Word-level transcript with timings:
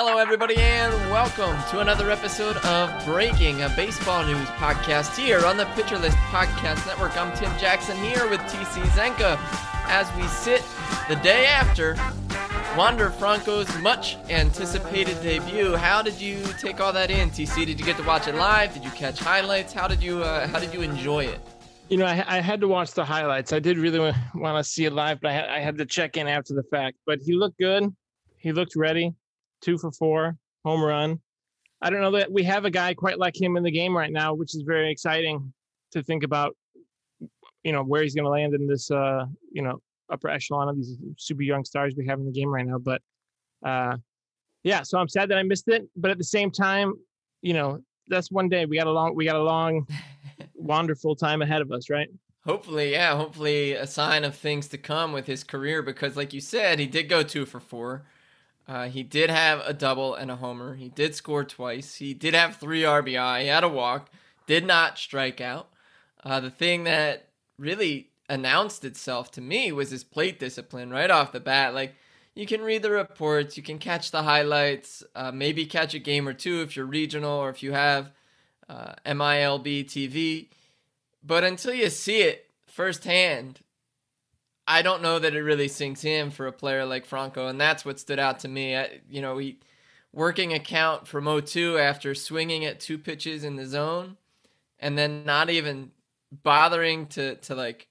Hello, 0.00 0.18
everybody, 0.18 0.54
and 0.58 0.92
welcome 1.10 1.56
to 1.70 1.80
another 1.80 2.08
episode 2.12 2.56
of 2.58 3.04
Breaking, 3.04 3.62
a 3.62 3.68
baseball 3.70 4.24
news 4.24 4.46
podcast 4.50 5.18
here 5.18 5.44
on 5.44 5.56
the 5.56 5.64
Pitcher 5.74 5.98
List 5.98 6.16
Podcast 6.28 6.86
Network. 6.86 7.16
I'm 7.16 7.36
Tim 7.36 7.50
Jackson 7.58 7.96
here 7.96 8.30
with 8.30 8.38
TC 8.42 8.80
Zenka 8.90 9.36
as 9.88 10.08
we 10.16 10.22
sit 10.28 10.62
the 11.08 11.16
day 11.16 11.46
after 11.46 11.96
Wander 12.76 13.10
Franco's 13.10 13.76
much 13.78 14.14
anticipated 14.30 15.20
debut. 15.20 15.74
How 15.74 16.00
did 16.00 16.20
you 16.20 16.44
take 16.60 16.80
all 16.80 16.92
that 16.92 17.10
in, 17.10 17.30
TC? 17.30 17.66
Did 17.66 17.80
you 17.80 17.84
get 17.84 17.96
to 17.96 18.04
watch 18.04 18.28
it 18.28 18.36
live? 18.36 18.72
Did 18.72 18.84
you 18.84 18.92
catch 18.92 19.18
highlights? 19.18 19.72
How 19.72 19.88
did 19.88 20.00
you 20.00 20.22
uh, 20.22 20.46
how 20.46 20.60
did 20.60 20.72
you 20.72 20.82
enjoy 20.82 21.24
it? 21.24 21.40
You 21.88 21.96
know, 21.96 22.06
I, 22.06 22.24
I, 22.36 22.40
had 22.40 22.60
to 22.60 22.68
watch 22.68 22.92
the 22.92 23.04
highlights. 23.04 23.52
I 23.52 23.58
did 23.58 23.76
really 23.76 23.98
want 23.98 24.64
to 24.64 24.70
see 24.70 24.84
it 24.84 24.92
live, 24.92 25.20
but 25.20 25.32
I 25.32 25.34
had, 25.34 25.48
I 25.48 25.58
had 25.58 25.76
to 25.78 25.84
check 25.84 26.16
in 26.16 26.28
after 26.28 26.54
the 26.54 26.62
fact. 26.70 26.98
But 27.04 27.18
he 27.18 27.32
looked 27.32 27.58
good. 27.58 27.92
He 28.36 28.52
looked 28.52 28.76
ready. 28.76 29.12
Two 29.60 29.78
for 29.78 29.90
four, 29.92 30.36
home 30.64 30.82
run. 30.82 31.20
I 31.80 31.90
don't 31.90 32.00
know 32.00 32.10
that 32.12 32.30
we 32.30 32.42
have 32.44 32.64
a 32.64 32.70
guy 32.70 32.94
quite 32.94 33.18
like 33.18 33.40
him 33.40 33.56
in 33.56 33.62
the 33.62 33.70
game 33.70 33.96
right 33.96 34.10
now, 34.10 34.34
which 34.34 34.54
is 34.54 34.62
very 34.62 34.90
exciting 34.90 35.52
to 35.92 36.02
think 36.02 36.24
about. 36.24 36.56
You 37.64 37.72
know 37.72 37.82
where 37.82 38.02
he's 38.02 38.14
going 38.14 38.24
to 38.24 38.30
land 38.30 38.54
in 38.54 38.66
this, 38.66 38.90
uh, 38.90 39.26
you 39.52 39.62
know, 39.62 39.80
upper 40.10 40.28
echelon 40.28 40.68
of 40.68 40.76
these 40.76 40.96
super 41.18 41.42
young 41.42 41.64
stars 41.64 41.94
we 41.96 42.06
have 42.06 42.18
in 42.18 42.26
the 42.26 42.32
game 42.32 42.48
right 42.48 42.66
now. 42.66 42.78
But 42.78 43.02
uh, 43.64 43.96
yeah, 44.62 44.82
so 44.82 44.98
I'm 44.98 45.08
sad 45.08 45.28
that 45.30 45.38
I 45.38 45.42
missed 45.42 45.68
it. 45.68 45.88
But 45.96 46.10
at 46.10 46.18
the 46.18 46.24
same 46.24 46.50
time, 46.50 46.94
you 47.42 47.54
know, 47.54 47.80
that's 48.08 48.30
one 48.30 48.48
day. 48.48 48.66
We 48.66 48.76
got 48.76 48.86
a 48.86 48.92
long, 48.92 49.14
we 49.14 49.24
got 49.24 49.36
a 49.36 49.42
long, 49.42 49.86
wonderful 50.54 51.14
time 51.16 51.42
ahead 51.42 51.62
of 51.62 51.72
us, 51.72 51.90
right? 51.90 52.08
Hopefully, 52.44 52.92
yeah. 52.92 53.16
Hopefully, 53.16 53.72
a 53.72 53.86
sign 53.86 54.24
of 54.24 54.34
things 54.34 54.68
to 54.68 54.78
come 54.78 55.12
with 55.12 55.26
his 55.26 55.44
career 55.44 55.82
because, 55.82 56.16
like 56.16 56.32
you 56.32 56.40
said, 56.40 56.78
he 56.78 56.86
did 56.86 57.08
go 57.08 57.22
two 57.22 57.44
for 57.44 57.60
four. 57.60 58.06
Uh, 58.68 58.88
he 58.88 59.02
did 59.02 59.30
have 59.30 59.62
a 59.64 59.72
double 59.72 60.14
and 60.14 60.30
a 60.30 60.36
homer. 60.36 60.74
He 60.74 60.90
did 60.90 61.14
score 61.14 61.42
twice. 61.42 61.94
He 61.94 62.12
did 62.12 62.34
have 62.34 62.56
three 62.56 62.82
RBI. 62.82 63.42
He 63.42 63.46
had 63.48 63.64
a 63.64 63.68
walk. 63.68 64.10
Did 64.46 64.66
not 64.66 64.98
strike 64.98 65.40
out. 65.40 65.68
Uh, 66.22 66.40
the 66.40 66.50
thing 66.50 66.84
that 66.84 67.28
really 67.58 68.10
announced 68.28 68.84
itself 68.84 69.30
to 69.32 69.40
me 69.40 69.72
was 69.72 69.90
his 69.90 70.04
plate 70.04 70.38
discipline 70.38 70.90
right 70.90 71.10
off 71.10 71.32
the 71.32 71.40
bat. 71.40 71.72
Like 71.72 71.94
you 72.34 72.46
can 72.46 72.60
read 72.60 72.82
the 72.82 72.90
reports, 72.90 73.56
you 73.56 73.62
can 73.62 73.78
catch 73.78 74.10
the 74.10 74.22
highlights, 74.22 75.02
uh, 75.14 75.32
maybe 75.32 75.64
catch 75.64 75.94
a 75.94 75.98
game 75.98 76.28
or 76.28 76.34
two 76.34 76.60
if 76.60 76.76
you're 76.76 76.86
regional 76.86 77.38
or 77.38 77.48
if 77.48 77.62
you 77.62 77.72
have 77.72 78.12
uh, 78.68 78.92
MILB 79.06 79.86
TV. 79.86 80.48
But 81.24 81.42
until 81.42 81.72
you 81.72 81.88
see 81.88 82.20
it 82.20 82.50
firsthand, 82.66 83.60
I 84.70 84.82
don't 84.82 85.00
know 85.00 85.18
that 85.18 85.34
it 85.34 85.42
really 85.42 85.66
sinks 85.66 86.04
in 86.04 86.30
for 86.30 86.46
a 86.46 86.52
player 86.52 86.84
like 86.84 87.06
Franco, 87.06 87.48
and 87.48 87.58
that's 87.58 87.86
what 87.86 87.98
stood 87.98 88.18
out 88.18 88.40
to 88.40 88.48
me. 88.48 88.76
I, 88.76 89.00
you 89.08 89.22
know, 89.22 89.38
he 89.38 89.58
working 90.12 90.52
a 90.52 90.58
count 90.58 91.08
from 91.08 91.24
0-2 91.24 91.80
after 91.80 92.14
swinging 92.14 92.66
at 92.66 92.78
two 92.78 92.98
pitches 92.98 93.44
in 93.44 93.56
the 93.56 93.64
zone, 93.64 94.18
and 94.78 94.96
then 94.96 95.24
not 95.24 95.48
even 95.48 95.90
bothering 96.42 97.06
to 97.06 97.36
to 97.36 97.54
like 97.54 97.88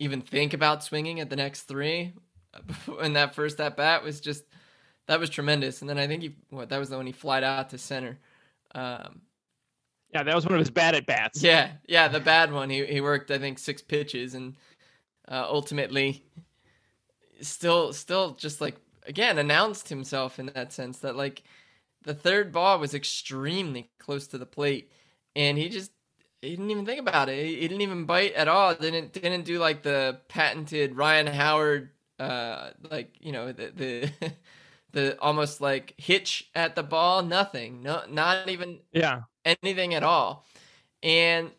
even 0.00 0.20
think 0.20 0.52
about 0.52 0.82
swinging 0.82 1.20
at 1.20 1.30
the 1.30 1.36
next 1.36 1.62
three 1.62 2.12
in 3.02 3.12
that 3.12 3.32
first 3.32 3.60
at 3.60 3.76
bat 3.76 4.02
was 4.02 4.20
just 4.20 4.42
that 5.06 5.20
was 5.20 5.30
tremendous. 5.30 5.80
And 5.80 5.88
then 5.88 5.98
I 5.98 6.08
think 6.08 6.22
he 6.22 6.36
what 6.50 6.70
that 6.70 6.78
was 6.78 6.90
the 6.90 6.96
one 6.96 7.06
he 7.06 7.12
flied 7.12 7.44
out 7.44 7.70
to 7.70 7.78
center. 7.78 8.18
Um, 8.74 9.20
yeah, 10.12 10.24
that 10.24 10.34
was 10.34 10.44
one 10.44 10.54
of 10.54 10.58
his 10.58 10.70
bad 10.70 10.96
at 10.96 11.06
bats. 11.06 11.40
Yeah, 11.40 11.70
yeah, 11.86 12.08
the 12.08 12.18
bad 12.18 12.52
one. 12.52 12.68
He 12.68 12.84
he 12.84 13.00
worked 13.00 13.30
I 13.30 13.38
think 13.38 13.60
six 13.60 13.80
pitches 13.80 14.34
and 14.34 14.56
uh, 15.30 15.46
ultimately 15.48 16.24
still 17.40 17.92
still 17.92 18.32
just 18.34 18.60
like 18.60 18.76
again 19.06 19.38
announced 19.38 19.88
himself 19.88 20.38
in 20.38 20.46
that 20.54 20.72
sense 20.72 20.98
that 20.98 21.16
like 21.16 21.42
the 22.02 22.14
third 22.14 22.52
ball 22.52 22.78
was 22.78 22.94
extremely 22.94 23.90
close 23.98 24.26
to 24.26 24.38
the 24.38 24.46
plate 24.46 24.90
and 25.36 25.56
he 25.58 25.68
just 25.68 25.92
he 26.40 26.50
didn't 26.50 26.70
even 26.70 26.86
think 26.86 27.00
about 27.00 27.28
it. 27.28 27.44
He 27.44 27.60
didn't 27.60 27.82
even 27.82 28.06
bite 28.06 28.32
at 28.32 28.48
all. 28.48 28.74
Didn't 28.74 29.12
didn't 29.12 29.44
do 29.44 29.58
like 29.58 29.82
the 29.82 30.20
patented 30.28 30.96
Ryan 30.96 31.26
Howard 31.26 31.90
uh 32.18 32.70
like, 32.90 33.14
you 33.20 33.32
know, 33.32 33.52
the 33.52 33.72
the 33.74 34.32
the 34.92 35.20
almost 35.20 35.60
like 35.60 35.94
hitch 35.98 36.50
at 36.54 36.74
the 36.74 36.82
ball, 36.82 37.22
nothing. 37.22 37.82
No 37.82 38.02
not 38.08 38.48
even 38.48 38.78
yeah, 38.92 39.22
anything 39.44 39.94
at 39.94 40.02
all. 40.02 40.46
And 41.02 41.50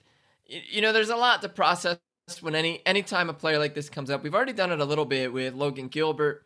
you 0.46 0.82
know, 0.82 0.92
there's 0.92 1.10
a 1.10 1.16
lot 1.16 1.42
to 1.44 1.50
process 1.50 1.98
when 2.40 2.56
any 2.56 2.82
anytime 2.86 3.30
a 3.30 3.34
player 3.34 3.58
like 3.58 3.74
this 3.74 3.90
comes 3.90 4.12
up. 4.12 4.24
We've 4.24 4.36
already 4.36 4.54
done 4.54 4.72
it 4.72 4.80
a 4.80 4.86
little 4.86 5.06
bit 5.06 5.34
with 5.34 5.56
Logan 5.56 5.88
Gilbert, 5.88 6.46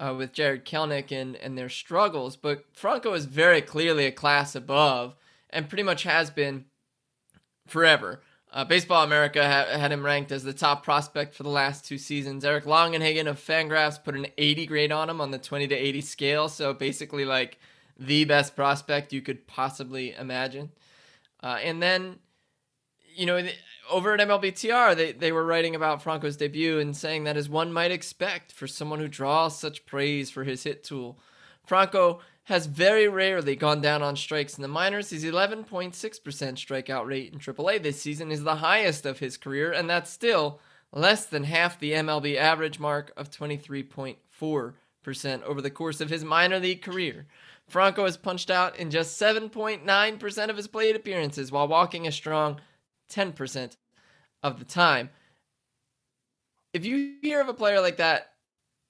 uh, 0.00 0.14
with 0.16 0.32
Jarred 0.32 0.64
Kelenic 0.64 1.12
and 1.12 1.36
and 1.36 1.56
their 1.56 1.68
struggles, 1.68 2.36
but 2.36 2.64
Franco 2.72 3.12
is 3.14 3.26
very 3.26 3.62
clearly 3.62 4.06
a 4.06 4.12
class 4.12 4.54
above 4.56 5.14
and 5.50 5.68
pretty 5.68 5.82
much 5.82 6.02
has 6.02 6.30
been 6.30 6.64
forever. 7.66 8.20
Uh, 8.52 8.64
Baseball 8.64 9.02
America 9.04 9.42
ha- 9.42 9.78
had 9.78 9.92
him 9.92 10.04
ranked 10.04 10.30
as 10.30 10.42
the 10.44 10.52
top 10.52 10.82
prospect 10.82 11.34
for 11.34 11.42
the 11.42 11.48
last 11.48 11.86
two 11.86 11.96
seasons. 11.96 12.44
Eric 12.44 12.64
Longenhagen 12.64 13.26
of 13.26 13.38
Fangraphs 13.38 14.02
put 14.02 14.14
an 14.14 14.26
80 14.36 14.66
grade 14.66 14.92
on 14.92 15.08
him 15.08 15.20
on 15.20 15.30
the 15.30 15.38
20 15.38 15.68
to 15.68 15.74
80 15.74 16.00
scale, 16.02 16.48
so 16.48 16.74
basically 16.74 17.24
like 17.24 17.58
the 17.98 18.24
best 18.24 18.54
prospect 18.54 19.12
you 19.12 19.22
could 19.22 19.46
possibly 19.46 20.12
imagine. 20.12 20.70
Uh, 21.42 21.58
and 21.62 21.82
then, 21.82 22.18
you 23.14 23.24
know, 23.24 23.42
over 23.92 24.14
at 24.14 24.20
MLBTR, 24.20 24.96
they, 24.96 25.12
they 25.12 25.30
were 25.30 25.44
writing 25.44 25.76
about 25.76 26.02
Franco's 26.02 26.36
debut 26.36 26.78
and 26.78 26.96
saying 26.96 27.24
that 27.24 27.36
as 27.36 27.48
one 27.48 27.72
might 27.72 27.90
expect 27.90 28.50
for 28.50 28.66
someone 28.66 28.98
who 28.98 29.08
draws 29.08 29.58
such 29.58 29.86
praise 29.86 30.30
for 30.30 30.44
his 30.44 30.64
hit 30.64 30.82
tool, 30.82 31.18
Franco 31.64 32.20
has 32.44 32.66
very 32.66 33.06
rarely 33.06 33.54
gone 33.54 33.80
down 33.80 34.02
on 34.02 34.16
strikes 34.16 34.56
in 34.56 34.62
the 34.62 34.68
minors. 34.68 35.10
His 35.10 35.24
11.6% 35.24 35.92
strikeout 35.92 37.06
rate 37.06 37.32
in 37.32 37.38
AAA 37.38 37.82
this 37.82 38.00
season 38.00 38.32
is 38.32 38.42
the 38.42 38.56
highest 38.56 39.06
of 39.06 39.20
his 39.20 39.36
career, 39.36 39.70
and 39.70 39.88
that's 39.88 40.10
still 40.10 40.58
less 40.92 41.26
than 41.26 41.44
half 41.44 41.78
the 41.78 41.92
MLB 41.92 42.36
average 42.36 42.80
mark 42.80 43.12
of 43.16 43.30
23.4% 43.30 45.42
over 45.42 45.62
the 45.62 45.70
course 45.70 46.00
of 46.00 46.10
his 46.10 46.24
minor 46.24 46.58
league 46.58 46.82
career. 46.82 47.26
Franco 47.68 48.04
has 48.04 48.16
punched 48.16 48.50
out 48.50 48.76
in 48.76 48.90
just 48.90 49.20
7.9% 49.20 50.48
of 50.48 50.56
his 50.56 50.66
plate 50.66 50.96
appearances 50.96 51.52
while 51.52 51.68
walking 51.68 52.06
a 52.06 52.12
strong 52.12 52.60
10% 53.10 53.76
of 54.42 54.58
the 54.58 54.64
time. 54.64 55.10
If 56.72 56.84
you 56.84 57.16
hear 57.22 57.40
of 57.40 57.48
a 57.48 57.54
player 57.54 57.80
like 57.80 57.98
that 57.98 58.32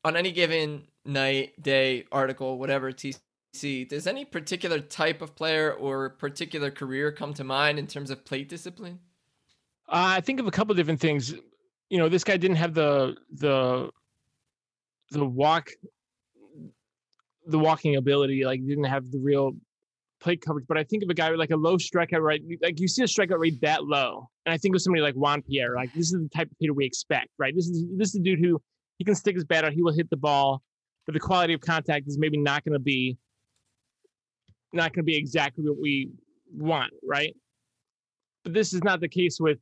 on 0.05 0.17
any 0.17 0.33
given 0.33 0.85
night, 1.05 1.61
day, 1.61 2.05
article, 2.13 2.59
whatever, 2.59 2.93
TC, 2.93 3.89
does 3.89 4.07
any 4.07 4.25
particular 4.25 4.81
type 4.81 5.21
of 5.21 5.35
player 5.35 5.73
or 5.73 6.11
particular 6.11 6.71
career 6.71 7.13
come 7.13 7.35
to 7.35 7.45
mind 7.45 7.79
in 7.79 7.87
terms 7.87 8.11
of 8.11 8.25
plate 8.25 8.49
discipline? 8.49 9.01
Uh, 9.89 10.17
I 10.17 10.21
think 10.21 10.41
of 10.41 10.47
a 10.47 10.51
couple 10.51 10.73
of 10.73 10.77
different 10.77 11.01
things. 11.01 11.35
You 11.91 11.99
know, 11.99 12.09
this 12.09 12.25
guy 12.25 12.37
didn't 12.37 12.57
have 12.57 12.73
the 12.73 13.17
the 13.33 13.91
the 15.11 15.25
walk 15.25 15.71
the 17.47 17.59
walking 17.59 17.97
ability, 17.97 18.45
like 18.45 18.65
didn't 18.67 18.85
have 18.85 19.11
the 19.11 19.19
real 19.19 19.53
plate 20.23 20.41
coverage. 20.41 20.67
But 20.69 20.79
I 20.79 20.85
think 20.85 21.03
of 21.03 21.11
a 21.11 21.15
guy 21.15 21.31
with 21.31 21.41
like 21.41 21.51
a 21.51 21.57
low 21.57 21.77
strikeout 21.77 22.23
rate, 22.23 22.43
like 22.63 22.81
you 22.81 22.89
see 22.89 23.03
a 23.03 23.07
strikeout 23.07 23.39
rate 23.39 23.61
that 23.61 23.85
low, 23.85 24.29
and 24.47 24.53
I 24.53 24.57
think 24.57 24.75
of 24.75 24.83
somebody 24.83 25.03
like 25.03 25.15
Juan 25.15 25.43
Pierre. 25.43 25.75
Like 25.75 25.93
this 25.93 26.13
is 26.13 26.23
the 26.23 26.29
type 26.35 26.49
of 26.51 26.57
hitter 26.61 26.73
we 26.73 26.87
expect, 26.87 27.29
right? 27.39 27.55
This 27.55 27.67
is 27.67 27.85
this 27.97 28.09
is 28.11 28.17
a 28.17 28.23
dude 28.23 28.39
who 28.41 28.61
he 28.99 29.05
can 29.05 29.15
stick 29.15 29.35
his 29.35 29.45
bat 29.45 29.65
out, 29.65 29.73
he 29.73 29.83
will 29.83 29.93
hit 29.93 30.09
the 30.11 30.17
ball, 30.17 30.63
but 31.07 31.13
the 31.13 31.21
quality 31.21 31.55
of 31.55 31.61
contact 31.61 32.07
is 32.07 32.19
maybe 32.19 32.39
not 32.39 32.65
going 32.65 32.75
to 32.75 32.79
be 32.79 33.19
not 34.73 34.93
going 34.93 35.05
to 35.05 35.07
be 35.07 35.17
exactly 35.17 35.65
what 35.65 35.79
we 35.81 36.11
want, 36.53 36.93
right? 37.03 37.35
But 38.45 38.55
this 38.55 38.73
is 38.73 38.83
not 38.83 39.01
the 39.01 39.09
case 39.09 39.39
with 39.41 39.59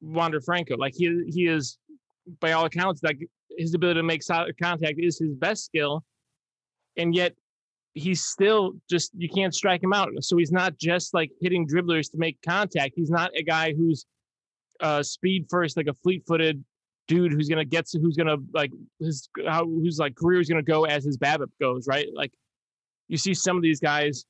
Wander 0.00 0.40
Franco. 0.40 0.76
Like 0.76 0.94
he 0.96 1.24
he 1.28 1.46
is, 1.46 1.78
by 2.40 2.52
all 2.52 2.64
accounts, 2.64 3.02
like 3.02 3.18
his 3.56 3.74
ability 3.74 3.98
to 3.98 4.04
make 4.04 4.22
solid 4.22 4.56
contact 4.62 4.94
is 4.98 5.18
his 5.18 5.34
best 5.34 5.64
skill, 5.64 6.04
and 6.96 7.14
yet 7.14 7.34
he's 7.98 8.24
still 8.24 8.72
just 8.88 9.10
you 9.16 9.28
can't 9.28 9.54
strike 9.54 9.82
him 9.82 9.92
out. 9.92 10.10
So 10.20 10.36
he's 10.36 10.52
not 10.52 10.78
just 10.78 11.14
like 11.14 11.30
hitting 11.40 11.66
dribblers 11.66 12.10
to 12.12 12.18
make 12.18 12.38
contact. 12.42 12.94
He's 12.96 13.10
not 13.10 13.30
a 13.36 13.42
guy 13.42 13.74
who's 13.74 14.06
uh, 14.80 15.02
speed 15.02 15.46
first, 15.50 15.76
like 15.76 15.88
a 15.88 15.94
fleet-footed 15.94 16.64
dude 17.08 17.32
who's 17.32 17.48
gonna 17.48 17.64
get 17.64 17.86
to 17.88 17.98
who's 17.98 18.16
gonna 18.16 18.36
like 18.52 18.70
his 19.00 19.28
how 19.46 19.64
whose 19.64 19.98
like 19.98 20.14
career 20.14 20.40
is 20.40 20.48
gonna 20.48 20.62
go 20.62 20.84
as 20.84 21.04
his 21.04 21.18
BABIP 21.18 21.50
goes, 21.60 21.86
right? 21.86 22.06
Like 22.14 22.32
you 23.08 23.16
see 23.16 23.34
some 23.34 23.56
of 23.56 23.62
these 23.62 23.80
guys 23.80 24.24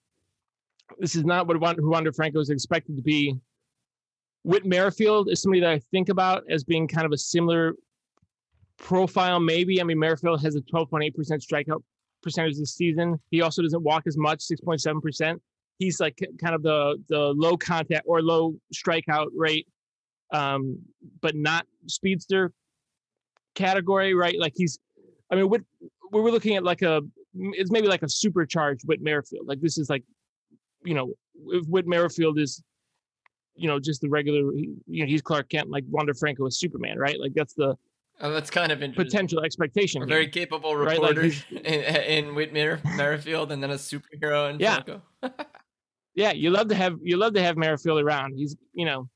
this 0.98 1.14
is 1.14 1.24
not 1.24 1.46
what 1.46 1.60
Wander 1.60 2.12
Franco 2.12 2.40
is 2.40 2.50
expected 2.50 2.96
to 2.96 3.02
be. 3.02 3.36
Whit 4.44 4.64
Merrifield 4.64 5.28
is 5.28 5.42
somebody 5.42 5.60
that 5.60 5.70
I 5.70 5.80
think 5.90 6.08
about 6.08 6.44
as 6.48 6.64
being 6.64 6.88
kind 6.88 7.04
of 7.04 7.12
a 7.12 7.18
similar 7.18 7.74
profile, 8.78 9.40
maybe. 9.40 9.80
I 9.80 9.84
mean, 9.84 9.98
Merrifield 9.98 10.40
has 10.42 10.56
a 10.56 10.60
12.8% 10.62 11.12
strikeout 11.14 11.82
percentage 12.22 12.56
this 12.58 12.74
season. 12.74 13.18
He 13.30 13.42
also 13.42 13.62
doesn't 13.62 13.82
walk 13.82 14.04
as 14.06 14.16
much, 14.16 14.40
6.7%. 14.40 15.38
He's 15.78 16.00
like 16.00 16.18
kind 16.42 16.54
of 16.54 16.62
the 16.62 17.00
the 17.08 17.18
low 17.18 17.56
contact 17.56 18.04
or 18.06 18.20
low 18.20 18.56
strikeout 18.74 19.28
rate, 19.34 19.68
um, 20.32 20.78
but 21.20 21.36
not 21.36 21.66
speedster 21.86 22.52
category, 23.54 24.12
right? 24.12 24.38
Like 24.38 24.54
he's, 24.56 24.78
I 25.30 25.36
mean, 25.36 25.48
what 25.48 25.60
we 26.10 26.20
were 26.20 26.32
looking 26.32 26.56
at 26.56 26.64
like 26.64 26.82
a 26.82 27.02
it's 27.34 27.70
maybe 27.70 27.86
like 27.86 28.02
a 28.02 28.08
supercharged 28.08 28.82
Whit 28.86 29.00
Merrifield. 29.00 29.46
Like 29.46 29.60
this 29.60 29.78
is 29.78 29.88
like, 29.88 30.02
you 30.84 30.94
know, 30.94 31.12
if 31.48 31.66
Whit 31.66 31.86
Merrifield 31.86 32.38
is, 32.38 32.62
you 33.54 33.68
know, 33.68 33.78
just 33.78 34.00
the 34.00 34.08
regular, 34.08 34.52
you 34.52 34.76
know, 34.86 35.06
he's 35.06 35.22
Clark 35.22 35.48
Kent, 35.48 35.70
like 35.70 35.84
Wander 35.88 36.14
Franco 36.14 36.46
is 36.46 36.58
Superman, 36.58 36.98
right? 36.98 37.20
Like 37.20 37.34
that's 37.34 37.54
the 37.54 37.76
oh, 38.20 38.32
that's 38.32 38.50
kind 38.50 38.72
of 38.72 38.82
interesting. 38.82 39.10
potential 39.10 39.44
expectation. 39.44 40.02
A 40.02 40.06
very 40.06 40.28
capable 40.28 40.76
reporter 40.76 41.22
right? 41.22 41.44
like 41.50 41.64
in, 41.64 42.26
in 42.26 42.34
Whit 42.34 42.52
Merrifield, 42.52 43.52
and 43.52 43.62
then 43.62 43.70
a 43.70 43.74
superhero 43.74 44.50
in 44.50 44.60
yeah. 44.60 44.80
Yeah, 46.14 46.32
you 46.32 46.50
love 46.50 46.66
to 46.68 46.74
have 46.74 46.96
you 47.00 47.16
love 47.16 47.34
to 47.34 47.42
have 47.42 47.56
Merrifield 47.56 48.00
around. 48.00 48.34
He's 48.36 48.56
you 48.72 48.84
know 48.84 49.08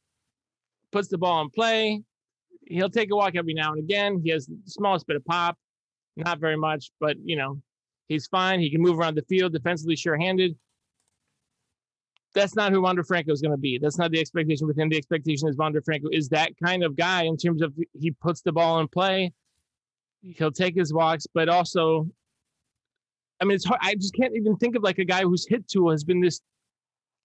puts 0.93 1.09
the 1.09 1.19
ball 1.19 1.43
in 1.43 1.51
play. 1.51 2.01
He'll 2.67 2.91
take 2.91 3.11
a 3.11 3.17
walk 3.17 3.35
every 3.35 3.55
now 3.55 3.73
and 3.73 3.81
again. 3.81 4.21
He 4.23 4.31
has 4.31 4.47
the 4.47 4.57
smallest 4.67 5.09
bit 5.09 5.17
of 5.17 5.25
pop, 5.25 5.59
not 6.17 6.39
very 6.39 6.57
much, 6.57 6.93
but 7.01 7.17
you 7.25 7.35
know 7.35 7.61
he's 8.07 8.29
fine. 8.29 8.61
He 8.61 8.71
can 8.71 8.81
move 8.81 9.01
around 9.01 9.17
the 9.17 9.23
field, 9.23 9.53
defensively 9.53 9.97
sure-handed. 9.97 10.57
That's 12.35 12.57
not 12.57 12.73
who 12.73 12.81
Wander 12.81 13.05
Franco 13.05 13.33
is 13.33 13.43
going 13.43 13.53
to 13.53 13.59
be. 13.59 13.79
That's 13.79 13.99
not 13.99 14.11
the 14.11 14.19
expectation 14.19 14.67
with 14.67 14.79
him. 14.79 14.89
The 14.89 14.97
expectation 14.97 15.49
is 15.49 15.57
Wander 15.57 15.83
Franco 15.83 16.09
is 16.11 16.29
that 16.31 16.53
kind 16.63 16.83
of 16.83 16.97
guy 16.97 17.25
in 17.25 17.37
terms 17.37 17.61
of 17.63 17.75
he 17.93 18.11
puts 18.11 18.41
the 18.41 18.53
ball 18.53 18.81
in 18.81 18.89
play. 18.89 19.33
He'll 20.23 20.53
take 20.53 20.75
his 20.75 20.93
walks, 20.95 21.27
but 21.35 21.49
also, 21.49 22.09
I 23.41 23.45
mean, 23.45 23.57
it's 23.57 23.65
hard. 23.65 23.81
I 23.83 23.95
just 23.97 24.15
can't 24.15 24.35
even 24.35 24.57
think 24.57 24.77
of 24.77 24.83
like 24.83 24.99
a 24.99 25.05
guy 25.05 25.23
whose 25.23 25.47
hit 25.47 25.69
tool 25.69 25.91
has 25.91 26.05
been 26.05 26.21
this 26.21 26.41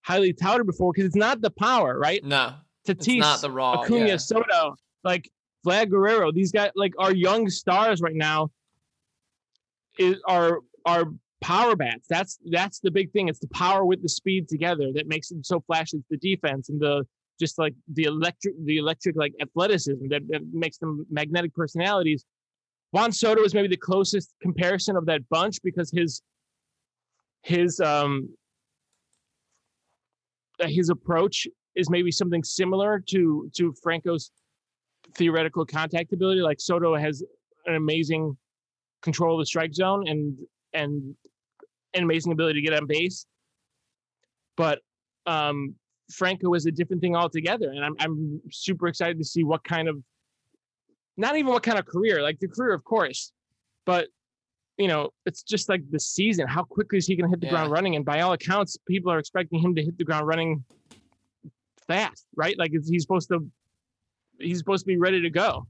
highly 0.02 0.34
touted 0.34 0.66
before 0.66 0.92
because 0.92 1.06
it's 1.06 1.16
not 1.16 1.42
the 1.42 1.52
power, 1.52 1.98
right? 1.98 2.24
No, 2.24 2.56
Tatis, 2.88 3.08
it's 3.08 3.08
not 3.08 3.42
the 3.42 3.52
raw. 3.52 3.82
Acuna, 3.82 4.08
yeah. 4.08 4.18
Soto, 4.18 4.76
like 5.04 5.30
Vlad 5.66 5.90
Guerrero. 5.90 6.32
These 6.32 6.52
guys, 6.52 6.72
like, 6.76 6.94
are 6.98 7.14
young 7.14 7.50
stars 7.50 8.02
right 8.02 8.16
now. 8.16 8.50
Is 10.00 10.18
are 10.28 10.60
are 10.86 11.06
power 11.42 11.76
bats. 11.76 12.08
That's 12.10 12.40
that's 12.50 12.80
the 12.80 12.92
big 12.92 13.12
thing. 13.12 13.28
It's 13.28 13.40
the 13.40 13.48
power 13.50 13.86
with 13.86 14.02
the 14.02 14.10
speed 14.10 14.48
together 14.50 14.92
that 14.94 15.08
makes 15.08 15.30
them 15.30 15.44
so 15.44 15.60
flashy. 15.62 15.98
It's 15.98 16.08
the 16.10 16.18
defense 16.18 16.70
and 16.70 16.80
the 16.80 17.06
just 17.40 17.60
like 17.60 17.74
the 17.94 18.04
electric 18.04 18.56
the 18.66 18.78
electric 18.78 19.16
like 19.16 19.34
athleticism 19.42 20.08
that, 20.10 20.28
that 20.30 20.42
makes 20.52 20.78
them 20.78 21.06
magnetic 21.12 21.54
personalities. 21.54 22.26
Juan 22.92 23.12
Soto 23.12 23.44
is 23.44 23.54
maybe 23.54 23.68
the 23.68 23.78
closest 23.78 24.34
comparison 24.42 24.96
of 24.96 25.06
that 25.06 25.28
bunch 25.30 25.62
because 25.64 25.92
his 25.92 26.22
his 27.44 27.80
um 27.80 28.30
his 30.62 30.90
approach 30.90 31.48
is 31.76 31.90
maybe 31.90 32.12
something 32.12 32.44
similar 32.44 33.04
to 33.10 33.50
to 33.56 33.74
Franco's 33.84 34.32
theoretical 35.16 35.66
contact 35.66 36.14
ability. 36.14 36.42
Like 36.42 36.60
Soto 36.60 36.96
has 36.96 37.24
an 37.66 37.76
amazing 37.76 38.36
control 39.02 39.36
of 39.36 39.42
the 39.42 39.46
strike 39.46 39.74
zone 39.74 40.08
and 40.08 40.36
and 40.78 41.16
an 41.94 42.04
amazing 42.04 42.32
ability 42.32 42.62
to 42.62 42.68
get 42.68 42.78
on 42.80 42.86
base. 42.88 43.26
But 44.56 44.80
um, 45.26 45.76
Franco 46.12 46.54
is 46.54 46.66
a 46.66 46.72
different 46.72 47.02
thing 47.02 47.16
altogether, 47.16 47.70
and 47.72 47.84
I'm 47.84 47.96
I'm 48.00 48.42
super 48.52 48.88
excited 48.88 49.18
to 49.18 49.26
see 49.26 49.44
what 49.44 49.64
kind 49.64 49.88
of 49.88 49.98
not 51.18 51.36
even 51.36 51.52
what 51.52 51.64
kind 51.64 51.80
of 51.80 51.86
career, 51.86 52.22
like 52.22 52.40
the 52.40 52.48
career, 52.48 52.74
of 52.74 52.84
course, 52.84 53.32
but 53.86 54.08
you 54.78 54.88
know, 54.88 55.10
it's 55.26 55.42
just 55.42 55.70
like 55.70 55.82
the 55.90 56.00
season. 56.00 56.48
How 56.48 56.64
quickly 56.64 57.00
is 57.00 57.08
he 57.08 57.16
going 57.16 57.30
to 57.30 57.32
hit 57.32 57.42
the 57.42 57.48
yeah. 57.48 57.54
ground 57.54 57.72
running? 57.72 57.96
And 57.96 58.06
by 58.06 58.22
all 58.22 58.34
accounts, 58.34 58.78
people 58.88 59.12
are 59.12 59.18
expecting 59.18 59.60
him 59.60 59.74
to 59.76 59.84
hit 59.84 59.98
the 59.98 60.04
ground 60.04 60.28
running 60.28 60.64
fast, 61.88 62.28
right? 62.36 62.58
Like 62.58 62.72
he's 62.72 63.02
supposed 63.02 63.30
to, 63.30 63.48
he's 64.40 64.60
supposed 64.60 64.84
to 64.84 64.88
be 64.88 64.98
ready 64.98 65.22
to 65.22 65.32
go. 65.32 65.68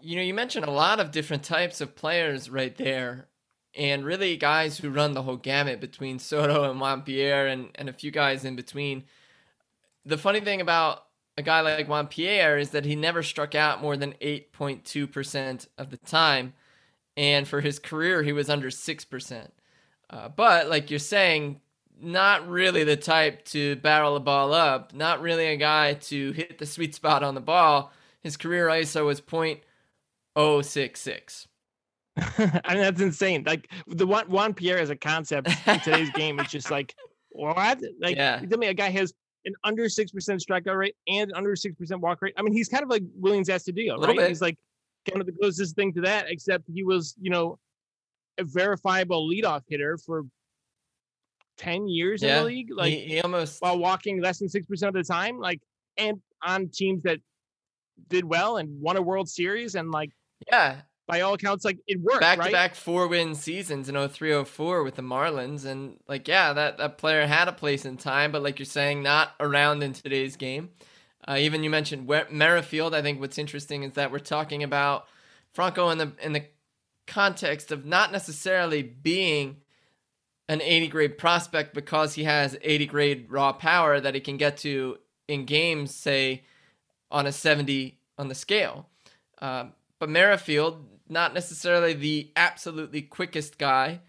You 0.00 0.16
know, 0.16 0.22
you 0.22 0.34
mentioned 0.34 0.66
a 0.66 0.70
lot 0.70 1.00
of 1.00 1.10
different 1.10 1.42
types 1.42 1.80
of 1.80 1.96
players 1.96 2.48
right 2.48 2.76
there, 2.76 3.28
and 3.74 4.04
really 4.04 4.36
guys 4.36 4.78
who 4.78 4.90
run 4.90 5.12
the 5.12 5.22
whole 5.22 5.36
gamut 5.36 5.80
between 5.80 6.18
Soto 6.18 6.70
and 6.70 6.80
Juan 6.80 7.02
Pierre 7.02 7.46
and, 7.46 7.68
and 7.74 7.88
a 7.88 7.92
few 7.92 8.10
guys 8.10 8.44
in 8.44 8.56
between. 8.56 9.04
The 10.04 10.18
funny 10.18 10.40
thing 10.40 10.60
about 10.60 11.04
a 11.38 11.42
guy 11.42 11.60
like 11.60 11.88
Juan 11.88 12.08
Pierre 12.08 12.58
is 12.58 12.70
that 12.70 12.84
he 12.84 12.96
never 12.96 13.22
struck 13.22 13.54
out 13.54 13.80
more 13.80 13.96
than 13.96 14.14
8.2% 14.20 15.68
of 15.78 15.90
the 15.90 15.96
time. 15.96 16.54
And 17.16 17.46
for 17.46 17.60
his 17.60 17.78
career, 17.78 18.22
he 18.22 18.32
was 18.32 18.50
under 18.50 18.70
6%. 18.70 19.48
Uh, 20.10 20.28
but 20.28 20.68
like 20.68 20.90
you're 20.90 20.98
saying, 20.98 21.60
not 22.00 22.48
really 22.48 22.84
the 22.84 22.96
type 22.96 23.44
to 23.46 23.76
barrel 23.76 24.14
the 24.14 24.20
ball 24.20 24.52
up, 24.52 24.92
not 24.92 25.22
really 25.22 25.46
a 25.46 25.56
guy 25.56 25.94
to 25.94 26.32
hit 26.32 26.58
the 26.58 26.66
sweet 26.66 26.94
spot 26.94 27.22
on 27.22 27.34
the 27.34 27.40
ball. 27.40 27.92
His 28.20 28.36
career 28.36 28.66
ISO 28.66 29.06
was 29.06 29.20
.066. 29.20 31.46
I 32.38 32.74
mean, 32.74 32.82
that's 32.82 33.00
insane. 33.00 33.44
Like 33.46 33.70
the 33.86 34.06
Juan, 34.06 34.28
Juan 34.28 34.54
Pierre 34.54 34.78
as 34.78 34.90
a 34.90 34.96
concept 34.96 35.48
in 35.66 35.80
today's 35.80 36.10
game 36.10 36.38
is 36.40 36.48
just 36.48 36.70
like, 36.70 36.94
what? 37.30 37.80
Like, 38.00 38.16
yeah. 38.16 38.38
tell 38.38 38.58
me 38.58 38.66
a 38.66 38.74
guy 38.74 38.90
has 38.90 39.14
an 39.44 39.54
under 39.64 39.84
6% 39.84 40.12
strikeout 40.12 40.76
rate 40.76 40.96
and 41.08 41.32
under 41.34 41.54
6% 41.54 42.00
walk 42.00 42.22
rate. 42.22 42.34
I 42.36 42.42
mean, 42.42 42.52
he's 42.52 42.68
kind 42.68 42.82
of 42.82 42.90
like 42.90 43.02
Willians 43.18 43.48
Astudillo, 43.48 43.98
right? 43.98 44.16
Bit. 44.16 44.28
He's 44.28 44.42
like 44.42 44.58
kind 45.08 45.20
of 45.20 45.26
the 45.26 45.32
closest 45.32 45.74
thing 45.74 45.92
to 45.94 46.02
that, 46.02 46.26
except 46.28 46.64
he 46.72 46.84
was, 46.84 47.14
you 47.20 47.30
know, 47.30 47.58
a 48.38 48.44
verifiable 48.44 49.28
leadoff 49.28 49.62
hitter 49.68 49.98
for 49.98 50.24
10 51.58 51.88
years 51.88 52.22
yeah, 52.22 52.38
in 52.38 52.42
the 52.42 52.48
league, 52.48 52.68
like 52.72 52.92
he, 52.92 53.00
he 53.00 53.20
almost 53.20 53.60
while 53.60 53.78
walking 53.78 54.20
less 54.20 54.38
than 54.38 54.48
6% 54.48 54.88
of 54.88 54.94
the 54.94 55.02
time, 55.02 55.38
like 55.38 55.60
and 55.96 56.20
on 56.42 56.68
teams 56.68 57.02
that 57.02 57.18
did 58.08 58.24
well 58.24 58.56
and 58.56 58.80
won 58.80 58.96
a 58.96 59.02
World 59.02 59.28
Series 59.28 59.74
and 59.74 59.90
like 59.90 60.10
yeah, 60.50 60.80
by 61.06 61.20
all 61.20 61.34
accounts, 61.34 61.64
like 61.64 61.78
it 61.86 62.00
worked. 62.00 62.20
Back 62.20 62.38
right? 62.38 62.46
to 62.46 62.52
back 62.52 62.74
four 62.74 63.08
win 63.08 63.34
seasons 63.34 63.88
in 63.88 64.08
03 64.08 64.44
04 64.44 64.82
with 64.82 64.94
the 64.94 65.02
Marlins. 65.02 65.64
And 65.64 65.98
like, 66.08 66.28
yeah, 66.28 66.52
that, 66.52 66.78
that 66.78 66.98
player 66.98 67.26
had 67.26 67.48
a 67.48 67.52
place 67.52 67.84
in 67.84 67.96
time, 67.96 68.32
but 68.32 68.42
like 68.42 68.58
you're 68.58 68.66
saying, 68.66 69.02
not 69.02 69.32
around 69.40 69.82
in 69.82 69.92
today's 69.92 70.36
game. 70.36 70.70
Uh, 71.26 71.36
even 71.38 71.62
you 71.62 71.70
mentioned 71.70 72.10
Merrifield. 72.30 72.94
I 72.94 73.02
think 73.02 73.20
what's 73.20 73.38
interesting 73.38 73.84
is 73.84 73.94
that 73.94 74.10
we're 74.10 74.18
talking 74.18 74.62
about 74.62 75.06
Franco 75.52 75.90
in 75.90 75.98
the 75.98 76.12
in 76.20 76.32
the 76.32 76.44
context 77.06 77.70
of 77.70 77.84
not 77.84 78.10
necessarily 78.10 78.82
being 78.82 79.56
an 80.48 80.60
80 80.60 80.88
grade 80.88 81.18
prospect 81.18 81.74
because 81.74 82.14
he 82.14 82.24
has 82.24 82.56
80 82.62 82.86
grade 82.86 83.26
raw 83.30 83.52
power 83.52 84.00
that 84.00 84.14
he 84.14 84.20
can 84.20 84.36
get 84.36 84.56
to 84.58 84.98
in 85.28 85.44
games, 85.44 85.94
say 85.94 86.42
on 87.10 87.26
a 87.26 87.32
70 87.32 87.98
on 88.18 88.28
the 88.28 88.34
scale. 88.34 88.88
Uh, 89.40 89.66
but 90.02 90.10
Merrifield, 90.10 90.84
not 91.08 91.32
necessarily 91.32 91.92
the 91.92 92.32
absolutely 92.34 93.02
quickest 93.02 93.56
guy 93.56 94.00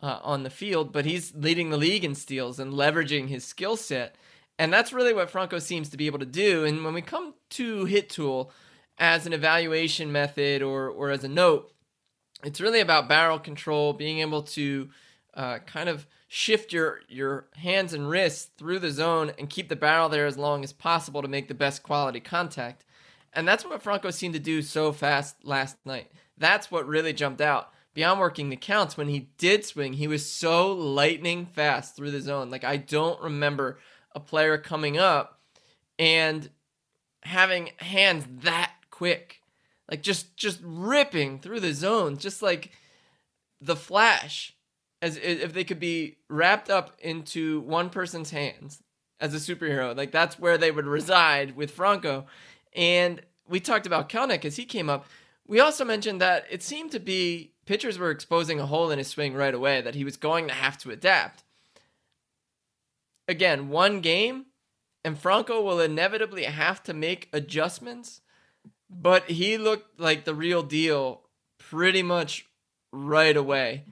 uh, 0.00 0.20
on 0.22 0.44
the 0.44 0.48
field, 0.48 0.92
but 0.92 1.04
he's 1.04 1.34
leading 1.34 1.70
the 1.70 1.76
league 1.76 2.04
in 2.04 2.14
steals 2.14 2.60
and 2.60 2.72
leveraging 2.72 3.26
his 3.26 3.44
skill 3.44 3.76
set. 3.76 4.14
And 4.60 4.72
that's 4.72 4.92
really 4.92 5.12
what 5.12 5.28
Franco 5.28 5.58
seems 5.58 5.88
to 5.88 5.96
be 5.96 6.06
able 6.06 6.20
to 6.20 6.24
do. 6.24 6.64
And 6.64 6.84
when 6.84 6.94
we 6.94 7.02
come 7.02 7.34
to 7.50 7.84
Hit 7.84 8.10
Tool 8.10 8.52
as 8.96 9.26
an 9.26 9.32
evaluation 9.32 10.12
method 10.12 10.62
or, 10.62 10.88
or 10.88 11.10
as 11.10 11.24
a 11.24 11.28
note, 11.28 11.72
it's 12.44 12.60
really 12.60 12.78
about 12.78 13.08
barrel 13.08 13.40
control, 13.40 13.92
being 13.92 14.20
able 14.20 14.42
to 14.42 14.88
uh, 15.34 15.58
kind 15.66 15.88
of 15.88 16.06
shift 16.28 16.72
your, 16.72 17.00
your 17.08 17.48
hands 17.56 17.92
and 17.92 18.08
wrists 18.08 18.52
through 18.56 18.78
the 18.78 18.92
zone 18.92 19.32
and 19.36 19.50
keep 19.50 19.68
the 19.68 19.74
barrel 19.74 20.08
there 20.08 20.26
as 20.26 20.38
long 20.38 20.62
as 20.62 20.72
possible 20.72 21.22
to 21.22 21.26
make 21.26 21.48
the 21.48 21.54
best 21.54 21.82
quality 21.82 22.20
contact. 22.20 22.84
And 23.34 23.46
that's 23.46 23.64
what 23.64 23.82
Franco 23.82 24.10
seemed 24.10 24.34
to 24.34 24.40
do 24.40 24.62
so 24.62 24.92
fast 24.92 25.44
last 25.44 25.76
night. 25.84 26.10
That's 26.38 26.70
what 26.70 26.86
really 26.86 27.12
jumped 27.12 27.40
out. 27.40 27.70
Beyond 27.94 28.18
working 28.18 28.48
the 28.48 28.56
counts, 28.56 28.96
when 28.96 29.08
he 29.08 29.28
did 29.38 29.64
swing, 29.64 29.92
he 29.92 30.08
was 30.08 30.28
so 30.28 30.72
lightning 30.72 31.46
fast 31.46 31.94
through 31.94 32.10
the 32.10 32.20
zone. 32.20 32.50
Like, 32.50 32.64
I 32.64 32.76
don't 32.76 33.20
remember 33.20 33.78
a 34.12 34.20
player 34.20 34.58
coming 34.58 34.98
up 34.98 35.40
and 35.98 36.50
having 37.22 37.70
hands 37.76 38.26
that 38.42 38.72
quick. 38.90 39.40
Like, 39.88 40.02
just, 40.02 40.36
just 40.36 40.60
ripping 40.62 41.38
through 41.38 41.60
the 41.60 41.72
zone, 41.72 42.16
just 42.16 42.42
like 42.42 42.72
the 43.60 43.76
flash, 43.76 44.56
as 45.00 45.16
if 45.16 45.52
they 45.52 45.64
could 45.64 45.80
be 45.80 46.16
wrapped 46.28 46.70
up 46.70 46.96
into 47.00 47.60
one 47.60 47.90
person's 47.90 48.30
hands 48.30 48.82
as 49.20 49.34
a 49.34 49.54
superhero. 49.54 49.96
Like, 49.96 50.10
that's 50.10 50.38
where 50.38 50.58
they 50.58 50.72
would 50.72 50.86
reside 50.86 51.54
with 51.54 51.70
Franco. 51.70 52.26
And 52.74 53.22
we 53.48 53.60
talked 53.60 53.86
about 53.86 54.08
Kelenic 54.08 54.44
as 54.44 54.56
he 54.56 54.64
came 54.64 54.90
up. 54.90 55.06
We 55.46 55.60
also 55.60 55.84
mentioned 55.84 56.20
that 56.20 56.46
it 56.50 56.62
seemed 56.62 56.90
to 56.92 57.00
be 57.00 57.52
pitchers 57.66 57.98
were 57.98 58.10
exposing 58.10 58.60
a 58.60 58.66
hole 58.66 58.90
in 58.90 58.98
his 58.98 59.08
swing 59.08 59.34
right 59.34 59.54
away 59.54 59.80
that 59.80 59.94
he 59.94 60.04
was 60.04 60.16
going 60.16 60.48
to 60.48 60.54
have 60.54 60.78
to 60.78 60.90
adapt. 60.90 61.44
Again, 63.26 63.68
one 63.68 64.00
game, 64.00 64.46
and 65.04 65.18
Franco 65.18 65.62
will 65.62 65.80
inevitably 65.80 66.44
have 66.44 66.82
to 66.84 66.94
make 66.94 67.28
adjustments, 67.32 68.20
but 68.90 69.24
he 69.24 69.56
looked 69.56 69.98
like 69.98 70.24
the 70.24 70.34
real 70.34 70.62
deal 70.62 71.22
pretty 71.58 72.02
much 72.02 72.46
right 72.92 73.36
away 73.36 73.84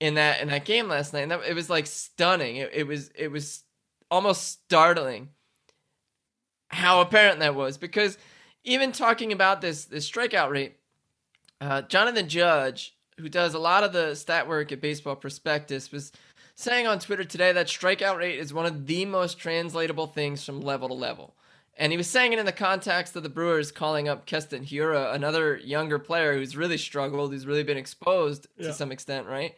in 0.00 0.14
that 0.14 0.40
in 0.40 0.48
that 0.48 0.64
game 0.64 0.88
last 0.88 1.12
night. 1.12 1.22
And 1.22 1.30
that, 1.30 1.44
it 1.46 1.54
was 1.54 1.68
like 1.68 1.86
stunning. 1.86 2.56
It, 2.56 2.70
it 2.72 2.86
was 2.86 3.10
it 3.14 3.30
was 3.30 3.64
almost 4.10 4.62
startling 4.64 5.28
how 6.68 7.00
apparent 7.00 7.40
that 7.40 7.54
was 7.54 7.78
because 7.78 8.18
even 8.64 8.92
talking 8.92 9.32
about 9.32 9.60
this 9.60 9.86
this 9.86 10.08
strikeout 10.08 10.50
rate, 10.50 10.76
uh, 11.60 11.82
Jonathan 11.82 12.28
Judge, 12.28 12.94
who 13.18 13.28
does 13.28 13.54
a 13.54 13.58
lot 13.58 13.84
of 13.84 13.92
the 13.92 14.14
stat 14.14 14.48
work 14.48 14.70
at 14.72 14.80
Baseball 14.80 15.16
Prospectus, 15.16 15.90
was 15.90 16.12
saying 16.54 16.86
on 16.86 16.98
Twitter 16.98 17.24
today 17.24 17.52
that 17.52 17.68
strikeout 17.68 18.18
rate 18.18 18.38
is 18.38 18.52
one 18.52 18.66
of 18.66 18.86
the 18.86 19.04
most 19.04 19.38
translatable 19.38 20.06
things 20.06 20.44
from 20.44 20.60
level 20.60 20.88
to 20.88 20.94
level. 20.94 21.34
And 21.76 21.92
he 21.92 21.96
was 21.96 22.08
saying 22.08 22.32
it 22.32 22.40
in 22.40 22.46
the 22.46 22.52
context 22.52 23.14
of 23.14 23.22
the 23.22 23.28
Brewers 23.28 23.70
calling 23.70 24.08
up 24.08 24.26
Keston 24.26 24.64
Hiura, 24.64 25.14
another 25.14 25.56
younger 25.58 26.00
player 26.00 26.34
who's 26.34 26.56
really 26.56 26.76
struggled, 26.76 27.30
who's 27.30 27.46
really 27.46 27.62
been 27.62 27.76
exposed 27.76 28.48
yeah. 28.56 28.66
to 28.66 28.72
some 28.72 28.90
extent, 28.90 29.28
right? 29.28 29.56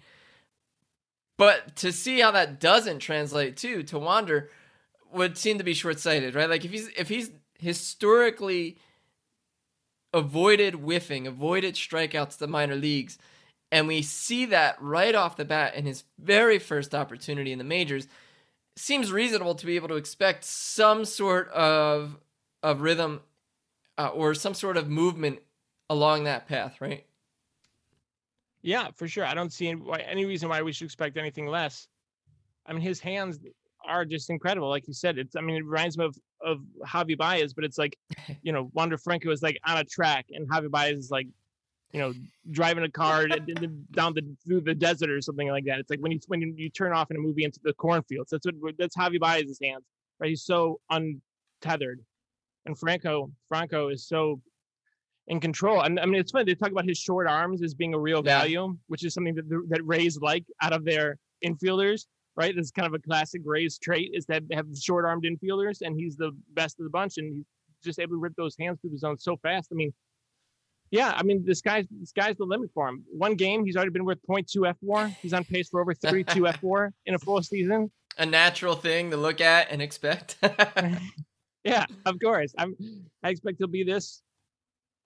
But 1.38 1.76
to 1.76 1.92
see 1.92 2.20
how 2.20 2.32
that 2.32 2.60
doesn't 2.60 2.98
translate 2.98 3.56
too 3.56 3.82
to 3.84 3.98
Wander 3.98 4.50
would 5.12 5.36
seem 5.36 5.58
to 5.58 5.64
be 5.64 5.74
short-sighted, 5.74 6.34
right? 6.34 6.48
Like 6.48 6.64
if 6.64 6.70
he's 6.70 6.88
if 6.96 7.08
he's 7.08 7.30
historically 7.58 8.78
avoided 10.12 10.74
whiffing, 10.74 11.26
avoided 11.26 11.74
strikeouts 11.74 12.32
to 12.32 12.38
the 12.40 12.48
minor 12.48 12.76
leagues, 12.76 13.18
and 13.70 13.86
we 13.86 14.02
see 14.02 14.46
that 14.46 14.80
right 14.80 15.14
off 15.14 15.36
the 15.36 15.44
bat 15.44 15.74
in 15.74 15.86
his 15.86 16.04
very 16.18 16.58
first 16.58 16.94
opportunity 16.94 17.52
in 17.52 17.58
the 17.58 17.64
majors, 17.64 18.08
seems 18.76 19.12
reasonable 19.12 19.54
to 19.54 19.66
be 19.66 19.76
able 19.76 19.88
to 19.88 19.96
expect 19.96 20.44
some 20.44 21.04
sort 21.04 21.48
of 21.50 22.18
of 22.62 22.80
rhythm 22.80 23.20
uh, 23.98 24.08
or 24.08 24.34
some 24.34 24.54
sort 24.54 24.76
of 24.76 24.88
movement 24.88 25.40
along 25.88 26.24
that 26.24 26.46
path, 26.48 26.80
right? 26.80 27.04
Yeah, 28.62 28.88
for 28.94 29.08
sure. 29.08 29.24
I 29.24 29.34
don't 29.34 29.52
see 29.52 29.68
any 29.68 30.24
reason 30.24 30.48
why 30.48 30.62
we 30.62 30.72
should 30.72 30.84
expect 30.84 31.16
anything 31.16 31.46
less. 31.46 31.88
I 32.66 32.72
mean, 32.72 32.82
his 32.82 33.00
hands 33.00 33.38
are 33.86 34.04
just 34.04 34.30
incredible. 34.30 34.68
Like 34.68 34.86
you 34.86 34.94
said, 34.94 35.18
it's. 35.18 35.36
I 35.36 35.40
mean, 35.40 35.56
it 35.56 35.64
reminds 35.64 35.98
me 35.98 36.04
of 36.04 36.16
of 36.42 36.60
Javi 36.86 37.16
Baez, 37.16 37.52
but 37.52 37.64
it's 37.64 37.78
like, 37.78 37.98
you 38.42 38.52
know, 38.52 38.70
Wander 38.74 38.98
Franco 38.98 39.30
is 39.30 39.42
like 39.42 39.58
on 39.66 39.78
a 39.78 39.84
track, 39.84 40.26
and 40.30 40.48
Javi 40.48 40.70
Baez 40.70 40.98
is 40.98 41.10
like, 41.10 41.26
you 41.92 42.00
know, 42.00 42.12
driving 42.50 42.84
a 42.84 42.90
car 42.90 43.28
down 43.28 44.14
the 44.14 44.36
through 44.46 44.62
the 44.62 44.74
desert 44.74 45.10
or 45.10 45.20
something 45.20 45.48
like 45.48 45.64
that. 45.64 45.78
It's 45.78 45.90
like 45.90 46.00
when 46.00 46.12
you 46.12 46.20
when 46.28 46.40
you 46.56 46.70
turn 46.70 46.92
off 46.92 47.10
in 47.10 47.16
a 47.16 47.20
movie 47.20 47.44
into 47.44 47.60
the 47.62 47.72
cornfields. 47.74 48.30
That's 48.30 48.46
what 48.58 48.74
that's 48.78 48.96
Javi 48.96 49.18
Baez's 49.18 49.58
hands. 49.62 49.84
Right? 50.18 50.30
He's 50.30 50.44
so 50.44 50.80
untethered, 50.90 52.00
and 52.66 52.78
Franco 52.78 53.30
Franco 53.48 53.88
is 53.88 54.06
so 54.06 54.40
in 55.30 55.40
control. 55.40 55.80
And 55.82 55.98
I 55.98 56.06
mean, 56.06 56.20
it's 56.20 56.32
funny 56.32 56.44
they 56.44 56.54
talk 56.54 56.72
about 56.72 56.84
his 56.84 56.98
short 56.98 57.26
arms 57.26 57.62
as 57.62 57.72
being 57.72 57.94
a 57.94 57.98
real 57.98 58.20
value, 58.20 58.76
which 58.88 59.04
is 59.04 59.14
something 59.14 59.34
that 59.36 59.48
that 59.68 59.86
Rays 59.86 60.18
like 60.20 60.44
out 60.60 60.72
of 60.72 60.84
their 60.84 61.18
infielders. 61.44 62.06
Right? 62.40 62.56
It's 62.56 62.70
kind 62.70 62.86
of 62.86 62.94
a 62.94 62.98
classic 62.98 63.42
Rays 63.44 63.78
trait 63.78 64.12
is 64.14 64.24
that 64.26 64.48
they 64.48 64.54
have 64.54 64.66
short 64.80 65.04
armed 65.04 65.24
infielders, 65.24 65.82
and 65.82 65.94
he's 65.94 66.16
the 66.16 66.32
best 66.54 66.80
of 66.80 66.84
the 66.84 66.90
bunch, 66.90 67.18
and 67.18 67.34
he's 67.34 67.44
just 67.84 67.98
able 67.98 68.12
to 68.12 68.16
rip 68.16 68.34
those 68.34 68.56
hands 68.58 68.78
through 68.80 68.92
the 68.92 68.98
zone 68.98 69.18
so 69.18 69.36
fast. 69.36 69.68
I 69.70 69.74
mean, 69.74 69.92
yeah, 70.90 71.12
I 71.14 71.22
mean, 71.22 71.44
this 71.44 71.60
guy's 71.60 71.86
this 71.90 72.12
guy's 72.12 72.36
the 72.38 72.44
limit 72.44 72.70
for 72.72 72.88
him. 72.88 73.04
One 73.12 73.34
game, 73.34 73.66
he's 73.66 73.76
already 73.76 73.90
been 73.90 74.06
worth 74.06 74.20
0.2 74.26 74.66
F 74.66 74.76
war. 74.80 75.06
He's 75.20 75.34
on 75.34 75.44
pace 75.44 75.68
for 75.68 75.82
over 75.82 75.92
32 75.92 76.46
F 76.48 76.62
war 76.62 76.94
in 77.04 77.14
a 77.14 77.18
full 77.18 77.42
season. 77.42 77.90
A 78.16 78.24
natural 78.24 78.74
thing 78.74 79.10
to 79.10 79.18
look 79.18 79.42
at 79.42 79.70
and 79.70 79.82
expect. 79.82 80.38
yeah, 81.64 81.84
of 82.06 82.18
course. 82.20 82.54
I'm. 82.56 82.74
I 83.22 83.28
expect 83.28 83.58
he'll 83.58 83.68
be 83.68 83.84
this 83.84 84.22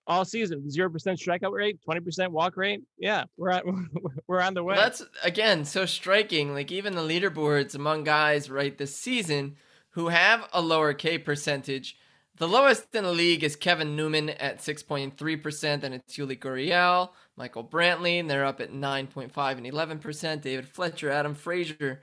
all 0.07 0.25
season. 0.25 0.69
Zero 0.69 0.89
percent 0.89 1.19
strikeout 1.19 1.51
rate, 1.51 1.79
20 1.83 2.01
percent 2.01 2.31
walk 2.31 2.57
rate. 2.57 2.81
Yeah, 2.97 3.25
we're 3.37 3.51
at, 3.51 3.63
we're 4.27 4.41
on 4.41 4.53
the 4.53 4.63
way. 4.63 4.75
Well, 4.75 4.83
that's 4.83 5.03
again 5.23 5.65
so 5.65 5.85
striking. 5.85 6.53
Like 6.53 6.71
even 6.71 6.95
the 6.95 7.01
leaderboards 7.01 7.75
among 7.75 8.03
guys 8.03 8.49
right 8.49 8.77
this 8.77 8.95
season 8.95 9.55
who 9.91 10.09
have 10.09 10.47
a 10.53 10.61
lower 10.61 10.93
K 10.93 11.17
percentage 11.17 11.97
the 12.37 12.47
lowest 12.47 12.93
in 12.93 13.05
the 13.05 13.13
league 13.13 13.43
is 13.43 13.55
Kevin 13.55 13.95
Newman 13.95 14.29
at 14.29 14.59
6.3%, 14.59 15.83
and 15.83 15.95
it's 15.95 16.17
Yuli 16.17 16.37
Gurriel, 16.37 17.11
Michael 17.37 17.63
Brantley, 17.63 18.19
and 18.19 18.29
they're 18.29 18.45
up 18.45 18.59
at 18.59 18.73
9.5 18.73 19.57
and 19.57 19.65
11%. 19.65 20.41
David 20.41 20.67
Fletcher, 20.67 21.09
Adam 21.09 21.33
Frazier, 21.33 22.01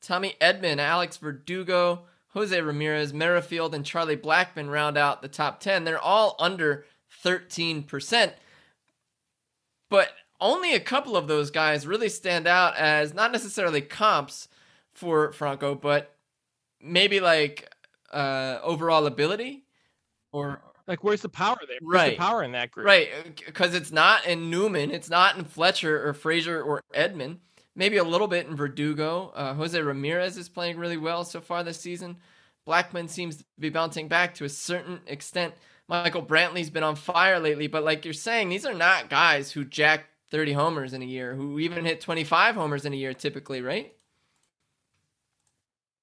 Tommy 0.00 0.34
Edman, 0.40 0.78
Alex 0.78 1.18
Verdugo, 1.18 2.04
Jose 2.38 2.60
Ramirez, 2.60 3.12
Merrifield, 3.12 3.74
and 3.74 3.84
Charlie 3.84 4.16
Blackmon 4.16 4.70
round 4.70 4.96
out 4.96 5.22
the 5.22 5.28
top 5.28 5.58
10. 5.58 5.82
They're 5.82 5.98
all 5.98 6.36
under 6.38 6.84
13%. 7.24 8.32
But 9.90 10.10
only 10.40 10.72
a 10.72 10.80
couple 10.80 11.16
of 11.16 11.26
those 11.26 11.50
guys 11.50 11.84
really 11.84 12.08
stand 12.08 12.46
out 12.46 12.76
as 12.76 13.12
not 13.12 13.32
necessarily 13.32 13.80
comps 13.80 14.48
for 14.92 15.32
Franco, 15.32 15.74
but 15.74 16.14
maybe 16.80 17.18
like 17.18 17.74
uh, 18.12 18.60
overall 18.62 19.06
ability, 19.06 19.64
or 20.30 20.62
like 20.86 21.02
where's 21.02 21.22
the 21.22 21.28
power 21.28 21.56
there? 21.66 21.78
Where's 21.80 21.94
right, 21.94 22.10
the 22.10 22.18
power 22.18 22.44
in 22.44 22.52
that 22.52 22.70
group, 22.70 22.86
right? 22.86 23.08
Because 23.46 23.74
it's 23.74 23.90
not 23.90 24.26
in 24.26 24.48
Newman, 24.48 24.92
it's 24.92 25.10
not 25.10 25.36
in 25.36 25.44
Fletcher 25.44 26.06
or 26.06 26.14
Frazier 26.14 26.62
or 26.62 26.82
Edman. 26.94 27.38
Maybe 27.78 27.96
a 27.98 28.04
little 28.04 28.26
bit 28.26 28.48
in 28.48 28.56
Verdugo. 28.56 29.30
Uh, 29.36 29.54
Jose 29.54 29.80
Ramirez 29.80 30.36
is 30.36 30.48
playing 30.48 30.78
really 30.78 30.96
well 30.96 31.22
so 31.22 31.40
far 31.40 31.62
this 31.62 31.78
season. 31.78 32.16
Blackmon 32.66 33.08
seems 33.08 33.36
to 33.36 33.44
be 33.56 33.70
bouncing 33.70 34.08
back 34.08 34.34
to 34.34 34.44
a 34.44 34.48
certain 34.48 34.98
extent. 35.06 35.54
Michael 35.86 36.24
Brantley's 36.24 36.70
been 36.70 36.82
on 36.82 36.96
fire 36.96 37.38
lately, 37.38 37.68
but 37.68 37.84
like 37.84 38.04
you're 38.04 38.14
saying, 38.14 38.48
these 38.48 38.66
are 38.66 38.74
not 38.74 39.08
guys 39.08 39.52
who 39.52 39.64
jack 39.64 40.06
30 40.32 40.54
homers 40.54 40.92
in 40.92 41.02
a 41.02 41.06
year, 41.06 41.36
who 41.36 41.60
even 41.60 41.84
hit 41.84 42.00
25 42.00 42.56
homers 42.56 42.84
in 42.84 42.92
a 42.92 42.96
year 42.96 43.14
typically, 43.14 43.62
right? 43.62 43.94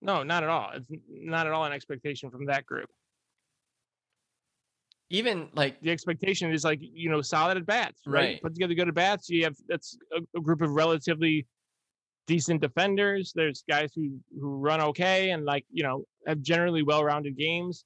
No, 0.01 0.23
not 0.23 0.43
at 0.43 0.49
all. 0.49 0.71
It's 0.75 0.89
not 1.09 1.45
at 1.45 1.51
all 1.51 1.65
an 1.65 1.73
expectation 1.73 2.31
from 2.31 2.45
that 2.45 2.65
group. 2.65 2.89
Even 5.09 5.49
like 5.53 5.81
the 5.81 5.91
expectation 5.91 6.53
is 6.53 6.63
like 6.63 6.79
you 6.81 7.09
know 7.09 7.21
solid 7.21 7.57
at 7.57 7.65
bats, 7.65 7.99
right? 8.07 8.21
right. 8.21 8.41
Put 8.41 8.53
together 8.53 8.73
good 8.75 8.87
at 8.87 8.93
bats. 8.93 9.29
You 9.29 9.43
have 9.43 9.57
that's 9.67 9.97
a, 10.13 10.37
a, 10.37 10.41
group 10.41 10.61
of 10.61 10.71
relatively 10.71 11.45
decent 12.27 12.61
defenders. 12.61 13.31
There's 13.35 13.63
guys 13.69 13.91
who 13.95 14.19
who 14.39 14.57
run 14.57 14.81
okay 14.81 15.31
and 15.31 15.45
like 15.45 15.65
you 15.71 15.83
know 15.83 16.05
have 16.27 16.41
generally 16.41 16.83
well-rounded 16.83 17.37
games, 17.37 17.85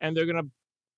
and 0.00 0.16
they're 0.16 0.26
gonna 0.26 0.48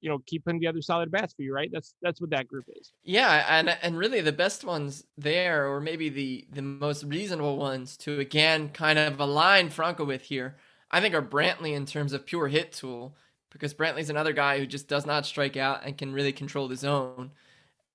you 0.00 0.10
know 0.10 0.18
keep 0.26 0.44
putting 0.44 0.60
together 0.60 0.82
solid 0.82 1.10
bats 1.10 1.34
for 1.34 1.42
you, 1.42 1.54
right? 1.54 1.70
That's 1.72 1.94
that's 2.02 2.20
what 2.20 2.30
that 2.30 2.46
group 2.46 2.66
is. 2.68 2.92
Yeah, 3.02 3.46
and 3.48 3.70
and 3.82 3.98
really 3.98 4.20
the 4.20 4.32
best 4.32 4.64
ones 4.64 5.04
there, 5.16 5.66
or 5.66 5.80
maybe 5.80 6.08
the 6.08 6.46
the 6.52 6.62
most 6.62 7.04
reasonable 7.04 7.56
ones 7.56 7.96
to 7.98 8.20
again 8.20 8.68
kind 8.68 8.98
of 8.98 9.18
align 9.18 9.70
Franco 9.70 10.04
with 10.04 10.22
here, 10.22 10.56
I 10.90 11.00
think 11.00 11.14
are 11.14 11.22
Brantley 11.22 11.74
in 11.74 11.86
terms 11.86 12.12
of 12.12 12.26
pure 12.26 12.48
hit 12.48 12.72
tool, 12.72 13.16
because 13.50 13.74
Brantley's 13.74 14.10
another 14.10 14.32
guy 14.32 14.58
who 14.58 14.66
just 14.66 14.88
does 14.88 15.06
not 15.06 15.26
strike 15.26 15.56
out 15.56 15.84
and 15.84 15.96
can 15.96 16.12
really 16.12 16.32
control 16.32 16.68
the 16.68 16.76
zone, 16.76 17.30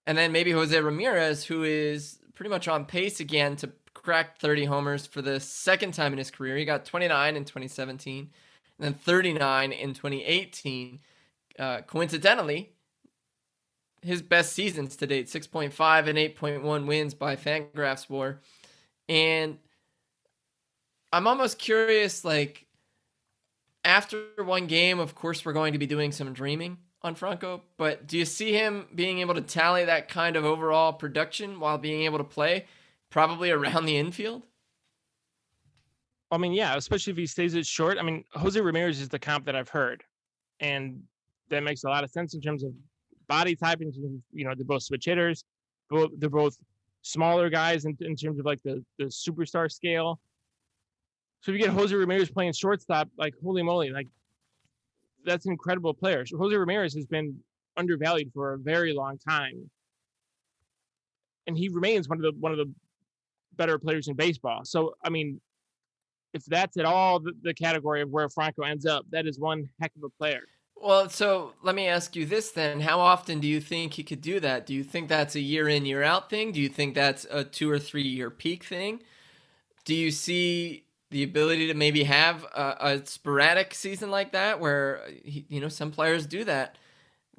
and 0.05 0.17
then 0.17 0.31
maybe 0.31 0.51
Jose 0.51 0.79
Ramirez, 0.79 1.45
who 1.45 1.63
is 1.63 2.17
pretty 2.33 2.49
much 2.49 2.69
on 2.69 2.85
pace 2.85 3.19
again 3.19 3.57
to 3.57 3.67
crack 4.09 4.39
30 4.39 4.65
homers 4.65 5.05
for 5.05 5.21
the 5.21 5.39
second 5.39 5.93
time 5.93 6.13
in 6.13 6.17
his 6.17 6.31
career. 6.31 6.57
He 6.57 6.65
got 6.65 6.83
29 6.83 7.35
in 7.35 7.45
2017, 7.45 8.17
and 8.17 8.29
then 8.79 8.95
39 8.95 9.71
in 9.71 9.93
2018 9.93 10.99
uh, 11.59 11.81
coincidentally, 11.81 12.71
his 14.01 14.23
best 14.23 14.53
seasons 14.53 14.95
to 14.95 15.05
date 15.05 15.27
6.5 15.27 16.07
and 16.07 16.17
8.1 16.17 16.87
wins 16.87 17.13
by 17.13 17.35
Fangraphs 17.35 18.09
WAR. 18.09 18.39
And 19.07 19.59
I'm 21.13 21.27
almost 21.27 21.59
curious 21.59 22.25
like, 22.25 22.65
after 23.85 24.23
one 24.43 24.65
game, 24.65 24.97
of 24.97 25.13
course, 25.13 25.45
we're 25.45 25.53
going 25.53 25.73
to 25.73 25.79
be 25.79 25.85
doing 25.85 26.11
some 26.11 26.33
dreaming 26.33 26.77
on 27.03 27.13
Franco, 27.13 27.61
but 27.77 28.07
do 28.07 28.17
you 28.17 28.25
see 28.25 28.53
him 28.53 28.87
being 28.95 29.19
able 29.19 29.35
to 29.35 29.41
tally 29.41 29.85
that 29.85 30.09
kind 30.09 30.35
of 30.35 30.45
overall 30.45 30.93
production 30.93 31.59
while 31.59 31.77
being 31.77 32.05
able 32.05 32.17
to 32.17 32.23
play 32.23 32.65
probably 33.09 33.51
around 33.51 33.85
the 33.85 33.97
infield? 33.97 34.43
I 36.31 36.37
mean, 36.37 36.53
yeah, 36.53 36.75
especially 36.75 37.11
if 37.11 37.17
he 37.17 37.25
stays 37.25 37.55
it 37.55 37.65
short. 37.65 37.97
I 37.97 38.03
mean, 38.03 38.23
Jose 38.33 38.59
Ramirez 38.59 39.01
is 39.01 39.09
the 39.09 39.17
comp 39.19 39.45
that 39.45 39.55
I've 39.55 39.69
heard. 39.69 40.03
And 40.59 41.01
that 41.49 41.63
makes 41.63 41.83
a 41.83 41.89
lot 41.89 42.03
of 42.03 42.11
sense 42.11 42.33
in 42.33 42.41
terms 42.41 42.63
of 42.63 42.71
body 43.27 43.55
type. 43.55 43.81
And 43.81 43.93
you 44.31 44.45
know, 44.45 44.53
they're 44.55 44.65
both 44.65 44.83
switch 44.83 45.05
hitters. 45.05 45.43
Both 45.89 46.11
they're 46.17 46.29
both 46.29 46.57
smaller 47.01 47.49
guys 47.49 47.85
in, 47.85 47.97
in 48.01 48.15
terms 48.15 48.39
of 48.39 48.45
like 48.45 48.61
the 48.61 48.83
the 48.97 49.05
superstar 49.05 49.71
scale. 49.71 50.19
So 51.41 51.51
if 51.51 51.57
you 51.57 51.65
get 51.65 51.73
Jose 51.73 51.95
Ramirez 51.95 52.29
playing 52.29 52.53
shortstop, 52.53 53.09
like 53.17 53.33
holy 53.41 53.63
moly, 53.63 53.89
like 53.89 54.07
that's 55.25 55.45
an 55.45 55.51
incredible 55.51 55.93
player. 55.93 56.25
So 56.25 56.37
Jose 56.37 56.55
Ramirez 56.55 56.93
has 56.93 57.05
been 57.05 57.37
undervalued 57.77 58.31
for 58.33 58.53
a 58.53 58.57
very 58.57 58.93
long 58.93 59.17
time, 59.17 59.69
and 61.47 61.57
he 61.57 61.69
remains 61.69 62.07
one 62.07 62.19
of 62.19 62.23
the 62.23 62.39
one 62.39 62.51
of 62.51 62.57
the 62.57 62.71
better 63.55 63.77
players 63.77 64.07
in 64.07 64.15
baseball. 64.15 64.61
So 64.63 64.95
I 65.03 65.09
mean, 65.09 65.39
if 66.33 66.45
that's 66.45 66.77
at 66.77 66.85
all 66.85 67.19
the, 67.19 67.33
the 67.41 67.53
category 67.53 68.01
of 68.01 68.09
where 68.09 68.29
Franco 68.29 68.63
ends 68.63 68.85
up, 68.85 69.05
that 69.11 69.27
is 69.27 69.39
one 69.39 69.69
heck 69.81 69.91
of 69.95 70.03
a 70.03 70.09
player. 70.09 70.41
Well, 70.81 71.09
so 71.09 71.53
let 71.61 71.75
me 71.75 71.87
ask 71.87 72.15
you 72.15 72.25
this 72.25 72.51
then. 72.51 72.79
How 72.79 72.99
often 72.99 73.41
do 73.41 73.47
you 73.47 73.59
think 73.59 73.93
he 73.93 74.03
could 74.03 74.21
do 74.21 74.39
that? 74.39 74.65
Do 74.65 74.73
you 74.73 74.83
think 74.83 75.09
that's 75.09 75.35
a 75.35 75.41
year 75.41 75.67
in, 75.67 75.85
year 75.85 76.03
out 76.03 76.29
thing? 76.29 76.53
Do 76.53 76.61
you 76.61 76.69
think 76.69 76.95
that's 76.95 77.25
a 77.29 77.43
two 77.43 77.69
or 77.69 77.79
three 77.79 78.07
year 78.07 78.29
peak 78.29 78.63
thing? 78.63 79.01
Do 79.83 79.93
you 79.93 80.09
see 80.09 80.85
the 81.11 81.23
ability 81.23 81.67
to 81.67 81.73
maybe 81.73 82.03
have 82.03 82.43
a, 82.43 82.77
a 82.79 83.05
sporadic 83.05 83.73
season 83.73 84.09
like 84.09 84.31
that 84.31 84.59
where, 84.59 85.01
uh, 85.05 85.11
you 85.25 85.59
know, 85.59 85.67
some 85.67 85.91
players 85.91 86.25
do 86.25 86.43
that? 86.45 86.77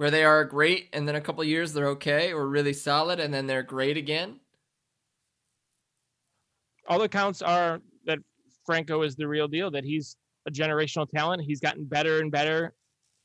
where 0.00 0.10
they 0.10 0.24
are 0.24 0.46
great 0.46 0.88
and 0.94 1.06
then 1.06 1.14
a 1.14 1.20
couple 1.20 1.44
years 1.44 1.74
they're 1.74 1.88
okay 1.88 2.32
or 2.32 2.48
really 2.48 2.72
solid 2.72 3.20
and 3.20 3.34
then 3.34 3.46
they're 3.46 3.62
great 3.62 3.98
again? 3.98 4.40
All 6.90 6.98
the 6.98 7.04
accounts 7.04 7.40
are 7.40 7.80
that 8.04 8.18
Franco 8.66 9.02
is 9.02 9.14
the 9.14 9.26
real 9.26 9.46
deal, 9.46 9.70
that 9.70 9.84
he's 9.84 10.16
a 10.46 10.50
generational 10.50 11.08
talent. 11.08 11.42
He's 11.42 11.60
gotten 11.60 11.84
better 11.84 12.18
and 12.18 12.32
better 12.32 12.74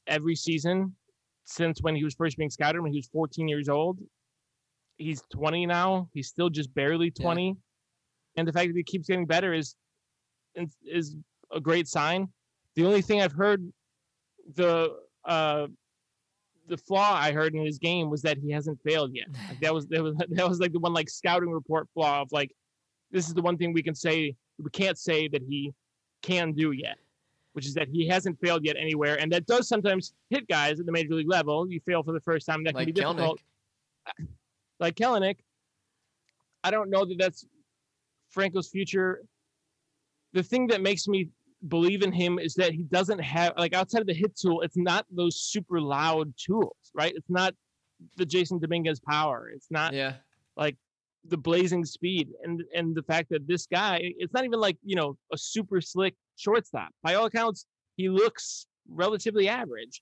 every 0.08 0.36
season 0.36 0.96
since 1.46 1.82
when 1.82 1.96
he 1.96 2.04
was 2.04 2.14
first 2.14 2.38
being 2.38 2.52
scouted 2.52 2.82
when 2.82 2.92
he 2.92 3.00
was 3.00 3.08
14 3.08 3.48
years 3.48 3.68
old. 3.68 4.00
He's 4.98 5.22
20 5.34 5.66
now. 5.66 6.10
He's 6.14 6.28
still 6.28 6.50
just 6.50 6.74
barely 6.76 7.10
20. 7.10 7.48
Yeah. 7.48 7.54
And 8.38 8.48
the 8.48 8.54
fact 8.54 8.68
that 8.68 8.78
he 8.78 8.84
keeps 8.84 9.08
getting 9.08 9.26
better 9.26 9.54
is 9.54 9.76
is 10.86 11.16
a 11.52 11.60
great 11.60 11.88
sign. 11.88 12.30
The 12.76 12.86
only 12.86 13.02
thing 13.02 13.22
I've 13.22 13.34
heard 13.34 13.68
the 14.56 14.96
uh 15.26 15.68
the 16.68 16.78
flaw 16.78 17.14
I 17.14 17.32
heard 17.32 17.54
in 17.54 17.66
his 17.66 17.78
game 17.78 18.10
was 18.10 18.22
that 18.22 18.38
he 18.38 18.52
hasn't 18.52 18.80
failed 18.84 19.12
yet. 19.14 19.28
Like 19.50 19.60
that 19.62 19.74
was 19.74 19.88
that 19.88 20.04
was 20.04 20.16
that 20.30 20.48
was 20.48 20.60
like 20.60 20.72
the 20.72 20.80
one 20.80 20.94
like 20.94 21.10
scouting 21.10 21.50
report 21.50 21.88
flaw 21.94 22.22
of 22.22 22.32
like 22.32 22.52
this 23.12 23.28
is 23.28 23.34
the 23.34 23.42
one 23.42 23.58
thing 23.58 23.74
we 23.74 23.84
can 23.84 23.96
say 23.96 24.36
we 24.58 24.70
can't 24.72 24.98
say 24.98 25.28
that 25.28 25.42
he 25.48 25.74
can 26.22 26.54
do 26.54 26.72
yet, 26.72 26.98
which 27.54 27.66
is 27.66 27.74
that 27.74 27.88
he 27.90 28.08
hasn't 28.08 28.40
failed 28.40 28.64
yet 28.64 28.76
anywhere, 28.78 29.20
and 29.20 29.32
that 29.32 29.46
does 29.46 29.68
sometimes 29.68 30.14
hit 30.30 30.48
guys 30.48 30.80
at 30.80 30.86
the 30.86 30.92
major 30.92 31.14
league 31.14 31.30
level. 31.30 31.70
You 31.70 31.80
fail 31.86 32.04
for 32.04 32.14
the 32.14 32.22
first 32.22 32.46
time, 32.46 32.64
that 32.64 32.72
can 32.72 32.80
like 32.80 32.88
be 32.88 32.92
difficult. 32.92 33.42
Like 34.78 34.96
Kelenic, 34.96 35.38
I 36.62 36.70
don't 36.70 36.90
know 36.90 37.06
that 37.06 37.18
that's 37.18 37.46
Franco's 38.30 38.68
future. 38.68 39.22
The 40.34 40.44
thing 40.44 40.68
that 40.68 40.82
makes 40.82 41.08
me 41.08 41.30
believe 41.70 42.02
in 42.02 42.12
him 42.12 42.40
is 42.40 42.56
that 42.56 42.74
he 42.74 42.84
doesn't 42.84 43.20
have 43.20 43.54
like 43.58 43.74
outside 43.74 44.02
of 44.02 44.08
the 44.08 44.14
hit 44.14 44.36
tool, 44.36 44.62
it's 44.62 44.76
not 44.76 45.06
those 45.10 45.40
super 45.40 45.80
loud 45.80 46.34
tools, 46.38 46.76
right? 46.94 47.14
It's 47.16 47.30
not 47.30 47.56
the 48.18 48.26
Jasson 48.26 48.60
Dominguez 48.60 49.00
power. 49.00 49.50
It's 49.54 49.72
not 49.72 49.94
yeah 49.94 50.16
like 50.58 50.76
the 51.30 51.38
blazing 51.38 51.86
speed 51.86 52.30
and 52.44 52.64
and 52.74 52.96
the 52.96 53.04
fact 53.04 53.30
that 53.30 53.48
this 53.48 53.66
guy, 53.66 54.00
it's 54.02 54.34
not 54.34 54.46
even 54.46 54.60
like 54.60 54.78
you 54.84 54.96
know 54.96 55.18
a 55.34 55.38
super 55.38 55.82
slick 55.82 56.16
shortstop. 56.36 56.90
By 57.04 57.16
all 57.16 57.26
accounts, 57.26 57.66
he 57.98 58.10
looks 58.10 58.68
relatively 58.90 59.48
average, 59.50 60.02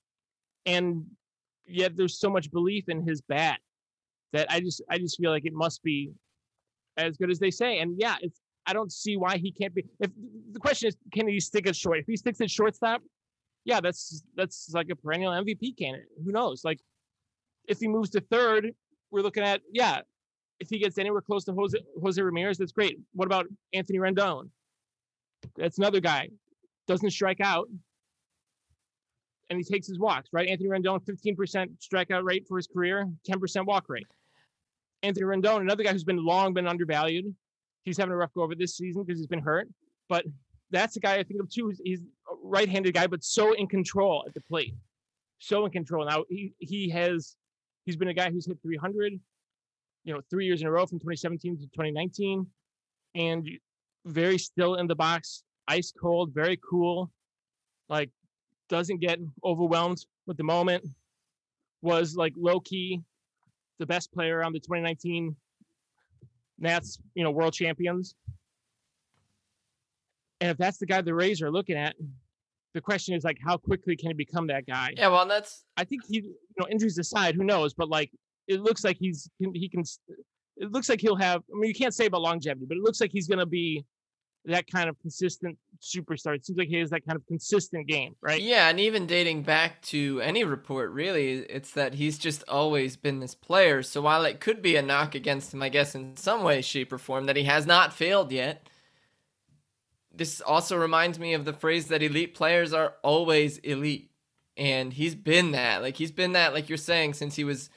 and 0.66 1.06
yet 1.66 1.96
there's 1.96 2.20
so 2.20 2.30
much 2.30 2.52
belief 2.52 2.90
in 2.90 3.06
his 3.08 3.22
bat 3.22 3.60
that 4.34 4.48
I 4.52 4.60
just 4.60 4.82
I 4.90 4.98
just 4.98 5.18
feel 5.20 5.32
like 5.32 5.46
it 5.46 5.54
must 5.54 5.82
be 5.84 6.12
as 6.98 7.18
good 7.18 7.32
as 7.32 7.40
they 7.40 7.52
say. 7.52 7.80
And 7.80 7.96
yeah, 7.98 8.16
it's 8.22 8.40
I 8.66 8.74
don't 8.74 8.92
see 8.92 9.18
why 9.18 9.38
he 9.38 9.52
can't 9.52 9.74
be. 9.74 9.86
If 10.00 10.12
the 10.52 10.60
question 10.60 10.88
is, 10.88 10.98
can 11.14 11.28
he 11.28 11.40
stick 11.40 11.68
at 11.68 11.76
short? 11.76 12.00
If 12.00 12.06
he 12.08 12.18
sticks 12.18 12.42
at 12.42 12.50
shortstop, 12.50 13.02
yeah, 13.66 13.80
that's 13.80 14.24
that's 14.36 14.70
like 14.74 14.90
a 14.90 14.96
perennial 14.96 15.32
MVP 15.32 15.78
candidate. 15.78 16.08
Who 16.24 16.32
knows? 16.32 16.64
Like, 16.64 16.80
if 17.68 17.80
he 17.80 17.88
moves 17.88 18.10
to 18.12 18.22
third, 18.22 18.74
we're 19.12 19.22
looking 19.22 19.44
at 19.44 19.62
yeah. 19.72 20.02
If 20.60 20.70
he 20.70 20.80
gets 20.80 20.98
anywhere 20.98 21.22
close 21.22 21.44
to 21.46 21.54
Jose, 21.54 21.78
Jose 22.02 22.22
Ramirez, 22.22 22.58
that's 22.58 22.72
great. 22.72 23.00
What 23.14 23.26
about 23.26 23.48
Anthony 23.74 24.00
Rendon? 24.00 24.50
That's 25.58 25.78
another 25.78 26.00
guy. 26.00 26.30
Doesn't 26.88 27.12
strike 27.12 27.42
out, 27.42 27.68
and 29.50 29.58
he 29.58 29.64
takes 29.64 29.88
his 29.88 30.00
walks. 30.00 30.30
Right, 30.32 30.48
Anthony 30.48 30.70
Rendon, 30.70 31.02
15% 31.06 31.70
strikeout 31.80 32.24
rate 32.24 32.46
for 32.48 32.58
his 32.58 32.68
career, 32.68 33.10
10% 33.30 33.66
walk 33.66 33.86
rate. 33.88 34.08
Anthony 35.02 35.26
Rendon, 35.26 35.62
another 35.62 35.84
guy 35.84 35.92
who's 35.92 36.04
been 36.04 36.24
long 36.24 36.54
been 36.54 36.68
undervalued 36.68 37.34
he's 37.84 37.98
having 37.98 38.14
a 38.14 38.16
rough 38.16 38.34
go 38.34 38.42
over 38.42 38.56
this 38.56 38.76
season 38.76 39.04
because 39.04 39.20
he's 39.20 39.28
been 39.28 39.42
hurt. 39.42 39.68
But 40.10 40.26
that's 40.72 40.96
the 40.96 41.00
guy 41.00 41.16
I 41.16 41.24
think 41.24 41.40
of 41.40 41.50
too. 41.50 41.72
He's 41.84 42.02
a 42.02 42.36
right-handed 42.42 42.94
guy, 42.94 43.08
but 43.08 43.24
so 43.24 43.54
in 43.54 43.68
control 43.68 44.24
at 44.28 44.34
the 44.34 44.42
plate, 44.42 44.74
so 45.40 45.66
in 45.66 45.72
control. 45.72 46.06
Now 46.06 46.26
he 46.30 46.54
he 46.60 46.90
has 46.90 47.36
he's 47.86 47.96
been 47.96 48.08
a 48.08 48.14
guy 48.14 48.32
who's 48.32 48.46
hit 48.46 48.58
300, 48.62 49.20
you 50.04 50.14
know, 50.14 50.22
three 50.30 50.46
years 50.46 50.62
in 50.62 50.68
a 50.68 50.72
row 50.72 50.86
from 50.86 51.00
2017 51.00 51.58
to 51.58 51.64
2019, 51.64 52.46
and 53.16 53.50
very 54.06 54.38
still 54.38 54.76
in 54.76 54.88
the 54.88 54.96
box, 54.96 55.44
ice 55.68 55.94
cold, 56.00 56.34
very 56.34 56.60
cool, 56.70 57.12
like 57.90 58.10
doesn't 58.70 59.00
get 59.00 59.20
overwhelmed 59.44 60.06
with 60.28 60.38
the 60.38 60.44
moment. 60.44 60.84
Was 61.82 62.16
like 62.16 62.34
low 62.38 62.60
key 62.60 63.02
the 63.80 63.86
best 63.86 64.12
player 64.14 64.44
on 64.44 64.54
the 64.54 64.60
2019 64.60 65.36
Nats, 66.60 67.00
you 67.16 67.24
know, 67.24 67.32
world 67.32 67.54
champions. 67.54 68.16
And 70.40 70.52
if 70.52 70.58
that's 70.58 70.78
the 70.78 70.86
guy 70.86 71.02
the 71.02 71.14
Rays 71.14 71.42
are 71.42 71.52
looking 71.52 71.76
at, 71.76 71.96
the 72.74 72.82
question 72.82 73.16
is 73.16 73.24
like, 73.24 73.38
how 73.44 73.58
quickly 73.58 73.96
can 73.96 74.10
he 74.10 74.14
become 74.14 74.48
that 74.48 74.66
guy? 74.66 74.94
Yeah, 74.96 75.10
well, 75.10 75.28
that's. 75.28 75.64
I 75.78 75.84
think 75.84 76.04
he, 76.08 76.18
you 76.18 76.36
know, 76.60 76.68
injuries 76.70 76.98
aside, 76.98 77.36
who 77.36 77.44
knows? 77.44 77.74
But 77.74 77.90
like, 77.90 78.12
it 78.48 78.62
looks 78.62 78.84
like 78.84 78.98
he's 79.00 79.30
he 79.40 79.70
can. 79.70 79.84
It 80.58 80.72
looks 80.72 80.90
like 80.90 81.02
he'll 81.02 81.16
have. 81.16 81.42
I 81.54 81.58
mean, 81.58 81.70
you 81.70 81.74
can't 81.74 81.94
say 81.94 82.06
about 82.06 82.22
longevity, 82.22 82.66
but 82.68 82.78
it 82.78 82.84
looks 82.84 83.02
like 83.02 83.12
he's 83.12 83.28
going 83.28 83.40
to 83.40 83.46
be 83.46 83.84
that 84.46 84.70
kind 84.70 84.90
of 84.90 85.00
consistent 85.00 85.58
superstar. 85.82 86.36
It 86.36 86.46
seems 86.46 86.58
like 86.60 86.68
he 86.68 86.76
has 86.76 86.90
that 86.90 87.06
kind 87.08 87.16
of 87.16 87.26
consistent 87.28 87.88
game, 87.88 88.16
right? 88.22 88.42
Yeah, 88.42 88.68
and 88.68 88.80
even 88.80 89.08
dating 89.08 89.44
back 89.44 89.82
to 89.84 90.20
any 90.22 90.44
report, 90.44 90.92
really, 90.92 91.38
it's 91.40 91.72
that 91.72 91.94
he's 91.94 92.18
just 92.18 92.44
always 92.48 92.98
been 92.98 93.20
this 93.20 93.36
player. 93.36 93.82
So 93.82 94.02
while 94.02 94.26
it 94.26 94.42
could 94.42 94.62
be 94.62 94.76
a 94.76 94.82
knock 94.82 95.16
against 95.16 95.54
him, 95.54 95.64
I 95.64 95.70
guess 95.70 95.96
in 95.96 96.18
some 96.18 96.44
way, 96.44 96.62
shape, 96.62 96.92
or 96.92 96.98
form, 96.98 97.26
that 97.28 97.38
he 97.38 97.46
has 97.46 97.66
not 97.66 97.94
failed 97.94 98.32
yet. 98.34 98.68
This 100.14 100.42
also 100.42 100.78
reminds 100.78 101.18
me 101.18 101.34
of 101.34 101.46
the 101.46 101.54
phrase 101.54 101.88
that 101.88 102.04
elite 102.04 102.36
players 102.36 102.74
are 102.74 102.96
always 103.02 103.60
elite. 103.60 104.12
And 104.58 104.94
he's 104.94 105.16
been 105.16 105.52
that. 105.54 105.82
Like, 105.82 105.96
he's 105.96 106.12
been 106.12 106.34
that, 106.34 106.54
like 106.54 106.70
you're 106.70 106.78
saying, 106.78 107.14
since 107.14 107.36
he 107.38 107.44
was 107.44 107.70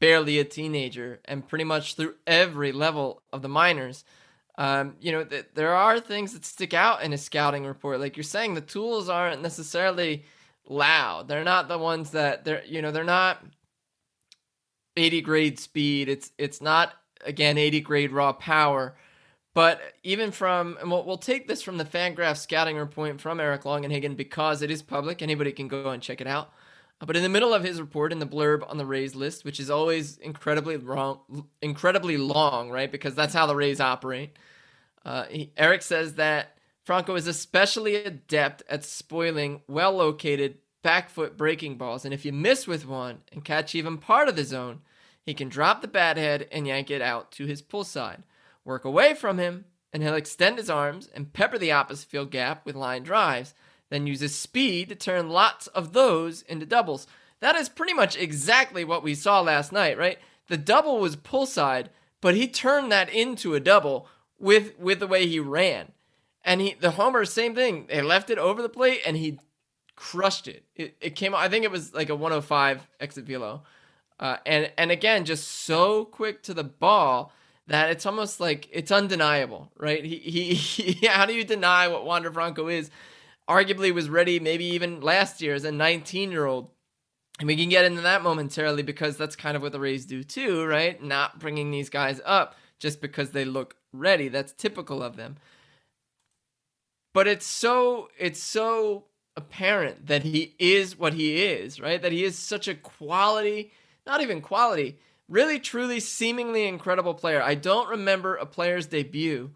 barely 0.00 0.38
a 0.38 0.44
teenager 0.44 1.20
and 1.24 1.48
pretty 1.48 1.64
much 1.64 1.94
through 1.94 2.14
every 2.26 2.72
level 2.72 3.22
of 3.32 3.42
the 3.42 3.48
minors 3.48 4.04
um, 4.58 4.96
you 5.00 5.12
know, 5.12 5.24
th- 5.24 5.48
there 5.54 5.74
are 5.74 6.00
things 6.00 6.32
that 6.32 6.44
stick 6.44 6.72
out 6.72 7.02
in 7.02 7.12
a 7.12 7.18
scouting 7.18 7.66
report. 7.66 8.00
Like 8.00 8.16
you're 8.16 8.24
saying, 8.24 8.54
the 8.54 8.60
tools 8.60 9.08
aren't 9.08 9.42
necessarily 9.42 10.24
loud. 10.66 11.28
They're 11.28 11.44
not 11.44 11.68
the 11.68 11.78
ones 11.78 12.10
that 12.12 12.44
they're, 12.44 12.64
you 12.64 12.80
know, 12.80 12.90
they're 12.90 13.04
not 13.04 13.44
80 14.96 15.20
grade 15.20 15.58
speed. 15.58 16.08
It's 16.08 16.32
it's 16.38 16.62
not 16.62 16.94
again 17.24 17.58
80 17.58 17.80
grade 17.80 18.12
raw 18.12 18.32
power. 18.32 18.96
But 19.54 19.80
even 20.02 20.32
from, 20.32 20.76
and 20.80 20.90
we'll, 20.90 21.04
we'll 21.06 21.16
take 21.16 21.48
this 21.48 21.62
from 21.62 21.78
the 21.78 21.84
Fangraph 21.84 22.36
scouting 22.36 22.76
report 22.76 23.18
from 23.22 23.40
Eric 23.40 23.62
Longenhagen 23.62 24.14
because 24.14 24.60
it 24.60 24.70
is 24.70 24.82
public. 24.82 25.22
Anybody 25.22 25.50
can 25.50 25.66
go 25.66 25.90
and 25.90 26.02
check 26.02 26.20
it 26.20 26.26
out. 26.26 26.52
But 26.98 27.16
in 27.16 27.22
the 27.22 27.28
middle 27.28 27.52
of 27.52 27.62
his 27.62 27.80
report, 27.80 28.10
in 28.10 28.20
the 28.20 28.26
blurb 28.26 28.68
on 28.68 28.78
the 28.78 28.86
Rays 28.86 29.14
list, 29.14 29.44
which 29.44 29.60
is 29.60 29.68
always 29.68 30.16
incredibly 30.16 30.78
long, 30.78 31.46
incredibly 31.60 32.16
long, 32.16 32.70
right? 32.70 32.90
Because 32.90 33.14
that's 33.14 33.34
how 33.34 33.46
the 33.46 33.56
Rays 33.56 33.80
operate. 33.80 34.36
Uh, 35.04 35.24
he, 35.24 35.52
Eric 35.56 35.82
says 35.82 36.14
that 36.14 36.56
Franco 36.84 37.14
is 37.14 37.26
especially 37.26 37.96
adept 37.96 38.62
at 38.68 38.84
spoiling 38.84 39.60
well-located 39.68 40.58
back 40.82 41.10
foot 41.10 41.36
breaking 41.36 41.76
balls, 41.76 42.04
and 42.04 42.14
if 42.14 42.24
you 42.24 42.32
miss 42.32 42.66
with 42.66 42.86
one 42.86 43.18
and 43.30 43.44
catch 43.44 43.74
even 43.74 43.98
part 43.98 44.28
of 44.28 44.36
the 44.36 44.44
zone, 44.44 44.80
he 45.20 45.34
can 45.34 45.48
drop 45.48 45.82
the 45.82 45.88
bat 45.88 46.16
head 46.16 46.48
and 46.50 46.66
yank 46.66 46.90
it 46.90 47.02
out 47.02 47.30
to 47.32 47.44
his 47.44 47.60
pull 47.60 47.84
side. 47.84 48.22
Work 48.64 48.84
away 48.84 49.12
from 49.12 49.38
him, 49.38 49.64
and 49.92 50.02
he'll 50.02 50.14
extend 50.14 50.58
his 50.58 50.70
arms 50.70 51.08
and 51.12 51.32
pepper 51.32 51.58
the 51.58 51.72
opposite 51.72 52.08
field 52.08 52.30
gap 52.30 52.64
with 52.64 52.76
line 52.76 53.02
drives 53.02 53.52
then 53.90 54.06
uses 54.06 54.34
speed 54.34 54.88
to 54.88 54.94
turn 54.94 55.28
lots 55.28 55.66
of 55.68 55.92
those 55.92 56.42
into 56.42 56.66
doubles. 56.66 57.06
That 57.40 57.56
is 57.56 57.68
pretty 57.68 57.94
much 57.94 58.16
exactly 58.16 58.84
what 58.84 59.02
we 59.02 59.14
saw 59.14 59.40
last 59.40 59.72
night, 59.72 59.98
right? 59.98 60.18
The 60.48 60.56
double 60.56 60.98
was 60.98 61.16
pull 61.16 61.46
side, 61.46 61.90
but 62.20 62.34
he 62.34 62.48
turned 62.48 62.90
that 62.92 63.10
into 63.10 63.54
a 63.54 63.60
double 63.60 64.08
with 64.38 64.78
with 64.78 65.00
the 65.00 65.06
way 65.06 65.26
he 65.26 65.40
ran. 65.40 65.92
And 66.44 66.60
he 66.60 66.76
the 66.78 66.92
homer, 66.92 67.24
same 67.24 67.54
thing. 67.54 67.86
They 67.88 68.02
left 68.02 68.30
it 68.30 68.38
over 68.38 68.62
the 68.62 68.68
plate 68.68 69.00
and 69.06 69.16
he 69.16 69.38
crushed 69.96 70.46
it. 70.46 70.64
It, 70.74 70.96
it 71.00 71.16
came 71.16 71.34
I 71.34 71.48
think 71.48 71.64
it 71.64 71.70
was 71.70 71.94
like 71.94 72.08
a 72.08 72.16
105 72.16 72.86
exit 73.00 73.24
velo. 73.24 73.62
Uh, 74.18 74.36
and 74.46 74.72
and 74.78 74.90
again, 74.90 75.24
just 75.24 75.46
so 75.48 76.04
quick 76.04 76.42
to 76.44 76.54
the 76.54 76.64
ball 76.64 77.32
that 77.66 77.90
it's 77.90 78.06
almost 78.06 78.40
like 78.40 78.68
it's 78.70 78.92
undeniable, 78.92 79.70
right? 79.76 80.04
He, 80.04 80.16
he, 80.18 80.54
he 80.54 81.06
how 81.08 81.26
do 81.26 81.34
you 81.34 81.44
deny 81.44 81.88
what 81.88 82.06
Wander 82.06 82.32
Franco 82.32 82.68
is? 82.68 82.90
Arguably 83.48 83.92
was 83.92 84.08
ready 84.08 84.40
maybe 84.40 84.64
even 84.64 85.00
last 85.00 85.40
year 85.40 85.54
as 85.54 85.64
a 85.64 85.72
19 85.72 86.30
year 86.30 86.46
old. 86.46 86.70
And 87.38 87.46
we 87.46 87.56
can 87.56 87.68
get 87.68 87.84
into 87.84 88.00
that 88.00 88.22
momentarily 88.22 88.82
because 88.82 89.16
that's 89.16 89.36
kind 89.36 89.56
of 89.56 89.62
what 89.62 89.72
the 89.72 89.80
Rays 89.80 90.06
do 90.06 90.24
too, 90.24 90.64
right? 90.64 91.02
Not 91.02 91.38
bringing 91.38 91.70
these 91.70 91.90
guys 91.90 92.20
up 92.24 92.56
just 92.78 93.00
because 93.00 93.30
they 93.30 93.44
look 93.44 93.76
ready. 93.92 94.28
That's 94.28 94.52
typical 94.52 95.02
of 95.02 95.16
them. 95.16 95.36
But 97.12 97.26
it's 97.26 97.46
so 97.46 98.08
it's 98.18 98.42
so 98.42 99.04
apparent 99.36 100.06
that 100.06 100.22
he 100.22 100.54
is 100.58 100.98
what 100.98 101.14
he 101.14 101.44
is, 101.44 101.80
right? 101.80 102.00
That 102.00 102.12
he 102.12 102.24
is 102.24 102.38
such 102.38 102.68
a 102.68 102.74
quality, 102.74 103.72
not 104.06 104.22
even 104.22 104.40
quality, 104.40 104.98
really 105.28 105.58
truly 105.58 106.00
seemingly 106.00 106.66
incredible 106.66 107.14
player. 107.14 107.42
I 107.42 107.54
don't 107.54 107.88
remember 107.88 108.36
a 108.36 108.46
player's 108.46 108.86
debut 108.86 109.50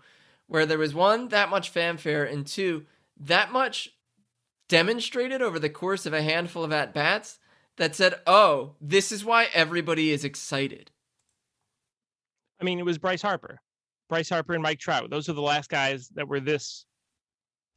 where 0.47 0.67
there 0.67 0.79
was 0.79 0.95
one 0.95 1.29
that 1.29 1.49
much 1.49 1.71
fanfare 1.71 2.25
and 2.25 2.47
two 2.47 2.85
that 3.21 3.53
much 3.53 3.91
demonstrated 4.69 5.43
over 5.43 5.59
the 5.59 5.71
course 5.71 6.07
of 6.07 6.13
a 6.13 6.23
handful 6.23 6.65
of 6.65 6.73
at 6.73 6.95
bats 6.95 7.39
that 7.77 7.95
said, 7.95 8.21
"Oh, 8.27 8.75
this 8.81 9.13
is 9.13 9.25
why 9.25 9.49
everybody 9.53 10.11
is 10.11 10.25
excited"? 10.25 10.91
I 12.61 12.65
mean, 12.65 12.79
it 12.79 12.85
was 12.85 12.99
Bryce 12.99 13.23
Harper, 13.23 13.61
Bryce 14.09 14.29
Harper 14.29 14.55
and 14.55 14.63
Mike 14.63 14.79
Trout. 14.79 15.11
Those 15.11 15.29
are 15.29 15.33
the 15.33 15.41
last 15.43 15.71
guys 15.71 16.09
that 16.11 16.29
were 16.29 16.41
this 16.41 16.85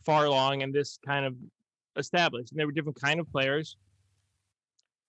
far 0.05 0.25
along 0.25 0.61
and 0.63 0.73
this 0.73 0.99
kind 1.05 1.25
of 1.25 1.35
established. 1.95 2.51
And 2.51 2.59
they 2.59 2.65
were 2.65 2.71
different 2.71 2.99
kind 2.99 3.19
of 3.19 3.29
players. 3.31 3.77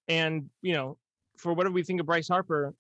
And 0.09 0.51
you 0.63 0.75
know, 0.75 0.97
for 1.39 1.53
whatever 1.55 1.73
we 1.75 1.83
think 1.83 2.01
of 2.01 2.07
Bryce 2.07 2.29
Harper, 2.29 2.75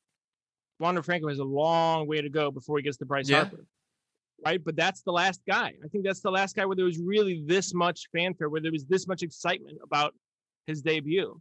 Wander 0.78 1.02
Franco 1.02 1.28
has 1.28 1.38
a 1.38 1.44
long 1.44 2.06
way 2.06 2.20
to 2.20 2.28
go 2.28 2.50
before 2.50 2.76
he 2.78 2.82
gets 2.82 2.96
to 2.98 3.06
Bryce 3.06 3.28
Yeah. 3.28 3.40
Harper. 3.44 3.64
Right. 4.44 4.62
But 4.62 4.76
that's 4.76 5.02
the 5.02 5.12
last 5.12 5.40
guy. 5.46 5.74
I 5.84 5.88
think 5.88 6.04
that's 6.04 6.20
the 6.20 6.30
last 6.30 6.56
guy 6.56 6.64
where 6.66 6.76
there 6.76 6.84
was 6.84 6.98
really 6.98 7.42
this 7.46 7.74
much 7.74 8.08
fanfare, 8.12 8.48
where 8.48 8.60
there 8.60 8.72
was 8.72 8.86
this 8.86 9.06
much 9.06 9.22
excitement 9.22 9.78
about 9.82 10.14
his 10.66 10.82
debut. 10.82 11.40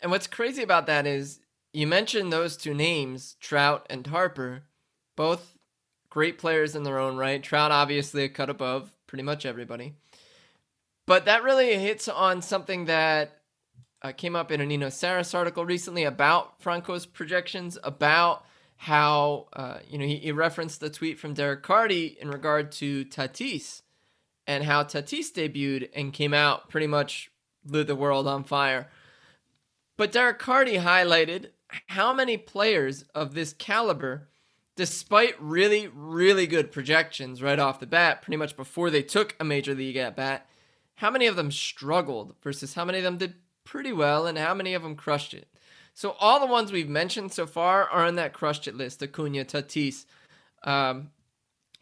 And 0.00 0.10
what's 0.10 0.26
crazy 0.26 0.62
about 0.62 0.86
that 0.86 1.06
is 1.06 1.40
you 1.72 1.86
mentioned 1.86 2.32
those 2.32 2.56
two 2.56 2.74
names, 2.74 3.36
Trout 3.40 3.86
and 3.88 4.06
Harper, 4.06 4.64
both 5.16 5.56
great 6.10 6.38
players 6.38 6.76
in 6.76 6.82
their 6.82 6.98
own 6.98 7.16
right. 7.16 7.42
Trout, 7.42 7.70
obviously, 7.70 8.24
a 8.24 8.28
cut 8.28 8.50
above 8.50 8.90
pretty 9.06 9.22
much 9.22 9.46
everybody. 9.46 9.94
But 11.06 11.24
that 11.24 11.42
really 11.42 11.76
hits 11.78 12.08
on 12.08 12.42
something 12.42 12.86
that 12.86 13.38
uh, 14.02 14.12
came 14.12 14.36
up 14.36 14.50
in 14.50 14.60
an 14.60 14.70
Eno 14.70 14.88
Sarris 14.88 15.34
article 15.34 15.64
recently 15.64 16.04
about 16.04 16.60
Franco's 16.60 17.06
projections, 17.06 17.78
about 17.82 18.44
how, 18.82 19.46
uh, 19.52 19.78
you 19.88 19.96
know, 19.96 20.04
he, 20.04 20.16
he 20.16 20.32
referenced 20.32 20.80
the 20.80 20.90
tweet 20.90 21.16
from 21.16 21.34
Derek 21.34 21.62
Carty 21.62 22.18
in 22.20 22.28
regard 22.28 22.72
to 22.72 23.04
Tatis 23.04 23.82
and 24.44 24.64
how 24.64 24.82
Tatis 24.82 25.30
debuted 25.30 25.88
and 25.94 26.12
came 26.12 26.34
out 26.34 26.68
pretty 26.68 26.88
much 26.88 27.30
lit 27.64 27.86
the 27.86 27.94
world 27.94 28.26
on 28.26 28.42
fire. 28.42 28.88
But 29.96 30.10
Derek 30.10 30.40
Carty 30.40 30.78
highlighted 30.78 31.50
how 31.90 32.12
many 32.12 32.36
players 32.36 33.04
of 33.14 33.34
this 33.34 33.52
caliber, 33.52 34.26
despite 34.74 35.40
really, 35.40 35.86
really 35.86 36.48
good 36.48 36.72
projections 36.72 37.40
right 37.40 37.60
off 37.60 37.78
the 37.78 37.86
bat, 37.86 38.20
pretty 38.20 38.36
much 38.36 38.56
before 38.56 38.90
they 38.90 39.02
took 39.02 39.36
a 39.38 39.44
major 39.44 39.76
league 39.76 39.96
at 39.96 40.16
bat, 40.16 40.48
how 40.96 41.08
many 41.08 41.28
of 41.28 41.36
them 41.36 41.52
struggled 41.52 42.34
versus 42.42 42.74
how 42.74 42.84
many 42.84 42.98
of 42.98 43.04
them 43.04 43.18
did 43.18 43.34
pretty 43.62 43.92
well 43.92 44.26
and 44.26 44.38
how 44.38 44.54
many 44.54 44.74
of 44.74 44.82
them 44.82 44.96
crushed 44.96 45.34
it. 45.34 45.46
So 45.94 46.16
all 46.20 46.40
the 46.40 46.46
ones 46.46 46.72
we've 46.72 46.88
mentioned 46.88 47.32
so 47.32 47.46
far 47.46 47.88
are 47.88 48.06
on 48.06 48.16
that 48.16 48.32
crushed 48.32 48.66
it 48.66 48.74
list. 48.74 49.02
Acuna, 49.02 49.44
Tatis, 49.44 50.06
um, 50.64 51.10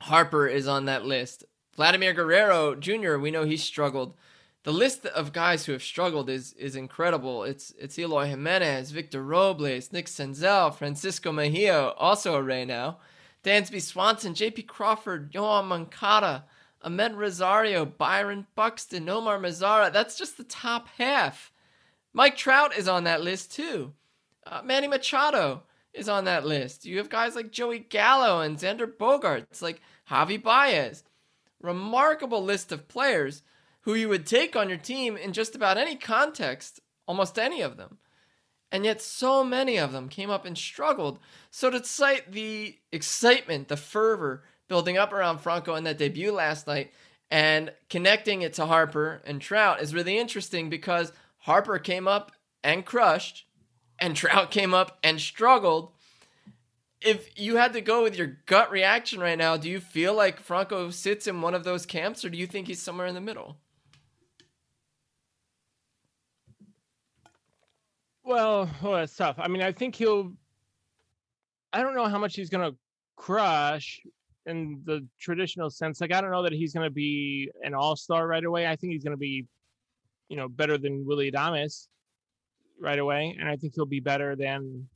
Harper 0.03 0.47
is 0.47 0.67
on 0.67 0.87
that 0.87 1.05
list. 1.05 1.45
Vladimir 1.77 2.13
Guerrero 2.13 2.75
Jr. 2.75 3.17
We 3.17 3.31
know 3.31 3.45
he 3.45 3.57
struggled. 3.57 4.15
The 4.65 4.73
list 4.73 5.07
of 5.07 5.33
guys 5.33 5.65
who 5.65 5.73
have 5.73 5.83
struggled 5.83 6.29
is 6.29 6.53
is 6.55 6.77
incredible. 6.77 7.45
It's 7.45 7.73
it's 7.79 7.99
Eloy 7.99 8.27
Jimenez, 8.27 8.91
Victor 8.91 9.23
Robles, 9.23 9.93
Nick 9.93 10.07
Senzel, 10.07 10.75
Francisco 10.75 11.33
Mejia, 11.33 11.89
also 11.91 12.35
a 12.35 12.43
Ray 12.43 12.65
now, 12.67 12.99
Dansby 13.43 13.81
Swanson, 13.81 14.35
J.P. 14.35 14.65
Crawford, 14.65 15.33
Yoan 15.33 15.67
Moncada, 15.67 16.45
Amed 16.85 17.17
Rosario, 17.17 17.87
Byron 17.87 18.47
Buxton, 18.55 19.09
Omar 19.09 19.39
Mazara. 19.39 19.91
That's 19.91 20.19
just 20.19 20.37
the 20.37 20.45
top 20.45 20.89
half. 20.99 21.53
Mike 22.13 22.37
Trout 22.37 22.77
is 22.77 22.89
on 22.89 23.05
that 23.05 23.23
list 23.23 23.53
too. 23.53 23.95
Uh, 24.47 24.63
Manny 24.65 24.89
Machado 24.89 25.63
is 25.93 26.09
on 26.09 26.25
that 26.25 26.47
list. 26.47 26.85
You 26.85 26.99
have 26.99 27.09
guys 27.09 27.35
like 27.35 27.51
Joey 27.51 27.81
Gallo 27.81 28.41
and 28.41 28.59
Xander 28.59 28.87
Bogaerts, 28.87 29.61
like 29.61 29.81
Javi 30.09 30.43
Baez. 30.43 31.05
Remarkable 31.61 32.43
list 32.43 32.73
of 32.73 32.89
players 32.89 33.43
who 33.83 33.95
you 33.95 34.09
would 34.09 34.27
take 34.27 34.57
on 34.57 34.69
your 34.69 34.79
team 34.79 35.17
in 35.17 35.33
just 35.33 35.55
about 35.55 35.79
any 35.79 35.97
context, 35.97 36.81
almost 37.07 37.39
any 37.39 37.61
of 37.61 37.77
them. 37.77 37.99
And 38.73 38.85
yet, 38.85 39.03
so 39.03 39.43
many 39.43 39.79
of 39.79 39.93
them 39.93 40.09
came 40.09 40.31
up 40.31 40.45
and 40.45 40.57
struggled. 40.57 41.19
So, 41.51 41.71
to 41.71 41.83
cite 41.85 42.31
the 42.33 42.79
excitement, 42.93 43.69
the 43.69 43.77
fervor 43.77 44.45
building 44.69 44.97
up 44.97 45.13
around 45.13 45.39
Franco 45.39 45.75
in 45.75 45.85
that 45.85 45.99
debut 45.99 46.31
last 46.31 46.69
night 46.69 46.93
and 47.31 47.73
connecting 47.89 48.43
it 48.43 48.55
to 48.55 48.67
Harper 48.67 49.23
and 49.25 49.41
Trout 49.41 49.81
is 49.81 49.95
really 49.95 50.19
interesting 50.19 50.71
because 50.71 51.13
Harper 51.39 51.79
came 51.79 52.07
up 52.07 52.33
and 52.63 52.85
crushed, 52.85 53.47
and 54.01 54.17
Trout 54.17 54.51
came 54.51 54.75
up 54.75 54.99
and 55.03 55.21
struggled. 55.21 55.93
If 57.01 57.39
you 57.39 57.57
had 57.57 57.73
to 57.73 57.81
go 57.81 58.03
with 58.03 58.17
your 58.17 58.39
gut 58.47 58.71
reaction 58.71 59.21
right 59.21 59.39
now, 59.39 59.57
do 59.57 59.71
you 59.71 59.81
feel 59.81 60.15
like 60.15 60.39
Franco 60.39 60.91
sits 60.91 61.27
in 61.27 61.41
one 61.41 61.55
of 61.55 61.65
those 61.65 61.87
camps, 61.87 62.25
or 62.25 62.31
do 62.31 62.37
you 62.37 62.47
think 62.47 62.67
he's 62.67 62.83
somewhere 62.83 63.07
in 63.07 63.15
the 63.15 63.21
middle? 63.21 63.57
Well, 68.23 68.69
oh, 68.83 68.95
that's 68.95 69.17
tough. 69.17 69.37
I 69.39 69.49
mean, 69.49 69.63
I 69.63 69.73
think 69.73 69.95
he'll. 69.95 70.33
I 71.73 71.83
don't 71.83 71.95
know 71.95 72.07
how 72.07 72.19
much 72.19 72.35
he's 72.35 72.51
going 72.51 72.71
to 72.71 72.77
crush 73.17 74.01
in 74.47 74.83
the 74.85 75.07
traditional 75.19 75.71
sense. 75.71 76.01
Like, 76.01 76.13
I 76.13 76.21
don't 76.21 76.31
know 76.31 76.43
that 76.43 76.53
he's 76.53 76.75
going 76.75 76.85
to 76.85 76.93
be 76.93 77.51
an 77.63 77.75
all 77.75 77.97
star 77.97 78.27
right 78.27 78.45
away. 78.45 78.67
I 78.67 78.77
think 78.77 78.93
he's 78.93 79.05
going 79.05 79.17
to 79.17 79.19
be, 79.19 79.47
you 80.29 80.37
know, 80.37 80.49
better 80.49 80.77
than 80.77 81.07
Willy 81.07 81.31
Adames 81.31 81.87
right 82.81 82.99
away, 82.99 83.37
and 83.39 83.49
I 83.49 83.57
think 83.57 83.75
he'll 83.75 83.87
be 83.87 84.01
better 84.01 84.35
than, 84.35 84.89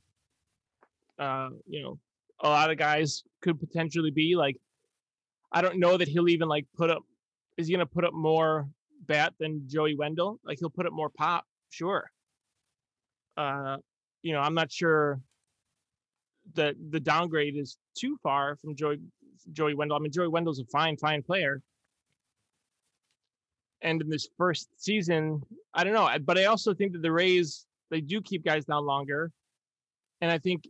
uh, 1.19 1.49
you 1.67 1.83
know, 1.83 1.99
a 2.41 2.49
lot 2.49 2.71
of 2.71 2.77
guys 2.77 3.23
could 3.41 3.59
potentially 3.59 4.11
be. 4.11 4.35
Like, 4.35 4.57
I 5.51 5.61
don't 5.61 5.79
know 5.79 5.97
that 5.97 6.07
he'll 6.07 6.29
even 6.29 6.47
like 6.47 6.65
put 6.75 6.89
up. 6.89 7.03
Is 7.57 7.67
he 7.67 7.73
going 7.73 7.85
to 7.85 7.93
put 7.93 8.03
up 8.03 8.13
more 8.13 8.67
bat 9.05 9.33
than 9.39 9.63
Joey 9.67 9.95
Wendle? 9.95 10.39
Like, 10.43 10.59
he'll 10.59 10.69
put 10.69 10.85
up 10.85 10.93
more 10.93 11.09
pop, 11.09 11.45
sure 11.69 12.11
uh, 13.37 13.77
you 14.21 14.33
know, 14.33 14.39
I'm 14.39 14.53
not 14.53 14.71
sure 14.71 15.19
that 16.53 16.75
the 16.91 16.99
downgrade 16.99 17.55
is 17.57 17.77
too 17.97 18.17
far 18.21 18.57
from 18.57 18.75
Joey 18.75 18.99
Joey 19.51 19.73
Wendle. 19.73 19.97
I 19.97 19.99
mean, 19.99 20.11
Joey 20.11 20.27
Wendle's 20.27 20.59
a 20.59 20.65
fine, 20.65 20.97
fine 20.97 21.21
player. 21.21 21.61
And 23.81 24.01
in 24.01 24.09
this 24.09 24.27
first 24.37 24.69
season, 24.77 25.41
I 25.73 25.83
don't 25.83 25.93
know, 25.93 26.09
but 26.23 26.37
I 26.37 26.45
also 26.45 26.73
think 26.73 26.93
that 26.93 27.01
the 27.01 27.11
Rays 27.11 27.67
they 27.95 28.01
do 28.01 28.21
keep 28.21 28.43
guys 28.43 28.65
down 28.65 28.85
longer, 28.85 29.31
and 30.21 30.31
I 30.31 30.37
think 30.37 30.67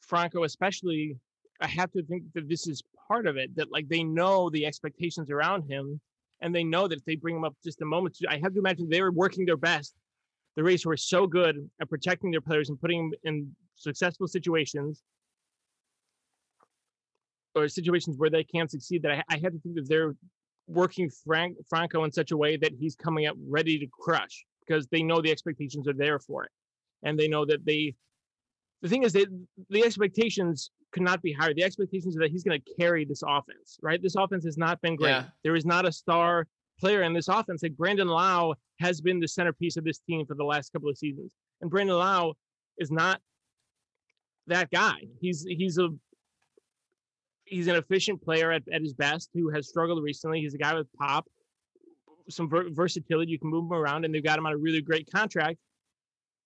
Franco 0.00 0.44
especially. 0.44 1.16
I 1.58 1.68
have 1.68 1.90
to 1.92 2.02
think 2.02 2.24
that 2.34 2.50
this 2.50 2.66
is 2.66 2.82
part 3.08 3.26
of 3.26 3.38
it. 3.38 3.56
That 3.56 3.72
like 3.72 3.88
they 3.88 4.04
know 4.04 4.50
the 4.50 4.66
expectations 4.66 5.30
around 5.30 5.70
him, 5.70 6.00
and 6.40 6.54
they 6.54 6.64
know 6.64 6.86
that 6.86 6.98
if 6.98 7.04
they 7.04 7.16
bring 7.16 7.36
him 7.36 7.44
up 7.44 7.54
just 7.64 7.80
a 7.82 7.86
moment, 7.86 8.18
I 8.28 8.38
have 8.42 8.52
to 8.52 8.58
imagine 8.58 8.88
they 8.88 9.00
were 9.00 9.12
working 9.12 9.46
their 9.46 9.56
best 9.56 9.94
the 10.56 10.64
Rays 10.64 10.86
were 10.86 10.96
so 10.96 11.26
good 11.26 11.70
at 11.80 11.88
protecting 11.88 12.30
their 12.30 12.40
players 12.40 12.70
and 12.70 12.80
putting 12.80 13.10
them 13.10 13.18
in 13.24 13.54
successful 13.76 14.26
situations 14.26 15.02
or 17.54 17.68
situations 17.68 18.16
where 18.16 18.30
they 18.30 18.42
can't 18.42 18.70
succeed 18.70 19.02
that 19.02 19.12
I, 19.12 19.22
I 19.28 19.38
to 19.38 19.50
think 19.50 19.74
that 19.76 19.86
they're 19.88 20.14
working 20.66 21.10
Frank 21.24 21.56
Franco 21.68 22.04
in 22.04 22.10
such 22.10 22.32
a 22.32 22.36
way 22.36 22.56
that 22.56 22.72
he's 22.78 22.96
coming 22.96 23.26
up 23.26 23.36
ready 23.46 23.78
to 23.78 23.86
crush 23.86 24.44
because 24.66 24.86
they 24.88 25.02
know 25.02 25.20
the 25.20 25.30
expectations 25.30 25.86
are 25.88 25.94
there 25.94 26.18
for 26.18 26.44
it. 26.44 26.50
And 27.02 27.18
they 27.18 27.28
know 27.28 27.44
that 27.44 27.64
they 27.64 27.94
the 28.82 28.88
thing 28.88 29.04
is 29.04 29.12
that 29.14 29.26
the 29.70 29.84
expectations 29.84 30.70
could 30.92 31.02
not 31.02 31.22
be 31.22 31.32
higher. 31.32 31.54
The 31.54 31.64
expectations 31.64 32.16
are 32.16 32.20
that 32.20 32.30
he's 32.30 32.44
going 32.44 32.60
to 32.60 32.74
carry 32.78 33.04
this 33.04 33.22
offense, 33.26 33.78
right? 33.82 34.02
This 34.02 34.16
offense 34.16 34.44
has 34.44 34.58
not 34.58 34.80
been 34.80 34.96
great. 34.96 35.10
Yeah. 35.10 35.24
There 35.42 35.56
is 35.56 35.64
not 35.64 35.86
a 35.86 35.92
star 35.92 36.46
player 36.78 37.02
in 37.02 37.12
this 37.12 37.28
offense. 37.28 37.62
Like 37.62 37.76
Brandon 37.76 38.08
Lowe 38.08 38.54
has 38.80 39.00
been 39.00 39.18
the 39.18 39.28
centerpiece 39.28 39.76
of 39.76 39.84
this 39.84 39.98
team 39.98 40.26
for 40.26 40.34
the 40.34 40.44
last 40.44 40.72
couple 40.72 40.88
of 40.88 40.98
seasons. 40.98 41.32
And 41.60 41.70
Brandon 41.70 41.96
Lowe 41.96 42.34
is 42.78 42.90
not 42.90 43.20
that 44.46 44.70
guy. 44.70 44.96
He's 45.20 45.44
he's 45.48 45.78
a 45.78 45.88
he's 47.44 47.68
an 47.68 47.76
efficient 47.76 48.22
player 48.22 48.52
at, 48.52 48.62
at 48.72 48.82
his 48.82 48.92
best 48.92 49.30
who 49.34 49.50
has 49.50 49.68
struggled 49.68 50.02
recently. 50.02 50.40
He's 50.40 50.54
a 50.54 50.58
guy 50.58 50.74
with 50.74 50.86
pop, 50.98 51.26
some 52.28 52.48
ver- 52.48 52.70
versatility. 52.70 53.32
You 53.32 53.38
can 53.38 53.50
move 53.50 53.64
him 53.64 53.72
around, 53.72 54.04
and 54.04 54.14
they've 54.14 54.24
got 54.24 54.38
him 54.38 54.46
on 54.46 54.52
a 54.52 54.56
really 54.56 54.80
great 54.80 55.10
contract. 55.10 55.58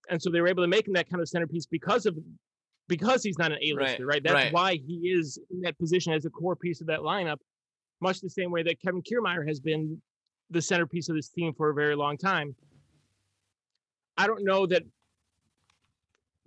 And 0.08 0.20
so 0.20 0.30
they 0.30 0.40
were 0.40 0.48
able 0.48 0.62
to 0.62 0.68
make 0.68 0.86
him 0.86 0.94
that 0.94 1.08
kind 1.08 1.20
of 1.20 1.28
centerpiece 1.28 1.66
because 1.66 2.06
of 2.06 2.16
because 2.88 3.22
he's 3.22 3.38
not 3.38 3.52
an 3.52 3.58
A-lister, 3.62 4.04
right? 4.04 4.14
Right, 4.14 4.22
That's 4.24 4.34
right. 4.34 4.52
why 4.52 4.74
he 4.74 5.12
is 5.14 5.38
in 5.52 5.60
that 5.60 5.78
position 5.78 6.12
as 6.12 6.24
a 6.24 6.30
core 6.30 6.56
piece 6.56 6.80
of 6.80 6.88
that 6.88 7.00
lineup, 7.00 7.36
much 8.00 8.20
the 8.20 8.28
same 8.28 8.50
way 8.50 8.64
that 8.64 8.82
Kevin 8.82 9.00
Kiermaier 9.00 9.46
has 9.46 9.60
been 9.60 10.02
the 10.50 10.60
centerpiece 10.60 11.08
of 11.08 11.14
this 11.14 11.28
team 11.28 11.54
for 11.54 11.70
a 11.70 11.74
very 11.74 11.94
long 11.94 12.16
time. 12.18 12.56
I 14.18 14.26
don't 14.26 14.44
know 14.44 14.66
that 14.66 14.82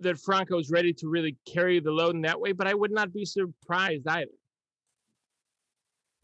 that 0.00 0.18
Franco 0.18 0.58
is 0.58 0.70
ready 0.70 0.92
to 0.92 1.08
really 1.08 1.36
carry 1.46 1.80
the 1.80 1.90
load 1.90 2.14
in 2.14 2.20
that 2.22 2.38
way, 2.38 2.52
but 2.52 2.66
I 2.66 2.74
would 2.74 2.90
not 2.90 3.12
be 3.12 3.24
surprised 3.24 4.06
either. 4.06 4.30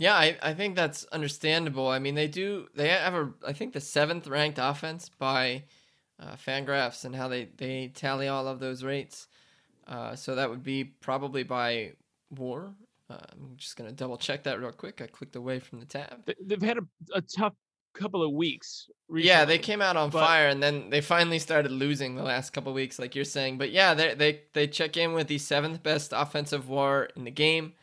Yeah, 0.01 0.15
I, 0.15 0.39
I 0.43 0.55
think 0.55 0.77
that's 0.77 1.05
understandable. 1.13 1.87
I 1.87 1.99
mean, 1.99 2.15
they 2.15 2.27
do 2.27 2.69
they 2.75 2.89
have 2.89 3.15
a 3.15 3.33
I 3.47 3.53
think 3.53 3.75
the 3.75 3.83
seventh 3.83 4.27
ranked 4.27 4.59
offense 4.61 5.11
by 5.11 5.65
uh, 6.19 6.37
Fangraphs 6.37 7.05
and 7.05 7.15
how 7.15 7.29
they 7.29 7.49
they 7.59 7.89
tally 7.95 8.27
all 8.27 8.49
of 8.49 8.61
those 8.61 8.83
rates. 8.83 9.29
Uh, 9.87 10.17
so 10.17 10.35
that 10.37 10.49
would 10.49 10.63
be 10.63 10.85
probably 10.85 11.43
by 11.43 11.93
WAR. 12.31 12.73
Uh, 13.11 13.19
I'm 13.33 13.57
just 13.57 13.77
gonna 13.77 13.93
double 13.93 14.17
check 14.17 14.43
that 14.45 14.59
real 14.59 14.73
quick. 14.73 15.03
I 15.03 15.07
clicked 15.07 15.37
away 15.37 15.59
from 15.59 15.81
the 15.81 15.87
tab. 15.87 16.25
They- 16.25 16.35
They've 16.47 16.63
had 16.63 16.79
a, 16.79 16.87
a 17.15 17.21
tough 17.21 17.53
couple 17.93 18.23
of 18.23 18.33
weeks. 18.33 18.89
Recently. 19.09 19.29
Yeah, 19.29 19.45
they 19.45 19.59
came 19.59 19.83
out 19.83 19.97
on 19.99 20.09
but, 20.09 20.25
fire, 20.25 20.49
and 20.49 20.63
then 20.63 20.89
they 20.89 21.03
finally 21.03 21.41
started 21.41 21.73
losing 21.73 22.15
the 22.15 22.23
last 22.23 22.51
couple 22.51 22.71
of 22.71 22.77
weeks, 22.77 22.99
like 22.99 23.15
you're 23.15 23.25
saying. 23.25 23.59
But 23.59 23.71
yeah, 23.71 23.93
they 23.93 24.15
they 24.15 24.41
they 24.55 24.67
check 24.67 24.97
in 24.97 25.13
with 25.13 25.27
the 25.29 25.37
seventh 25.37 25.83
best 25.83 26.15
offensive 26.17 26.71
WAR 26.71 27.11
in 27.17 27.25
the 27.25 27.31
game. 27.31 27.75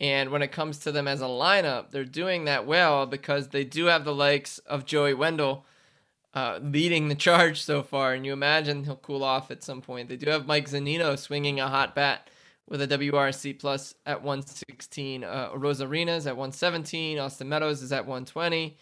And 0.00 0.30
when 0.30 0.40
it 0.40 0.50
comes 0.50 0.78
to 0.78 0.92
them 0.92 1.06
as 1.06 1.20
a 1.20 1.26
lineup, 1.26 1.90
they're 1.90 2.04
doing 2.04 2.46
that 2.46 2.66
well 2.66 3.04
because 3.04 3.48
they 3.48 3.64
do 3.64 3.86
have 3.86 4.04
the 4.04 4.14
likes 4.14 4.58
of 4.60 4.86
Joey 4.86 5.12
Wendle 5.12 5.66
uh, 6.32 6.58
leading 6.62 7.08
the 7.08 7.14
charge 7.14 7.62
so 7.62 7.82
far. 7.82 8.14
And 8.14 8.24
you 8.24 8.32
imagine 8.32 8.84
he'll 8.84 8.96
cool 8.96 9.22
off 9.22 9.50
at 9.50 9.62
some 9.62 9.82
point. 9.82 10.08
They 10.08 10.16
do 10.16 10.30
have 10.30 10.46
Mike 10.46 10.70
Zunino 10.70 11.18
swinging 11.18 11.60
a 11.60 11.68
hot 11.68 11.94
bat 11.94 12.30
with 12.66 12.80
a 12.80 12.88
WRC 12.88 13.58
plus 13.58 13.94
at 14.06 14.22
116. 14.22 15.22
Uh, 15.22 15.50
Arenas 15.52 16.26
at 16.26 16.36
117. 16.36 17.18
Austin 17.18 17.48
Meadows 17.48 17.82
is 17.82 17.92
at 17.92 18.06
120. 18.06 18.78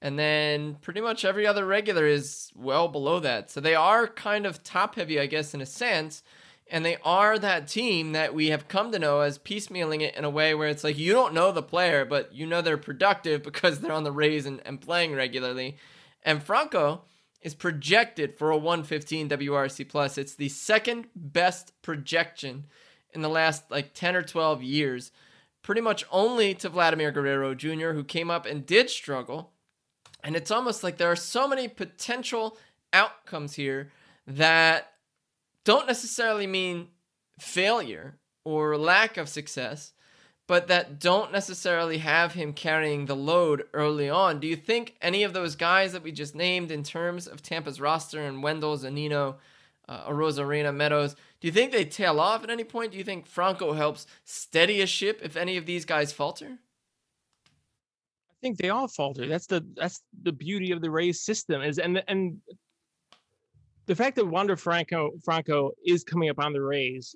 And 0.00 0.18
then 0.18 0.76
pretty 0.80 1.00
much 1.00 1.24
every 1.24 1.46
other 1.46 1.66
regular 1.66 2.06
is 2.06 2.50
well 2.54 2.88
below 2.88 3.20
that. 3.20 3.50
So 3.50 3.60
they 3.60 3.74
are 3.74 4.06
kind 4.06 4.46
of 4.46 4.62
top 4.62 4.94
heavy, 4.94 5.18
I 5.18 5.26
guess, 5.26 5.52
in 5.52 5.60
a 5.60 5.66
sense 5.66 6.22
and 6.68 6.84
they 6.84 6.96
are 7.04 7.38
that 7.38 7.68
team 7.68 8.12
that 8.12 8.34
we 8.34 8.48
have 8.48 8.68
come 8.68 8.90
to 8.90 8.98
know 8.98 9.20
as 9.20 9.38
piecemealing 9.38 10.00
it 10.00 10.16
in 10.16 10.24
a 10.24 10.30
way 10.30 10.54
where 10.54 10.68
it's 10.68 10.82
like 10.82 10.98
you 10.98 11.12
don't 11.12 11.34
know 11.34 11.52
the 11.52 11.62
player, 11.62 12.04
but 12.04 12.34
you 12.34 12.46
know 12.46 12.60
they're 12.60 12.76
productive 12.76 13.42
because 13.44 13.80
they're 13.80 13.92
on 13.92 14.04
the 14.04 14.12
Rays 14.12 14.46
and, 14.46 14.60
and 14.64 14.80
playing 14.80 15.14
regularly. 15.14 15.76
And 16.22 16.42
Franco 16.42 17.02
is 17.40 17.54
projected 17.54 18.36
for 18.36 18.50
a 18.50 18.56
115 18.56 19.28
WRC 19.28 19.88
plus. 19.88 20.18
It's 20.18 20.34
the 20.34 20.48
second 20.48 21.06
best 21.14 21.72
projection 21.82 22.64
in 23.12 23.22
the 23.22 23.28
last 23.28 23.70
like 23.70 23.94
10 23.94 24.16
or 24.16 24.22
12 24.22 24.62
years, 24.62 25.12
pretty 25.62 25.80
much 25.80 26.04
only 26.10 26.54
to 26.54 26.68
Vladimir 26.68 27.12
Guerrero 27.12 27.54
Jr., 27.54 27.92
who 27.92 28.02
came 28.02 28.30
up 28.30 28.46
and 28.46 28.66
did 28.66 28.90
struggle. 28.90 29.52
And 30.24 30.34
it's 30.34 30.50
almost 30.50 30.82
like 30.82 30.96
there 30.96 31.10
are 31.10 31.16
so 31.16 31.46
many 31.46 31.68
potential 31.68 32.58
outcomes 32.92 33.54
here 33.54 33.92
that 34.26 34.95
don't 35.66 35.88
necessarily 35.88 36.46
mean 36.46 36.88
failure 37.40 38.18
or 38.44 38.78
lack 38.78 39.16
of 39.16 39.28
success, 39.28 39.92
but 40.46 40.68
that 40.68 41.00
don't 41.00 41.32
necessarily 41.32 41.98
have 41.98 42.34
him 42.34 42.52
carrying 42.52 43.06
the 43.06 43.16
load 43.16 43.64
early 43.74 44.08
on. 44.08 44.38
Do 44.38 44.46
you 44.46 44.54
think 44.54 44.94
any 45.02 45.24
of 45.24 45.32
those 45.32 45.56
guys 45.56 45.92
that 45.92 46.04
we 46.04 46.12
just 46.12 46.36
named 46.36 46.70
in 46.70 46.84
terms 46.84 47.26
of 47.26 47.42
Tampa's 47.42 47.80
roster 47.80 48.22
and 48.22 48.44
Wendle, 48.44 48.78
Zunino, 48.78 49.34
uh, 49.88 50.08
Arozarena, 50.08 50.72
Meadows, 50.72 51.16
do 51.40 51.48
you 51.48 51.52
think 51.52 51.72
they 51.72 51.84
tail 51.84 52.20
off 52.20 52.44
at 52.44 52.50
any 52.50 52.64
point? 52.64 52.92
Do 52.92 52.98
you 52.98 53.04
think 53.04 53.26
Franco 53.26 53.72
helps 53.72 54.06
steady 54.24 54.80
a 54.80 54.86
ship 54.86 55.20
if 55.22 55.36
any 55.36 55.56
of 55.56 55.66
these 55.66 55.84
guys 55.84 56.12
falter? 56.12 56.58
I 58.30 58.34
think 58.40 58.58
they 58.58 58.68
all 58.68 58.86
falter. 58.86 59.26
That's 59.26 59.46
the 59.46 59.66
that's 59.74 60.02
the 60.22 60.32
beauty 60.32 60.70
of 60.70 60.80
the 60.80 60.90
Rays 60.90 61.20
system 61.20 61.62
is 61.62 61.80
and 61.80 62.02
and 62.06 62.40
the 63.86 63.94
fact 63.94 64.16
that 64.16 64.26
Wander 64.26 64.56
Franco 64.56 65.12
Franco 65.24 65.72
is 65.84 66.04
coming 66.04 66.28
up 66.28 66.38
on 66.38 66.52
the 66.52 66.62
Rays 66.62 67.14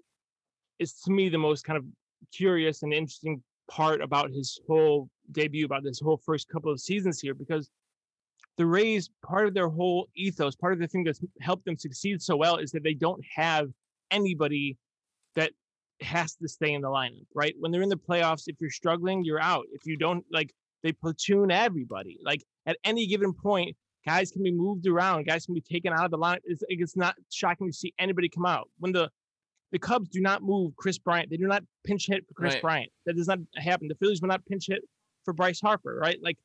is 0.78 0.94
to 1.02 1.10
me 1.10 1.28
the 1.28 1.38
most 1.38 1.64
kind 1.64 1.76
of 1.76 1.84
curious 2.32 2.82
and 2.82 2.92
interesting 2.92 3.42
part 3.70 4.00
about 4.00 4.30
his 4.30 4.60
whole 4.66 5.08
debut, 5.32 5.64
about 5.64 5.84
this 5.84 6.00
whole 6.00 6.20
first 6.24 6.48
couple 6.48 6.72
of 6.72 6.80
seasons 6.80 7.20
here, 7.20 7.34
because 7.34 7.70
the 8.56 8.66
Rays, 8.66 9.10
part 9.24 9.46
of 9.46 9.54
their 9.54 9.68
whole 9.68 10.08
ethos, 10.16 10.56
part 10.56 10.72
of 10.72 10.78
the 10.78 10.86
thing 10.86 11.04
that's 11.04 11.20
helped 11.40 11.64
them 11.64 11.78
succeed 11.78 12.20
so 12.20 12.36
well 12.36 12.56
is 12.56 12.70
that 12.72 12.82
they 12.82 12.94
don't 12.94 13.24
have 13.34 13.68
anybody 14.10 14.76
that 15.34 15.52
has 16.00 16.34
to 16.36 16.48
stay 16.48 16.72
in 16.72 16.82
the 16.82 16.88
lineup, 16.88 17.26
right? 17.34 17.54
When 17.58 17.70
they're 17.70 17.82
in 17.82 17.88
the 17.88 17.96
playoffs, 17.96 18.44
if 18.48 18.56
you're 18.60 18.70
struggling, 18.70 19.24
you're 19.24 19.40
out. 19.40 19.66
If 19.72 19.86
you 19.86 19.96
don't 19.96 20.24
like, 20.32 20.52
they 20.82 20.92
platoon 20.92 21.50
everybody. 21.50 22.18
Like 22.24 22.42
at 22.66 22.76
any 22.84 23.06
given 23.06 23.32
point, 23.32 23.76
Guys 24.06 24.30
can 24.30 24.42
be 24.42 24.50
moved 24.50 24.86
around. 24.86 25.26
Guys 25.26 25.44
can 25.44 25.54
be 25.54 25.60
taken 25.60 25.92
out 25.92 26.04
of 26.04 26.10
the 26.10 26.16
line. 26.16 26.38
It's, 26.44 26.62
it's 26.68 26.96
not 26.96 27.14
shocking 27.30 27.68
to 27.68 27.72
see 27.72 27.92
anybody 27.98 28.28
come 28.28 28.46
out. 28.46 28.68
When 28.78 28.92
the 28.92 29.10
the 29.72 29.78
Cubs 29.78 30.08
do 30.08 30.20
not 30.20 30.42
move 30.42 30.74
Kris 30.76 30.98
Bryant, 30.98 31.30
they 31.30 31.36
do 31.36 31.46
not 31.46 31.62
pinch 31.84 32.06
hit 32.08 32.26
for 32.26 32.34
Kris 32.34 32.54
right. 32.54 32.62
Bryant. 32.62 32.92
That 33.06 33.16
does 33.16 33.28
not 33.28 33.38
happen. 33.56 33.86
The 33.86 33.94
Phillies 33.94 34.20
will 34.20 34.28
not 34.28 34.44
pinch 34.46 34.66
hit 34.66 34.82
for 35.24 35.32
Bryce 35.32 35.60
Harper, 35.60 35.96
right? 36.00 36.18
Like 36.22 36.38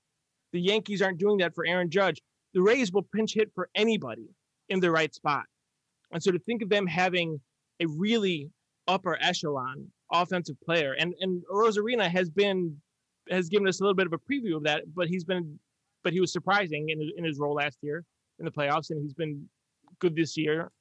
the 0.54 0.62
Yankees 0.62 1.02
aren't 1.02 1.18
doing 1.18 1.38
that 1.38 1.56
for 1.56 1.66
Aaron 1.66 1.90
Judge. 1.90 2.22
The 2.54 2.62
Rays 2.62 2.92
will 2.92 3.02
pinch 3.02 3.34
hit 3.34 3.52
for 3.56 3.70
anybody 3.74 4.30
in 4.70 4.80
the 4.80 4.92
right 4.92 5.14
spot. 5.14 5.44
And 6.12 6.22
so 6.22 6.32
to 6.32 6.40
think 6.40 6.62
of 6.62 6.70
them 6.70 6.86
having 6.86 7.40
a 7.80 7.88
really 7.88 8.50
upper 8.88 9.18
echelon 9.22 9.88
offensive 10.12 10.56
player, 10.62 10.94
and 10.94 11.14
and 11.20 11.44
Arozarena 11.52 12.10
has 12.10 12.30
been 12.30 12.78
has 13.30 13.50
given 13.50 13.68
us 13.68 13.80
a 13.80 13.84
little 13.84 13.96
bit 13.96 14.06
of 14.06 14.14
a 14.14 14.20
preview 14.20 14.56
of 14.56 14.64
that, 14.64 14.84
but 14.94 15.08
he's 15.08 15.24
been 15.24 15.60
but 16.06 16.14
he 16.14 16.22
was 16.22 16.32
surprising 16.32 16.90
in, 16.90 17.12
in 17.18 17.26
his 17.26 17.40
role 17.40 17.56
last 17.56 17.80
year 17.82 18.06
in 18.40 18.46
the 18.46 18.52
playoffs, 18.52 18.92
and 18.92 19.02
he's 19.02 19.16
been 19.16 19.44
good 20.00 20.16
this 20.16 20.38
year, 20.38 20.72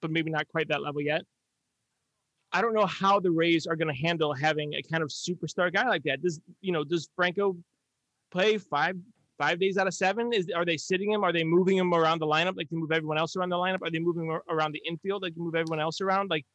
but 0.00 0.12
maybe 0.12 0.30
not 0.30 0.46
quite 0.48 0.68
that 0.68 0.80
level 0.80 1.02
yet. 1.02 1.22
I 2.52 2.62
don't 2.62 2.72
know 2.72 2.86
how 2.86 3.18
the 3.18 3.32
Rays 3.32 3.66
are 3.66 3.74
going 3.74 3.94
to 3.94 4.00
handle 4.00 4.32
having 4.32 4.74
a 4.74 4.82
kind 4.82 5.02
of 5.02 5.08
superstar 5.10 5.72
guy 5.72 5.88
like 5.88 6.04
that. 6.04 6.22
Does 6.22 6.40
you 6.60 6.72
know? 6.72 6.84
Does 6.84 7.08
Franco 7.16 7.56
play 8.30 8.58
five 8.58 8.96
five 9.38 9.58
days 9.58 9.76
out 9.76 9.88
of 9.88 9.94
seven? 9.94 10.32
Is 10.32 10.48
are 10.54 10.64
they 10.64 10.76
sitting 10.76 11.10
him? 11.10 11.24
Are 11.24 11.32
they 11.32 11.44
moving 11.44 11.76
him 11.76 11.92
around 11.92 12.20
the 12.20 12.26
lineup 12.26 12.56
like 12.56 12.68
they 12.70 12.76
move 12.76 12.92
everyone 12.92 13.18
else 13.18 13.36
around 13.36 13.50
the 13.50 13.56
lineup? 13.56 13.82
Are 13.82 13.90
they 13.90 13.98
moving 13.98 14.38
around 14.48 14.72
the 14.72 14.82
infield 14.86 15.22
like 15.22 15.34
they 15.34 15.40
move 15.40 15.56
everyone 15.56 15.80
else 15.80 16.00
around? 16.00 16.30
Like 16.30 16.46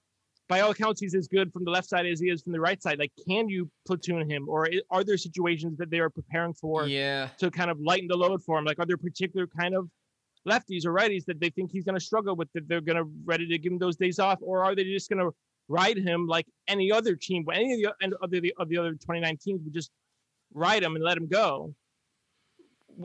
by 0.47 0.59
all 0.59 0.71
accounts, 0.71 1.01
he's 1.01 1.15
as 1.15 1.27
good 1.27 1.51
from 1.51 1.63
the 1.65 1.71
left 1.71 1.89
side 1.89 2.05
as 2.05 2.19
he 2.19 2.29
is 2.29 2.43
from 2.43 2.51
the 2.51 2.59
right 2.59 2.81
side. 2.81 2.99
Like, 2.99 3.11
can 3.27 3.49
you 3.49 3.69
platoon 3.87 4.29
him, 4.29 4.47
or 4.47 4.69
are 4.91 5.03
there 5.03 5.17
situations 5.17 5.77
that 5.77 5.89
they 5.89 5.99
are 5.99 6.09
preparing 6.09 6.53
for? 6.53 6.87
Yeah. 6.87 7.29
To 7.39 7.49
kind 7.49 7.71
of 7.71 7.79
lighten 7.79 8.07
the 8.07 8.15
load 8.15 8.43
for 8.43 8.59
him. 8.59 8.65
Like, 8.65 8.79
are 8.79 8.85
there 8.85 8.97
particular 8.97 9.47
kind 9.47 9.75
of 9.75 9.89
lefties 10.47 10.85
or 10.85 10.93
righties 10.93 11.25
that 11.25 11.39
they 11.39 11.49
think 11.49 11.71
he's 11.71 11.83
going 11.83 11.95
to 11.95 12.03
struggle 12.03 12.35
with 12.35 12.51
that 12.53 12.67
they're 12.67 12.81
going 12.81 12.97
to 12.97 13.09
ready 13.25 13.47
to 13.47 13.57
give 13.57 13.71
him 13.71 13.79
those 13.79 13.95
days 13.95 14.19
off, 14.19 14.39
or 14.41 14.63
are 14.63 14.75
they 14.75 14.83
just 14.83 15.09
going 15.09 15.19
to 15.19 15.33
ride 15.67 15.97
him 15.97 16.27
like 16.27 16.45
any 16.67 16.91
other 16.91 17.15
team? 17.15 17.43
But 17.43 17.55
any 17.55 17.83
of 17.83 17.95
the 17.99 18.17
of 18.21 18.29
the, 18.29 18.53
of 18.57 18.69
the 18.69 18.77
other 18.77 18.93
29 18.93 19.37
teams 19.37 19.61
would 19.63 19.73
just 19.73 19.89
ride 20.53 20.83
him 20.83 20.95
and 20.95 21.03
let 21.03 21.17
him 21.17 21.27
go. 21.27 21.73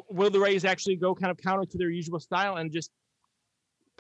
Will 0.09 0.31
the 0.31 0.38
Rays 0.38 0.64
actually 0.64 0.96
go 0.96 1.14
kind 1.14 1.31
of 1.31 1.38
counter 1.38 1.64
to 1.64 1.79
their 1.79 1.90
usual 1.90 2.20
style 2.20 2.57
and 2.57 2.70
just 2.70 2.90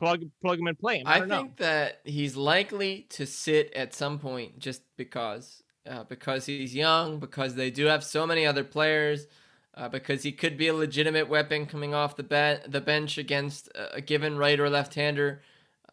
plug 0.00 0.24
plug 0.42 0.58
him 0.58 0.66
and 0.66 0.78
play 0.78 0.98
him. 0.98 1.06
I, 1.06 1.16
I 1.16 1.18
think 1.20 1.30
know. 1.30 1.50
that 1.58 2.00
he's 2.04 2.36
likely 2.36 3.06
to 3.10 3.26
sit 3.26 3.72
at 3.74 3.94
some 3.94 4.18
point 4.18 4.58
just 4.58 4.82
because 4.96 5.62
uh, 5.88 6.04
because 6.04 6.46
he's 6.46 6.74
young, 6.74 7.18
because 7.18 7.54
they 7.54 7.70
do 7.70 7.86
have 7.86 8.02
so 8.04 8.26
many 8.26 8.46
other 8.46 8.64
players, 8.64 9.26
uh, 9.74 9.88
because 9.88 10.22
he 10.22 10.32
could 10.32 10.56
be 10.56 10.68
a 10.68 10.74
legitimate 10.74 11.28
weapon 11.28 11.66
coming 11.66 11.94
off 11.94 12.16
the 12.16 12.22
be- 12.22 12.68
the 12.70 12.80
bench 12.80 13.18
against 13.18 13.68
a 13.74 14.00
given 14.00 14.36
right 14.36 14.58
or 14.58 14.68
left 14.68 14.94
hander, 14.94 15.42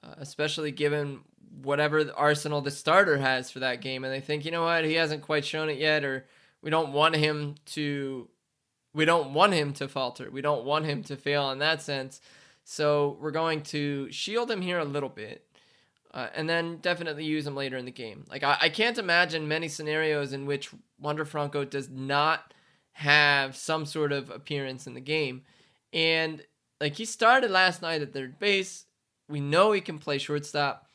uh, 0.03 0.15
especially 0.17 0.71
given 0.71 1.19
whatever 1.61 2.11
arsenal 2.15 2.61
the 2.61 2.71
starter 2.71 3.17
has 3.17 3.49
for 3.49 3.59
that 3.59 3.81
game. 3.81 4.03
And 4.03 4.13
they 4.13 4.19
think, 4.19 4.45
you 4.45 4.51
know 4.51 4.63
what, 4.63 4.85
he 4.85 4.93
hasn't 4.93 5.23
quite 5.23 5.45
shown 5.45 5.69
it 5.69 5.77
yet, 5.77 6.03
or 6.03 6.25
we 6.61 6.69
don't 6.69 6.93
want 6.93 7.15
him 7.15 7.55
to. 7.67 8.29
We 8.93 9.05
don't 9.05 9.33
want 9.33 9.53
him 9.53 9.73
to 9.73 9.87
falter. 9.87 10.31
We 10.31 10.41
don't 10.41 10.65
want 10.65 10.85
him 10.85 11.03
to 11.03 11.15
fail 11.15 11.51
in 11.51 11.59
that 11.59 11.83
sense. 11.83 12.19
So 12.69 13.17
we're 13.21 13.31
going 13.31 13.61
to 13.61 14.11
shield 14.11 14.51
him 14.51 14.61
here 14.61 14.77
a 14.77 14.83
little 14.83 15.07
bit. 15.07 15.47
Uh, 16.13 16.27
and 16.35 16.49
then 16.49 16.79
definitely 16.81 17.23
use 17.23 17.47
him 17.47 17.55
later 17.55 17.77
in 17.77 17.85
the 17.85 17.91
game. 17.91 18.25
Like 18.29 18.43
I, 18.43 18.57
I 18.63 18.69
can't 18.69 18.97
imagine 18.97 19.47
many 19.47 19.69
scenarios 19.69 20.33
in 20.33 20.45
which 20.45 20.71
Wander 20.99 21.23
Franco 21.23 21.63
does 21.63 21.89
not 21.89 22.53
have 22.91 23.55
some 23.55 23.85
sort 23.85 24.11
of 24.11 24.29
appearance 24.29 24.85
in 24.85 24.95
the 24.95 24.99
game. 24.99 25.43
And 25.93 26.43
like 26.81 26.95
he 26.95 27.05
started 27.05 27.51
last 27.51 27.81
night 27.81 28.01
at 28.01 28.11
third 28.11 28.37
base. 28.37 28.83
We 29.29 29.39
know 29.39 29.71
he 29.71 29.79
can 29.79 29.97
play 29.97 30.17
shortstop. 30.17 30.89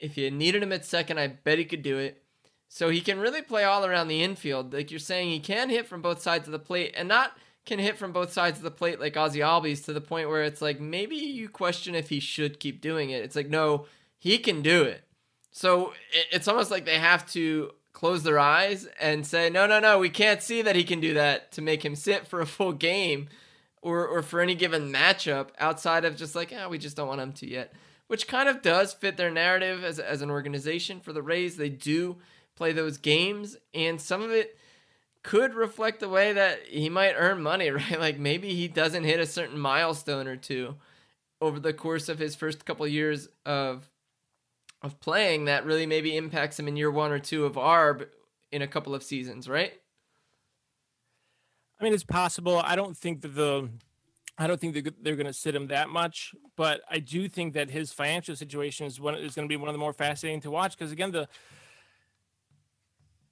If 0.00 0.16
you 0.16 0.30
needed 0.30 0.62
him 0.62 0.72
at 0.72 0.84
second, 0.84 1.18
I 1.18 1.26
bet 1.26 1.58
he 1.58 1.64
could 1.64 1.82
do 1.82 1.98
it. 1.98 2.22
So 2.68 2.88
he 2.88 3.00
can 3.00 3.18
really 3.18 3.42
play 3.42 3.64
all 3.64 3.84
around 3.84 4.06
the 4.06 4.22
infield. 4.22 4.72
Like 4.72 4.92
you're 4.92 5.00
saying, 5.00 5.30
he 5.30 5.40
can 5.40 5.70
hit 5.70 5.88
from 5.88 6.02
both 6.02 6.22
sides 6.22 6.46
of 6.46 6.52
the 6.52 6.58
plate 6.60 6.94
and 6.96 7.08
not 7.08 7.32
can 7.68 7.78
hit 7.78 7.98
from 7.98 8.12
both 8.12 8.32
sides 8.32 8.56
of 8.56 8.64
the 8.64 8.70
plate 8.70 8.98
like 8.98 9.16
Ozzie 9.16 9.40
Albies 9.40 9.84
to 9.84 9.92
the 9.92 10.00
point 10.00 10.30
where 10.30 10.42
it's 10.42 10.62
like 10.62 10.80
maybe 10.80 11.16
you 11.16 11.50
question 11.50 11.94
if 11.94 12.08
he 12.08 12.18
should 12.18 12.58
keep 12.58 12.80
doing 12.80 13.10
it. 13.10 13.22
It's 13.22 13.36
like 13.36 13.50
no, 13.50 13.84
he 14.18 14.38
can 14.38 14.62
do 14.62 14.82
it. 14.82 15.04
So 15.52 15.92
it's 16.32 16.48
almost 16.48 16.70
like 16.70 16.86
they 16.86 16.98
have 16.98 17.30
to 17.32 17.72
close 17.92 18.22
their 18.22 18.38
eyes 18.38 18.88
and 18.98 19.26
say 19.26 19.50
no, 19.50 19.66
no, 19.66 19.80
no, 19.80 19.98
we 19.98 20.08
can't 20.08 20.42
see 20.42 20.62
that 20.62 20.76
he 20.76 20.82
can 20.82 20.98
do 20.98 21.14
that 21.14 21.52
to 21.52 21.62
make 21.62 21.84
him 21.84 21.94
sit 21.94 22.26
for 22.26 22.40
a 22.40 22.46
full 22.46 22.72
game 22.72 23.28
or 23.82 24.06
or 24.06 24.22
for 24.22 24.40
any 24.40 24.54
given 24.54 24.90
matchup 24.90 25.48
outside 25.58 26.06
of 26.06 26.16
just 26.16 26.34
like, 26.34 26.52
oh, 26.58 26.70
we 26.70 26.78
just 26.78 26.96
don't 26.96 27.08
want 27.08 27.20
him 27.20 27.32
to 27.34 27.48
yet. 27.48 27.74
Which 28.06 28.26
kind 28.26 28.48
of 28.48 28.62
does 28.62 28.94
fit 28.94 29.18
their 29.18 29.30
narrative 29.30 29.84
as 29.84 29.98
as 29.98 30.22
an 30.22 30.30
organization 30.30 31.00
for 31.00 31.12
the 31.12 31.22
Rays. 31.22 31.58
They 31.58 31.68
do 31.68 32.16
play 32.56 32.72
those 32.72 32.96
games 32.96 33.58
and 33.74 34.00
some 34.00 34.22
of 34.22 34.30
it 34.30 34.58
could 35.22 35.54
reflect 35.54 36.00
the 36.00 36.08
way 36.08 36.32
that 36.32 36.60
he 36.68 36.88
might 36.88 37.14
earn 37.16 37.42
money, 37.42 37.70
right? 37.70 37.98
Like 37.98 38.18
maybe 38.18 38.54
he 38.54 38.68
doesn't 38.68 39.04
hit 39.04 39.20
a 39.20 39.26
certain 39.26 39.58
milestone 39.58 40.26
or 40.26 40.36
two 40.36 40.76
over 41.40 41.60
the 41.60 41.72
course 41.72 42.08
of 42.08 42.18
his 42.18 42.34
first 42.34 42.64
couple 42.64 42.86
years 42.86 43.28
of 43.46 43.90
of 44.82 45.00
playing 45.00 45.46
that 45.46 45.64
really 45.64 45.86
maybe 45.86 46.16
impacts 46.16 46.58
him 46.58 46.68
in 46.68 46.76
year 46.76 46.90
one 46.90 47.10
or 47.10 47.18
two 47.18 47.44
of 47.44 47.54
ARB 47.54 48.06
in 48.52 48.62
a 48.62 48.68
couple 48.68 48.94
of 48.94 49.02
seasons, 49.02 49.48
right? 49.48 49.72
I 51.80 51.84
mean, 51.84 51.92
it's 51.92 52.04
possible. 52.04 52.60
I 52.64 52.76
don't 52.76 52.96
think 52.96 53.22
that 53.22 53.34
the 53.34 53.68
I 54.40 54.46
don't 54.46 54.60
think 54.60 54.74
they're, 54.74 54.92
they're 55.02 55.16
going 55.16 55.26
to 55.26 55.32
sit 55.32 55.54
him 55.54 55.66
that 55.66 55.88
much, 55.88 56.32
but 56.56 56.80
I 56.88 57.00
do 57.00 57.28
think 57.28 57.54
that 57.54 57.70
his 57.70 57.92
financial 57.92 58.36
situation 58.36 58.86
is 58.86 59.00
one 59.00 59.16
is 59.16 59.34
going 59.34 59.48
to 59.48 59.52
be 59.52 59.56
one 59.56 59.68
of 59.68 59.74
the 59.74 59.80
more 59.80 59.92
fascinating 59.92 60.40
to 60.42 60.50
watch 60.50 60.76
because 60.78 60.92
again 60.92 61.10
the 61.10 61.28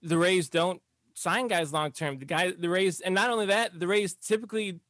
the 0.03 0.19
Rays 0.19 0.49
don't 0.49 0.83
sign 1.17 1.49
guys 1.49 1.73
long 1.73 1.91
term. 1.93 2.19
The 2.19 2.27
guy 2.27 2.53
the 2.53 2.69
Rays 2.69 3.01
and 3.01 3.15
not 3.15 3.31
only 3.31 3.47
that, 3.47 3.81
the 3.81 3.87
Rays 3.87 4.15
typically 4.15 4.81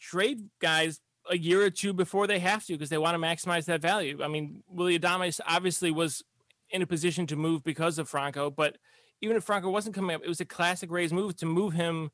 trade 0.00 0.48
guys 0.60 1.00
a 1.28 1.36
year 1.36 1.62
or 1.62 1.70
two 1.70 1.92
before 1.92 2.26
they 2.26 2.38
have 2.38 2.64
to 2.66 2.72
because 2.72 2.88
they 2.88 2.96
want 2.96 3.20
to 3.20 3.20
maximize 3.20 3.66
that 3.66 3.82
value. 3.82 4.20
I 4.22 4.28
mean, 4.28 4.62
Willy 4.68 4.98
Adames 4.98 5.40
obviously 5.46 5.90
was 5.90 6.22
in 6.70 6.80
a 6.80 6.86
position 6.86 7.26
to 7.26 7.36
move 7.36 7.64
because 7.64 7.98
of 7.98 8.08
Franco, 8.08 8.50
but 8.50 8.78
even 9.20 9.36
if 9.36 9.44
Franco 9.44 9.68
wasn't 9.68 9.96
coming 9.96 10.14
up, 10.14 10.22
it 10.22 10.28
was 10.28 10.40
a 10.40 10.44
classic 10.44 10.90
Rays 10.92 11.12
move 11.12 11.36
to 11.36 11.46
move 11.46 11.74
him 11.74 12.10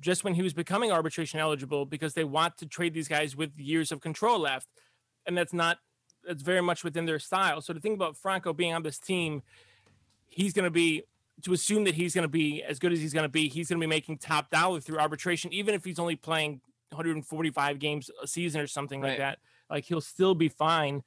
just 0.00 0.24
when 0.24 0.34
he 0.34 0.42
was 0.42 0.54
becoming 0.54 0.90
arbitration 0.90 1.38
eligible 1.40 1.84
because 1.84 2.14
they 2.14 2.24
want 2.24 2.56
to 2.56 2.66
trade 2.66 2.94
these 2.94 3.08
guys 3.08 3.36
with 3.36 3.50
years 3.58 3.92
of 3.92 4.00
control 4.00 4.40
left. 4.40 4.66
And 5.26 5.36
that's 5.36 5.52
not 5.52 5.78
that's 6.26 6.42
very 6.42 6.62
much 6.62 6.84
within 6.84 7.04
their 7.04 7.18
style. 7.18 7.60
So 7.60 7.74
to 7.74 7.80
think 7.80 7.94
about 7.94 8.16
Franco 8.16 8.54
being 8.54 8.72
on 8.72 8.82
this 8.82 8.98
team, 8.98 9.42
he's 10.26 10.54
going 10.54 10.64
to 10.64 10.70
be 10.70 11.04
to 11.42 11.52
assume 11.52 11.84
that 11.84 11.94
he's 11.94 12.14
going 12.14 12.24
to 12.24 12.28
be 12.28 12.62
as 12.62 12.78
good 12.78 12.92
as 12.92 13.00
he's 13.00 13.12
going 13.12 13.24
to 13.24 13.28
be, 13.28 13.48
he's 13.48 13.68
going 13.68 13.80
to 13.80 13.84
be 13.84 13.88
making 13.88 14.18
top 14.18 14.50
dollar 14.50 14.80
through 14.80 14.98
arbitration, 14.98 15.52
even 15.52 15.74
if 15.74 15.84
he's 15.84 15.98
only 15.98 16.16
playing 16.16 16.60
145 16.90 17.78
games 17.78 18.10
a 18.22 18.26
season 18.26 18.60
or 18.60 18.66
something 18.66 19.00
right. 19.00 19.10
like 19.10 19.18
that. 19.18 19.38
Like 19.70 19.84
he'll 19.84 20.00
still 20.00 20.34
be 20.34 20.48
fine. 20.48 21.02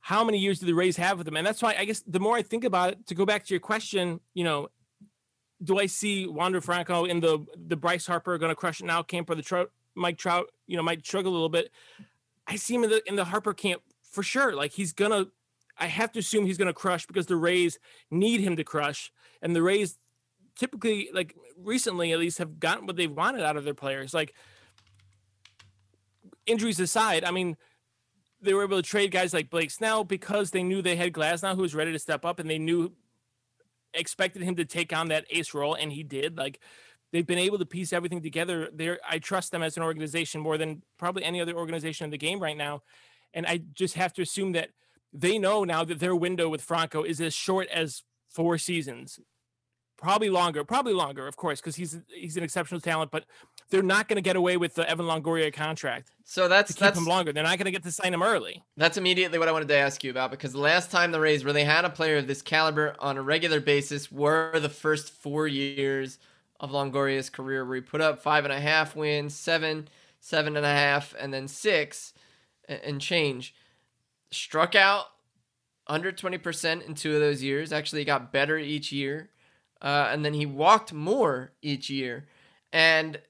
How 0.00 0.24
many 0.24 0.38
years 0.38 0.58
do 0.58 0.66
the 0.66 0.72
Rays 0.72 0.96
have 0.96 1.18
with 1.18 1.28
him? 1.28 1.36
And 1.36 1.46
that's 1.46 1.62
why 1.62 1.76
I 1.78 1.84
guess 1.84 2.02
the 2.06 2.20
more 2.20 2.36
I 2.36 2.42
think 2.42 2.64
about 2.64 2.92
it, 2.92 3.06
to 3.08 3.14
go 3.14 3.26
back 3.26 3.44
to 3.44 3.54
your 3.54 3.60
question, 3.60 4.20
you 4.34 4.44
know, 4.44 4.68
do 5.62 5.78
I 5.78 5.86
see 5.86 6.26
Wander 6.26 6.60
Franco 6.60 7.04
in 7.04 7.20
the 7.20 7.44
the 7.54 7.76
Bryce 7.76 8.06
Harper 8.06 8.38
going 8.38 8.50
to 8.50 8.56
crush 8.56 8.80
it 8.80 8.86
now 8.86 9.02
camp 9.02 9.28
or 9.28 9.34
the 9.34 9.42
Trout, 9.42 9.70
Mike 9.94 10.16
Trout, 10.16 10.46
you 10.66 10.76
know, 10.76 10.82
might 10.82 11.04
struggle 11.04 11.32
a 11.32 11.34
little 11.34 11.50
bit? 11.50 11.70
I 12.46 12.56
see 12.56 12.74
him 12.74 12.84
in 12.84 12.90
the 12.90 13.02
in 13.06 13.16
the 13.16 13.26
Harper 13.26 13.52
camp 13.52 13.82
for 14.10 14.22
sure. 14.22 14.54
Like 14.54 14.72
he's 14.72 14.94
gonna, 14.94 15.26
I 15.80 15.86
have 15.86 16.12
to 16.12 16.18
assume 16.18 16.46
he's 16.46 16.58
gonna 16.58 16.72
crush 16.72 17.06
because 17.06 17.26
the 17.26 17.36
Rays 17.36 17.78
need 18.10 18.40
him 18.40 18.56
to 18.56 18.64
crush, 18.64 19.12
and 19.42 19.56
the 19.56 19.62
Rays 19.62 19.98
typically, 20.56 21.08
like 21.12 21.34
recently 21.56 22.12
at 22.12 22.18
least, 22.18 22.38
have 22.38 22.60
gotten 22.60 22.86
what 22.86 22.96
they've 22.96 23.10
wanted 23.10 23.42
out 23.42 23.56
of 23.56 23.64
their 23.64 23.74
players. 23.74 24.12
Like 24.12 24.34
injuries 26.46 26.80
aside, 26.80 27.24
I 27.24 27.30
mean, 27.30 27.56
they 28.42 28.54
were 28.54 28.64
able 28.64 28.76
to 28.76 28.82
trade 28.82 29.10
guys 29.10 29.32
like 29.32 29.50
Blake 29.50 29.70
Snell 29.70 30.04
because 30.04 30.50
they 30.50 30.62
knew 30.62 30.82
they 30.82 30.96
had 30.96 31.12
Glasnow 31.12 31.54
who 31.54 31.62
was 31.62 31.74
ready 31.74 31.92
to 31.92 31.98
step 31.98 32.24
up, 32.24 32.38
and 32.38 32.48
they 32.48 32.58
knew 32.58 32.92
expected 33.94 34.42
him 34.42 34.56
to 34.56 34.64
take 34.64 34.94
on 34.94 35.08
that 35.08 35.26
ace 35.30 35.54
role, 35.54 35.74
and 35.74 35.92
he 35.92 36.02
did. 36.02 36.36
Like 36.36 36.60
they've 37.12 37.26
been 37.26 37.38
able 37.38 37.58
to 37.58 37.66
piece 37.66 37.92
everything 37.92 38.22
together. 38.22 38.68
There, 38.72 39.00
I 39.08 39.18
trust 39.18 39.52
them 39.52 39.62
as 39.62 39.76
an 39.76 39.82
organization 39.82 40.40
more 40.40 40.58
than 40.58 40.82
probably 40.98 41.24
any 41.24 41.40
other 41.40 41.54
organization 41.54 42.04
in 42.04 42.10
the 42.10 42.18
game 42.18 42.40
right 42.40 42.56
now, 42.56 42.82
and 43.34 43.46
I 43.46 43.62
just 43.72 43.94
have 43.94 44.12
to 44.14 44.22
assume 44.22 44.52
that 44.52 44.70
they 45.12 45.38
know 45.38 45.64
now 45.64 45.84
that 45.84 46.00
their 46.00 46.14
window 46.14 46.48
with 46.48 46.62
Franco 46.62 47.02
is 47.02 47.20
as 47.20 47.34
short 47.34 47.68
as 47.68 48.02
four 48.28 48.58
seasons 48.58 49.18
probably 50.00 50.30
longer, 50.30 50.64
probably 50.64 50.94
longer, 50.94 51.26
of 51.26 51.36
course, 51.36 51.60
because 51.60 51.76
he's 51.76 51.98
he's 52.08 52.36
an 52.36 52.42
exceptional 52.42 52.80
talent. 52.80 53.10
But 53.10 53.26
they're 53.68 53.82
not 53.82 54.08
going 54.08 54.16
to 54.16 54.22
get 54.22 54.34
away 54.34 54.56
with 54.56 54.74
the 54.74 54.88
Evan 54.88 55.06
Longoria 55.06 55.52
contract. 55.52 56.10
So 56.24 56.48
that's 56.48 56.68
to 56.68 56.74
keep 56.74 56.80
that's 56.80 56.98
him 56.98 57.04
longer. 57.04 57.32
They're 57.32 57.44
not 57.44 57.58
going 57.58 57.66
to 57.66 57.70
get 57.70 57.84
to 57.84 57.92
sign 57.92 58.12
him 58.12 58.22
early. 58.22 58.62
That's 58.76 58.96
immediately 58.96 59.38
what 59.38 59.48
I 59.48 59.52
wanted 59.52 59.68
to 59.68 59.76
ask 59.76 60.02
you 60.02 60.10
about 60.10 60.30
because 60.30 60.52
the 60.52 60.58
last 60.58 60.90
time 60.90 61.12
the 61.12 61.20
Rays 61.20 61.44
really 61.44 61.64
had 61.64 61.84
a 61.84 61.90
player 61.90 62.16
of 62.16 62.26
this 62.26 62.42
caliber 62.42 62.96
on 62.98 63.16
a 63.16 63.22
regular 63.22 63.60
basis 63.60 64.10
were 64.10 64.58
the 64.58 64.68
first 64.68 65.12
four 65.12 65.46
years 65.46 66.18
of 66.58 66.70
Longoria's 66.70 67.30
career, 67.30 67.64
where 67.64 67.76
he 67.76 67.80
put 67.80 68.00
up 68.00 68.22
five 68.22 68.44
and 68.44 68.52
a 68.52 68.60
half 68.60 68.96
wins, 68.96 69.34
seven, 69.34 69.88
seven 70.20 70.56
and 70.56 70.66
a 70.66 70.70
half, 70.70 71.14
and 71.18 71.32
then 71.32 71.46
six 71.46 72.12
and 72.68 73.00
change. 73.00 73.54
Struck 74.30 74.74
out 74.74 75.06
under 75.86 76.12
20% 76.12 76.86
in 76.86 76.94
two 76.94 77.14
of 77.14 77.20
those 77.20 77.42
years. 77.42 77.72
Actually, 77.72 78.04
got 78.04 78.32
better 78.32 78.58
each 78.58 78.92
year 78.92 79.30
uh, 79.82 80.08
and 80.10 80.24
then 80.24 80.34
he 80.34 80.46
walked 80.46 80.92
more 80.92 81.52
each 81.62 81.88
year. 81.88 82.26
And 82.72 83.20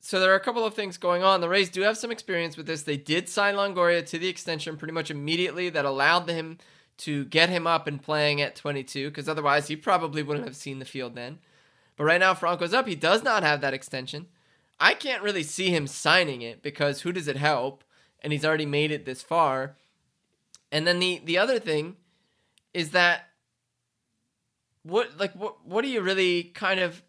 so 0.00 0.18
there 0.18 0.32
are 0.32 0.36
a 0.36 0.40
couple 0.40 0.64
of 0.64 0.74
things 0.74 0.96
going 0.96 1.22
on. 1.22 1.40
The 1.40 1.48
Rays 1.48 1.68
do 1.68 1.82
have 1.82 1.98
some 1.98 2.10
experience 2.10 2.56
with 2.56 2.66
this. 2.66 2.82
They 2.82 2.96
did 2.96 3.28
sign 3.28 3.54
Longoria 3.54 4.04
to 4.06 4.18
the 4.18 4.28
extension 4.28 4.76
pretty 4.76 4.94
much 4.94 5.10
immediately. 5.10 5.68
That 5.68 5.84
allowed 5.84 6.28
him 6.28 6.58
to 6.98 7.26
get 7.26 7.48
him 7.48 7.66
up 7.66 7.86
and 7.86 8.02
playing 8.02 8.40
at 8.40 8.56
22, 8.56 9.10
because 9.10 9.28
otherwise 9.28 9.68
he 9.68 9.76
probably 9.76 10.22
wouldn't 10.22 10.46
have 10.46 10.56
seen 10.56 10.78
the 10.78 10.84
field 10.84 11.14
then. 11.14 11.38
But 11.96 12.04
right 12.04 12.20
now 12.20 12.34
Franco's 12.34 12.74
up. 12.74 12.88
He 12.88 12.94
does 12.94 13.22
not 13.22 13.42
have 13.42 13.60
that 13.60 13.74
extension. 13.74 14.26
I 14.80 14.94
can't 14.94 15.22
really 15.22 15.42
see 15.42 15.70
him 15.70 15.86
signing 15.86 16.42
it 16.42 16.62
because 16.62 17.02
who 17.02 17.12
does 17.12 17.28
it 17.28 17.36
help? 17.36 17.84
And 18.20 18.32
he's 18.32 18.44
already 18.44 18.66
made 18.66 18.90
it 18.90 19.04
this 19.04 19.22
far. 19.22 19.76
And 20.70 20.86
then 20.86 20.98
the 20.98 21.20
the 21.24 21.38
other 21.38 21.58
thing 21.58 21.96
is 22.74 22.90
that 22.90 23.28
what 24.82 25.18
like 25.18 25.34
what 25.34 25.66
what 25.66 25.82
do 25.82 25.88
you 25.88 26.00
really 26.00 26.44
kind 26.44 26.80
of 26.80 27.02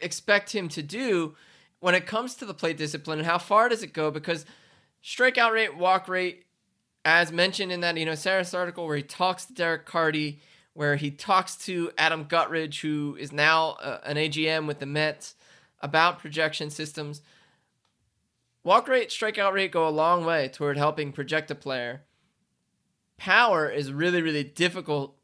expect 0.00 0.54
him 0.54 0.68
to 0.68 0.82
do 0.82 1.34
when 1.80 1.94
it 1.94 2.06
comes 2.06 2.34
to 2.36 2.46
the 2.46 2.54
plate 2.54 2.76
discipline? 2.76 3.18
And 3.18 3.26
how 3.26 3.38
far 3.38 3.68
does 3.68 3.82
it 3.82 3.92
go? 3.92 4.10
Because 4.10 4.44
strikeout 5.02 5.52
rate 5.52 5.76
walk 5.76 6.08
rate 6.08 6.44
as 7.04 7.32
mentioned 7.32 7.72
in 7.72 7.80
that 7.80 7.96
you 7.96 8.04
know 8.04 8.12
Sarris 8.12 8.56
article 8.56 8.86
where 8.86 8.96
he 8.96 9.02
talks 9.02 9.44
to 9.46 9.54
Derek 9.54 9.86
Carty 9.86 10.40
where 10.74 10.96
he 10.96 11.10
talks 11.10 11.56
to 11.56 11.90
Adam 11.96 12.24
Guttridge 12.24 12.80
who 12.80 13.16
is 13.18 13.32
now 13.32 13.70
uh, 13.82 14.00
an 14.04 14.16
AGM 14.16 14.66
with 14.66 14.78
the 14.78 14.86
Mets 14.86 15.34
about 15.80 16.18
projection 16.18 16.70
systems. 16.70 17.22
Walk 18.64 18.88
rate 18.88 19.10
strikeout 19.10 19.52
rate 19.52 19.72
go 19.72 19.86
a 19.86 19.90
long 19.90 20.24
way 20.24 20.48
toward 20.48 20.76
helping 20.76 21.12
project 21.12 21.50
a 21.50 21.54
player 21.54 22.02
power 23.18 23.68
is 23.68 23.92
really 23.92 24.22
really 24.22 24.44
difficult 24.44 25.18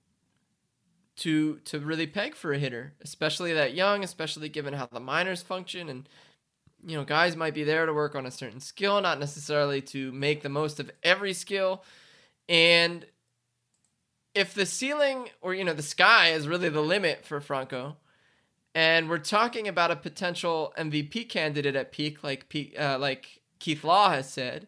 to 1.16 1.58
to 1.64 1.78
really 1.78 2.06
peg 2.06 2.34
for 2.34 2.52
a 2.52 2.58
hitter, 2.58 2.94
especially 3.00 3.52
that 3.54 3.74
young, 3.74 4.04
especially 4.04 4.48
given 4.48 4.74
how 4.74 4.86
the 4.86 5.00
minors 5.00 5.42
function 5.42 5.88
and 5.88 6.08
you 6.86 6.96
know, 6.96 7.04
guys 7.04 7.34
might 7.34 7.54
be 7.54 7.64
there 7.64 7.86
to 7.86 7.94
work 7.94 8.14
on 8.14 8.26
a 8.26 8.30
certain 8.30 8.60
skill, 8.60 9.00
not 9.00 9.18
necessarily 9.18 9.80
to 9.80 10.12
make 10.12 10.42
the 10.42 10.50
most 10.50 10.78
of 10.78 10.90
every 11.02 11.32
skill. 11.32 11.82
And 12.46 13.06
if 14.34 14.52
the 14.52 14.66
ceiling 14.66 15.30
or 15.40 15.54
you 15.54 15.64
know, 15.64 15.72
the 15.72 15.82
sky 15.82 16.32
is 16.32 16.48
really 16.48 16.68
the 16.68 16.82
limit 16.82 17.24
for 17.24 17.40
Franco, 17.40 17.96
and 18.74 19.08
we're 19.08 19.18
talking 19.18 19.68
about 19.68 19.92
a 19.92 19.96
potential 19.96 20.74
MVP 20.76 21.28
candidate 21.28 21.76
at 21.76 21.92
peak 21.92 22.22
like 22.22 22.52
uh, 22.78 22.98
like 22.98 23.40
Keith 23.60 23.84
Law 23.84 24.10
has 24.10 24.28
said, 24.28 24.66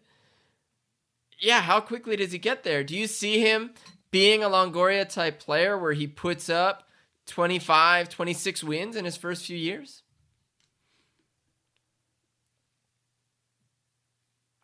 yeah, 1.38 1.60
how 1.60 1.80
quickly 1.80 2.16
does 2.16 2.32
he 2.32 2.38
get 2.38 2.62
there? 2.62 2.82
Do 2.84 2.96
you 2.96 3.06
see 3.06 3.40
him 3.40 3.72
being 4.10 4.42
a 4.42 4.48
Longoria 4.48 5.08
type 5.08 5.38
player 5.38 5.78
where 5.78 5.92
he 5.92 6.06
puts 6.06 6.48
up 6.48 6.88
25, 7.26 8.08
26 8.08 8.64
wins 8.64 8.96
in 8.96 9.04
his 9.04 9.16
first 9.16 9.46
few 9.46 9.56
years? 9.56 10.02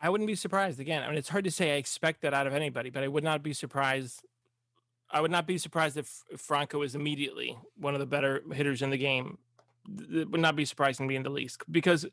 I 0.00 0.10
wouldn't 0.10 0.26
be 0.26 0.34
surprised. 0.34 0.80
Again, 0.80 1.02
I 1.04 1.08
mean, 1.08 1.16
it's 1.16 1.28
hard 1.28 1.44
to 1.44 1.50
say 1.50 1.74
I 1.74 1.76
expect 1.76 2.22
that 2.22 2.34
out 2.34 2.48
of 2.48 2.54
anybody, 2.54 2.90
but 2.90 3.04
I 3.04 3.08
would 3.08 3.22
not 3.22 3.42
be 3.42 3.52
surprised. 3.52 4.24
I 5.08 5.20
would 5.20 5.30
not 5.30 5.46
be 5.46 5.58
surprised 5.58 5.96
if 5.96 6.24
Franco 6.36 6.82
is 6.82 6.96
immediately 6.96 7.56
one 7.76 7.94
of 7.94 8.00
the 8.00 8.06
better 8.06 8.42
hitters 8.52 8.82
in 8.82 8.90
the 8.90 8.98
game. 8.98 9.38
It 10.10 10.30
would 10.30 10.40
not 10.40 10.56
be 10.56 10.64
surprising 10.64 11.06
to 11.06 11.08
me 11.08 11.16
in 11.16 11.22
the 11.22 11.30
least 11.30 11.62
because 11.70 12.06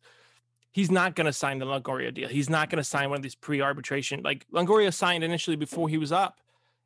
he's 0.71 0.91
not 0.91 1.15
going 1.15 1.25
to 1.25 1.33
sign 1.33 1.59
the 1.59 1.65
Longoria 1.65 2.13
deal. 2.13 2.29
He's 2.29 2.49
not 2.49 2.69
going 2.69 2.77
to 2.77 2.83
sign 2.83 3.09
one 3.09 3.17
of 3.17 3.23
these 3.23 3.35
pre-arbitration. 3.35 4.21
Like 4.23 4.45
Longoria 4.53 4.93
signed 4.93 5.23
initially 5.23 5.55
before 5.55 5.89
he 5.89 5.97
was 5.97 6.11
up 6.11 6.39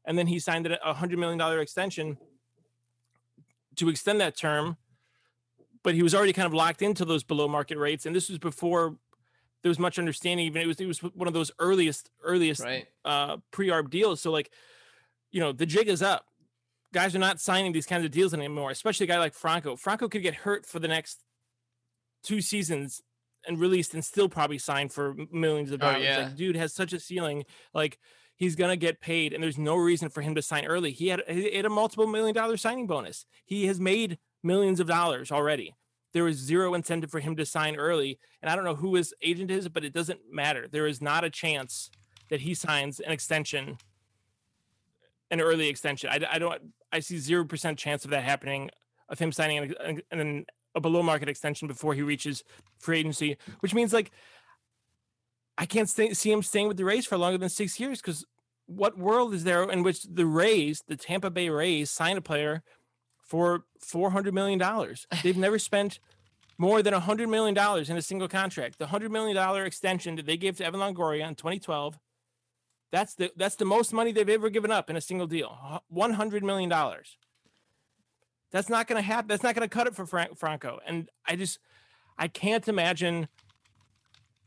and 0.06 0.18
then 0.18 0.28
he 0.28 0.40
signed 0.40 0.68
a 0.68 0.94
hundred 0.94 1.20
million 1.20 1.38
dollar 1.38 1.60
extension 1.60 2.18
to 3.76 3.90
extend 3.90 4.22
that 4.22 4.36
term. 4.36 4.78
But 5.84 5.96
he 5.96 6.04
was 6.04 6.16
already 6.16 6.34
kind 6.34 6.46
of 6.46 6.54
locked 6.54 6.82
into 6.82 7.04
those 7.04 7.24
below 7.24 7.48
market 7.48 7.78
rates, 7.78 8.06
and 8.06 8.16
this 8.16 8.30
was 8.30 8.40
before 8.40 8.96
there 9.62 9.70
was 9.70 9.80
much 9.80 10.00
understanding. 10.00 10.46
Even 10.46 10.62
it 10.62 10.68
was 10.68 10.80
it 10.80 10.86
was 10.86 11.00
one 11.00 11.28
of 11.28 11.34
those 11.34 11.52
earliest 11.60 12.10
earliest 12.24 12.64
right. 12.64 12.88
uh, 13.04 13.38
pre 13.52 13.68
arb 13.68 13.90
deals. 13.90 14.22
So 14.22 14.32
like, 14.32 14.50
you 15.32 15.42
know, 15.42 15.52
the 15.52 15.66
jig 15.66 15.90
is 15.90 16.02
up. 16.02 16.26
Guys 16.94 17.16
are 17.16 17.20
not 17.20 17.42
signing 17.42 17.72
these 17.72 17.86
kinds 17.86 18.06
of 18.06 18.12
deals 18.12 18.34
anymore, 18.34 18.72
especially 18.72 19.06
a 19.06 19.08
guy 19.08 19.18
like 19.18 19.34
Franco. 19.34 19.76
Franco 19.76 20.08
could 20.08 20.22
get 20.22 20.36
hurt 20.36 20.66
for 20.66 20.80
the 20.80 20.88
next 20.88 21.24
two 22.22 22.40
seasons 22.40 23.02
and 23.48 23.60
released 23.60 23.94
and 23.94 24.04
still 24.04 24.30
probably 24.30 24.58
signed 24.58 24.92
for 24.92 25.16
millions 25.32 25.72
of 25.72 25.82
oh, 25.82 25.86
dollars. 25.86 25.98
Oh, 26.02 26.04
yeah. 26.04 26.18
Like, 26.20 26.36
dude 26.36 26.56
has 26.56 26.74
such 26.74 26.94
a 26.94 27.00
ceiling. 27.00 27.44
Like 27.74 28.00
he's 28.36 28.56
gonna 28.56 28.78
get 28.78 29.02
paid, 29.02 29.34
and 29.34 29.44
there's 29.44 29.58
no 29.58 29.76
reason 29.76 30.10
for 30.10 30.22
him 30.22 30.36
to 30.36 30.42
sign 30.42 30.66
early. 30.66 30.92
He 30.92 31.08
had, 31.08 31.22
he 31.28 31.56
had 31.56 31.66
a 31.66 31.70
multiple 31.70 32.08
million 32.08 32.36
dollar 32.36 32.58
signing 32.58 32.88
bonus. 32.88 33.26
He 33.46 33.66
has 33.68 33.80
made 33.80 34.18
millions 34.44 34.80
of 34.80 34.88
dollars 34.88 35.32
already. 35.32 35.76
There 36.14 36.28
is 36.28 36.38
zero 36.38 36.76
incentive 36.76 37.10
for 37.10 37.20
him 37.20 37.36
to 37.38 37.46
sign 37.46 37.76
early, 37.76 38.20
and 38.42 38.50
I 38.50 38.56
don't 38.56 38.66
know 38.66 38.76
who 38.76 38.96
his 38.96 39.14
agent 39.22 39.50
is, 39.50 39.68
but 39.68 39.84
it 39.84 39.94
doesn't 39.94 40.20
matter. 40.32 40.68
There 40.68 40.88
is 40.88 41.02
not 41.02 41.24
a 41.24 41.30
chance 41.30 41.90
that 42.30 42.42
he 42.42 42.54
signs 42.54 43.00
an 43.00 43.12
extension, 43.12 43.78
an 45.32 45.42
early 45.42 45.70
extension. 45.70 46.10
I, 46.12 46.20
I 46.32 46.40
don't. 46.40 46.62
I 46.92 47.00
see 47.00 47.18
zero 47.18 47.46
percent 47.46 47.80
chance 47.80 48.06
of 48.06 48.12
that 48.12 48.24
happening. 48.24 48.70
Of 49.10 49.20
him 49.20 49.32
signing 49.32 49.76
an, 49.80 50.02
an 50.12 50.46
a 50.76 50.82
below 50.82 51.04
market 51.04 51.30
extension 51.30 51.68
before 51.68 51.94
he 51.94 52.02
reaches 52.02 52.44
free 52.80 53.00
agency, 53.00 53.38
which 53.60 53.74
means 53.74 53.94
like 53.94 54.12
I 55.58 55.66
can't 55.66 55.90
stay, 55.90 56.14
see 56.14 56.32
him 56.32 56.42
staying 56.42 56.68
with 56.68 56.78
the 56.78 56.86
Rays 56.86 57.06
for 57.06 57.18
longer 57.18 57.38
than 57.38 57.50
six 57.50 57.80
years 57.80 58.02
because 58.02 58.26
what 58.66 58.98
world 58.98 59.34
is 59.34 59.44
there 59.44 59.64
in 59.70 59.84
which 59.84 60.04
the 60.04 60.26
Rays, 60.26 60.84
the 60.88 60.96
Tampa 60.96 61.30
Bay 61.30 61.50
Rays, 61.50 61.92
sign 61.92 62.18
a 62.18 62.22
player 62.22 62.64
for 63.22 63.66
four 63.80 64.12
hundred 64.12 64.34
million 64.34 64.58
dollars? 64.60 65.08
They've 65.24 65.38
never 65.38 65.60
spent 65.60 66.00
more 66.58 66.82
than 66.82 66.94
hundred 66.94 67.30
million 67.30 67.54
dollars 67.54 67.90
in 67.90 67.98
a 67.98 68.02
single 68.02 68.28
contract. 68.28 68.80
The 68.80 68.88
hundred 68.88 69.12
million 69.12 69.36
dollar 69.36 69.66
extension 69.66 70.16
that 70.16 70.26
they 70.26 70.38
gave 70.38 70.58
to 70.58 70.66
Evan 70.66 70.80
Longoria 70.80 71.28
in 71.28 71.36
2012, 71.36 72.00
that's 72.92 73.16
the 73.16 73.32
that's 73.36 73.56
the 73.56 73.66
most 73.66 73.94
money 73.94 74.12
they've 74.12 74.30
ever 74.30 74.50
given 74.50 74.72
up 74.72 74.90
in 74.90 74.96
a 74.96 75.02
single 75.02 75.28
deal. 75.28 75.82
One 75.88 76.14
hundred 76.14 76.44
million 76.44 76.70
dollars. 76.70 77.18
That's 78.54 78.70
not 78.70 78.88
going 78.88 79.02
to 79.02 79.06
happen. 79.06 79.28
That's 79.28 79.44
not 79.44 79.56
going 79.56 79.68
to 79.68 79.74
cut 79.74 79.88
it 79.88 79.96
for 79.96 80.06
Frank, 80.06 80.38
Franco. 80.38 80.80
And 80.86 81.10
I 81.28 81.36
just, 81.36 81.60
I 82.18 82.30
can't 82.30 82.66
imagine. 82.68 83.28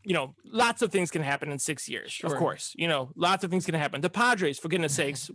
You 0.04 0.14
know, 0.14 0.36
lots 0.44 0.82
of 0.82 0.92
things 0.92 1.10
can 1.10 1.22
happen 1.22 1.50
in 1.50 1.58
six 1.58 1.88
years. 1.88 2.12
Sure. 2.12 2.32
Of 2.32 2.38
course, 2.38 2.72
you 2.76 2.86
know, 2.86 3.10
lots 3.16 3.42
of 3.42 3.50
things 3.50 3.66
can 3.66 3.74
happen. 3.74 4.00
The 4.00 4.08
Padres, 4.08 4.56
for 4.56 4.68
goodness 4.68 4.94
sakes, 5.02 5.32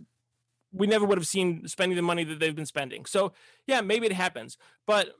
we 0.72 0.86
never 0.86 1.04
would 1.04 1.18
have 1.18 1.26
seen 1.26 1.68
spending 1.68 1.96
the 1.96 2.02
money 2.02 2.24
that 2.24 2.40
they've 2.40 2.56
been 2.56 2.64
spending. 2.64 3.04
So 3.04 3.34
yeah, 3.66 3.82
maybe 3.82 4.06
it 4.06 4.12
happens. 4.12 4.56
But 4.86 5.10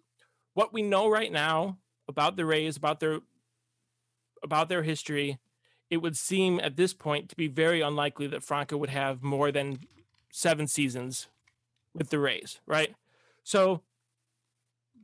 what 0.55 0.73
we 0.73 0.81
know 0.81 1.11
right 1.11 1.31
now 1.31 1.77
about 2.09 2.37
the 2.37 2.47
Rays, 2.47 2.79
about 2.79 3.01
their 3.01 3.21
about 4.43 4.71
their 4.71 4.83
history, 4.83 5.39
it 5.91 5.99
would 5.99 6.17
seem 6.17 6.59
at 6.59 6.77
this 6.77 6.95
point 6.95 7.29
to 7.29 7.37
be 7.37 7.49
very 7.49 7.83
unlikely 7.83 8.27
that 8.29 8.43
Franco 8.43 8.79
would 8.79 8.89
have 8.89 9.23
more 9.23 9.53
than 9.53 9.81
seven 10.33 10.67
seasons 10.67 11.29
with 11.95 12.09
the 12.09 12.19
Rays, 12.19 12.61
right? 12.67 12.95
So 13.45 13.83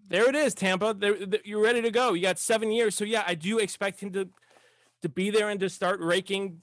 there 0.09 0.29
it 0.29 0.35
is, 0.35 0.55
Tampa. 0.55 0.97
You're 1.45 1.63
ready 1.63 1.83
to 1.83 1.91
go. 1.91 2.15
You 2.15 2.23
got 2.23 2.39
seven 2.39 2.71
years. 2.71 2.95
So 2.95 3.05
yeah, 3.05 3.25
I 3.27 3.35
do 3.35 3.59
expect 3.59 4.01
him 4.01 4.13
to 4.13 4.29
to 5.03 5.09
be 5.09 5.31
there 5.31 5.49
and 5.49 5.61
to 5.61 5.69
start 5.69 6.01
raking 6.01 6.63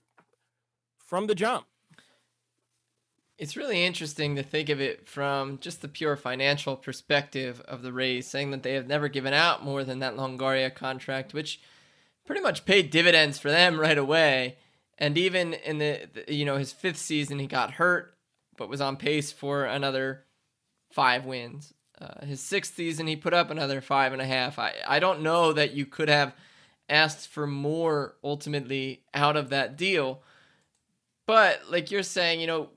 from 1.06 1.28
the 1.28 1.36
jump. 1.36 1.66
It's 3.38 3.56
really 3.56 3.84
interesting 3.84 4.36
to 4.36 4.44
think 4.44 4.70
of 4.70 4.82
it 4.82 5.08
from 5.08 5.60
just 5.60 5.82
the 5.82 5.88
pure 5.88 6.16
financial 6.16 6.76
perspective 6.76 7.62
of 7.62 7.82
the 7.82 7.94
Rays, 7.94 8.28
saying 8.28 8.52
that 8.52 8.64
they 8.64 8.74
have 8.74 8.88
never 8.88 9.08
given 9.08 9.34
out 9.34 9.64
more 9.64 9.84
than 9.84 10.00
that 10.00 10.16
Longoria 10.16 10.74
contract, 10.74 11.34
which 11.34 11.62
pretty 12.26 12.42
much 12.42 12.66
paid 12.66 12.90
dividends 12.90 13.38
for 13.38 13.52
them 13.52 13.80
right 13.80 13.98
away. 13.98 14.58
And 14.98 15.18
even 15.18 15.54
in 15.54 15.78
the 15.78 16.08
you 16.28 16.46
know 16.46 16.58
his 16.58 16.74
fifth 16.74 16.98
season, 16.98 17.40
he 17.40 17.48
got 17.48 17.72
hurt, 17.72 18.16
but 18.58 18.70
was 18.70 18.82
on 18.82 18.98
pace 18.98 19.32
for 19.32 19.66
another 19.66 20.25
five 20.92 21.26
wins. 21.26 21.74
Uh, 22.00 22.26
his 22.26 22.42
sixth 22.42 22.76
season, 22.76 23.08
he 23.08 23.16
put 23.16 23.34
up 23.34 23.50
another 23.50 23.82
five 23.82 24.12
and 24.14 24.22
a 24.22 24.26
half. 24.26 24.60
I, 24.60 24.74
I 24.88 25.00
don't 25.00 25.22
know 25.22 25.54
that 25.54 25.74
you 25.74 25.86
could 25.86 26.10
have 26.10 26.36
asked 26.90 27.28
for 27.28 27.48
more 27.48 28.16
ultimately 28.24 29.04
out 29.14 29.38
of 29.38 29.50
that 29.50 29.78
deal. 29.78 30.22
But 31.26 31.62
like 31.70 31.92
you're 31.92 32.04
saying, 32.04 32.42
you 32.42 32.48
know, 32.48 32.70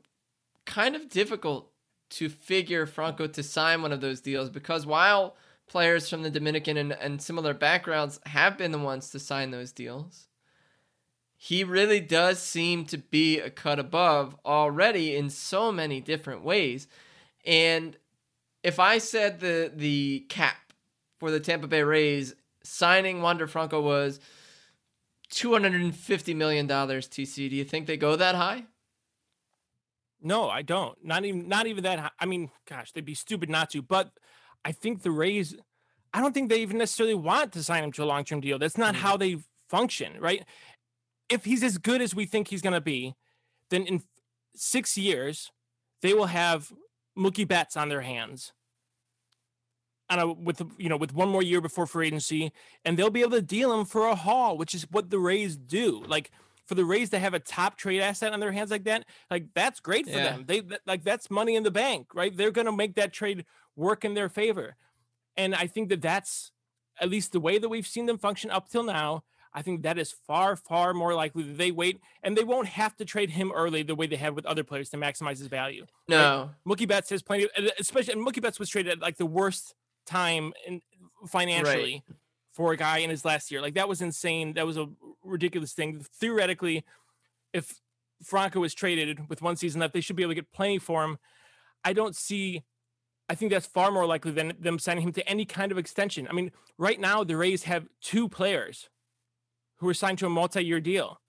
kind 0.65 0.95
of 0.95 1.09
difficult 1.09 1.71
to 2.11 2.29
figure 2.29 2.87
Franco 2.87 3.27
to 3.27 3.43
sign 3.43 3.83
one 3.83 3.93
of 3.93 4.01
those 4.01 4.21
deals 4.21 4.51
because 4.51 4.87
while 4.87 5.37
players 5.67 6.09
from 6.09 6.23
the 6.23 6.31
Dominican 6.31 6.77
and, 6.77 6.93
and 6.93 7.21
similar 7.21 7.53
backgrounds 7.53 8.21
have 8.27 8.57
been 8.57 8.73
the 8.73 8.79
ones 8.79 9.11
to 9.11 9.19
sign 9.19 9.51
those 9.51 9.73
deals, 9.73 10.29
he 11.37 11.63
really 11.63 12.01
does 12.01 12.43
seem 12.43 12.85
to 12.87 12.99
be 12.99 13.39
a 13.39 13.51
cut 13.51 13.79
above 13.79 14.35
already 14.45 15.15
in 15.15 15.31
so 15.31 15.71
many 15.71 16.01
different 16.01 16.43
ways. 16.43 16.89
And 17.49 17.97
if 18.63 18.79
I 18.79 18.99
said 18.99 19.41
the 19.41 19.73
the 19.75 20.27
cap 20.29 20.73
for 21.19 21.31
the 21.31 21.41
Tampa 21.41 21.67
Bay 21.67 21.83
Rays 21.83 22.35
signing 22.63 23.23
Wander 23.23 23.47
Franco 23.47 23.81
was 23.81 24.21
two 25.31 25.53
hundred 25.53 25.73
and 25.81 25.97
fifty 25.97 26.35
million 26.35 26.67
dollars 26.67 27.09
TC, 27.09 27.49
do 27.49 27.57
you 27.57 27.65
think 27.65 27.87
they 27.87 27.97
go 27.97 28.17
that 28.17 28.35
high? 28.35 28.65
No, 30.21 30.51
I 30.51 30.61
don't. 30.61 31.03
Not 31.03 31.25
even 31.25 31.49
not 31.49 31.67
even 31.67 31.85
that 31.85 31.99
high. 31.99 32.11
I 32.21 32.27
mean, 32.27 32.51
gosh, 32.69 32.93
they'd 32.93 33.05
be 33.05 33.15
stupid 33.15 33.49
not 33.49 33.71
to. 33.71 33.81
But 33.81 34.11
I 34.63 34.73
think 34.73 35.03
the 35.03 35.11
Rays, 35.11 35.57
I 36.13 36.21
don't 36.21 36.35
think 36.35 36.51
they 36.51 36.61
even 36.61 36.77
necessarily 36.77 37.15
want 37.15 37.53
to 37.53 37.63
sign 37.63 37.83
him 37.83 37.93
to 37.93 38.05
a 38.05 38.05
long 38.05 38.25
term 38.25 38.43
deal. 38.43 38.59
That's 38.59 38.77
not 38.77 38.95
mm-hmm. 38.95 39.05
how 39.05 39.17
they 39.17 39.39
function, 39.71 40.21
right? 40.21 40.45
If 41.31 41.47
he's 41.47 41.63
as 41.63 41.79
good 41.79 42.03
as 42.03 42.15
we 42.15 42.27
think 42.27 42.49
he's 42.49 42.63
going 42.63 42.75
to 42.75 42.81
be, 42.83 43.15
then 43.71 43.87
in 43.87 44.03
six 44.55 44.99
years 44.99 45.51
they 46.03 46.13
will 46.13 46.27
have 46.27 46.73
Mookie 47.19 47.49
Betts 47.49 47.77
on 47.77 47.89
their 47.89 48.03
hands 48.03 48.53
on 50.11 50.19
a, 50.19 50.33
with 50.33 50.63
you 50.79 50.89
know 50.89 50.97
with 50.97 51.15
one 51.15 51.29
more 51.29 51.43
year 51.43 51.61
before 51.61 51.87
free 51.87 52.07
agency, 52.07 52.53
and 52.85 52.99
they'll 52.99 53.11
be 53.11 53.21
able 53.21 53.33
to 53.33 53.43
deal 53.43 53.79
him 53.79 53.85
for 53.85 54.07
a 54.07 54.15
haul, 54.15 54.57
which 54.57 54.75
is 54.75 54.87
what 54.91 55.11
the 55.11 55.19
Rays 55.19 55.57
do. 55.57 56.03
Like 56.07 56.31
for 56.67 56.75
the 56.75 56.85
Rays 56.85 57.11
to 57.11 57.19
have 57.19 57.35
a 57.35 57.39
top 57.39 57.77
trade 57.77 58.01
asset 58.01 58.33
on 58.33 58.41
their 58.41 58.53
hands 58.53 58.71
like 58.71 58.85
that, 58.85 59.05
like 59.31 59.47
that's 59.55 59.81
great 59.81 60.07
for 60.07 60.19
yeah. 60.19 60.33
them. 60.33 60.45
They 60.47 60.63
like 60.87 61.05
that's 61.05 61.31
money 61.31 61.57
in 61.57 61.63
the 61.63 61.71
bank, 61.71 62.15
right? 62.15 62.35
They're 62.35 62.51
going 62.51 62.67
to 62.67 62.73
make 62.73 62.95
that 62.97 63.13
trade 63.13 63.45
work 63.77 64.05
in 64.05 64.15
their 64.15 64.29
favor, 64.29 64.77
and 65.37 65.55
I 65.55 65.67
think 65.67 65.89
that 65.91 66.03
that's 66.03 66.53
at 67.01 67.11
least 67.11 67.33
the 67.33 67.41
way 67.41 67.59
that 67.59 67.69
we've 67.69 67.87
seen 67.87 68.07
them 68.07 68.19
function 68.19 68.51
up 68.51 68.69
till 68.69 68.83
now. 68.83 69.25
I 69.59 69.63
think 69.63 69.83
that 69.83 69.99
is 69.99 70.13
far, 70.13 70.55
far 70.55 70.95
more 70.95 71.15
likely 71.15 71.43
that 71.43 71.59
they 71.59 71.73
wait 71.73 72.01
and 72.23 72.37
they 72.37 72.45
won't 72.45 72.69
have 72.69 72.95
to 72.99 73.05
trade 73.05 73.31
him 73.31 73.51
early 73.53 73.83
the 73.83 73.97
way 73.97 74.07
they 74.07 74.15
have 74.15 74.37
with 74.37 74.47
other 74.47 74.63
players 74.63 74.89
to 74.91 74.97
maximize 74.97 75.39
his 75.39 75.49
value. 75.49 75.85
No? 76.07 76.51
Mookie 76.65 76.87
Betts 76.87 77.11
has 77.11 77.23
plenty, 77.23 77.43
of, 77.45 77.51
especially 77.77 78.13
and 78.13 78.25
Mookie 78.25 78.41
Betts 78.41 78.61
was 78.61 78.69
traded 78.69 78.93
at 78.93 78.99
like 79.01 79.17
the 79.17 79.27
worst 79.27 79.75
time 80.07 80.53
in 80.65 80.81
financially 81.27 82.05
right. 82.09 82.17
for 82.53 82.71
a 82.71 82.77
guy 82.77 82.99
in 82.99 83.11
his 83.11 83.25
last 83.25 83.51
year. 83.51 83.61
Like 83.61 83.75
that 83.75 83.89
was 83.89 84.01
insane. 84.01 84.53
That 84.53 84.65
was 84.65 84.77
a 84.77 84.87
ridiculous 85.25 85.73
thing. 85.73 86.07
Theoretically, 86.21 86.85
if 87.53 87.81
Franco 88.23 88.61
was 88.61 88.75
traded 88.75 89.29
with 89.29 89.43
one 89.43 89.57
season 89.57 89.81
left, 89.81 89.93
they 89.93 90.01
should 90.01 90.15
be 90.15 90.23
able 90.23 90.31
to 90.31 90.37
get 90.37 90.53
plenty 90.53 90.79
for 90.79 91.03
him. 91.03 91.19
I 91.83 91.95
don't 91.95 92.15
see. 92.15 92.63
I 93.29 93.35
think 93.35 93.51
that's 93.51 93.67
far 93.67 93.91
more 93.91 94.07
likely 94.07 94.31
than 94.31 94.53
them 94.61 94.79
signing 94.79 95.03
him 95.03 95.13
to 95.15 95.29
any 95.29 95.45
kind 95.45 95.73
of 95.73 95.79
extension. 95.79 96.29
I 96.31 96.33
mean, 96.33 96.53
right 96.79 97.01
now 97.01 97.25
the 97.25 97.37
Rays 97.37 97.65
have 97.65 97.89
two 98.01 98.29
players 98.29 98.89
who 99.79 99.87
were 99.87 99.95
signed 99.95 100.19
to 100.19 100.27
a 100.27 100.31
multi-year 100.31 100.81
deal, 100.81 101.21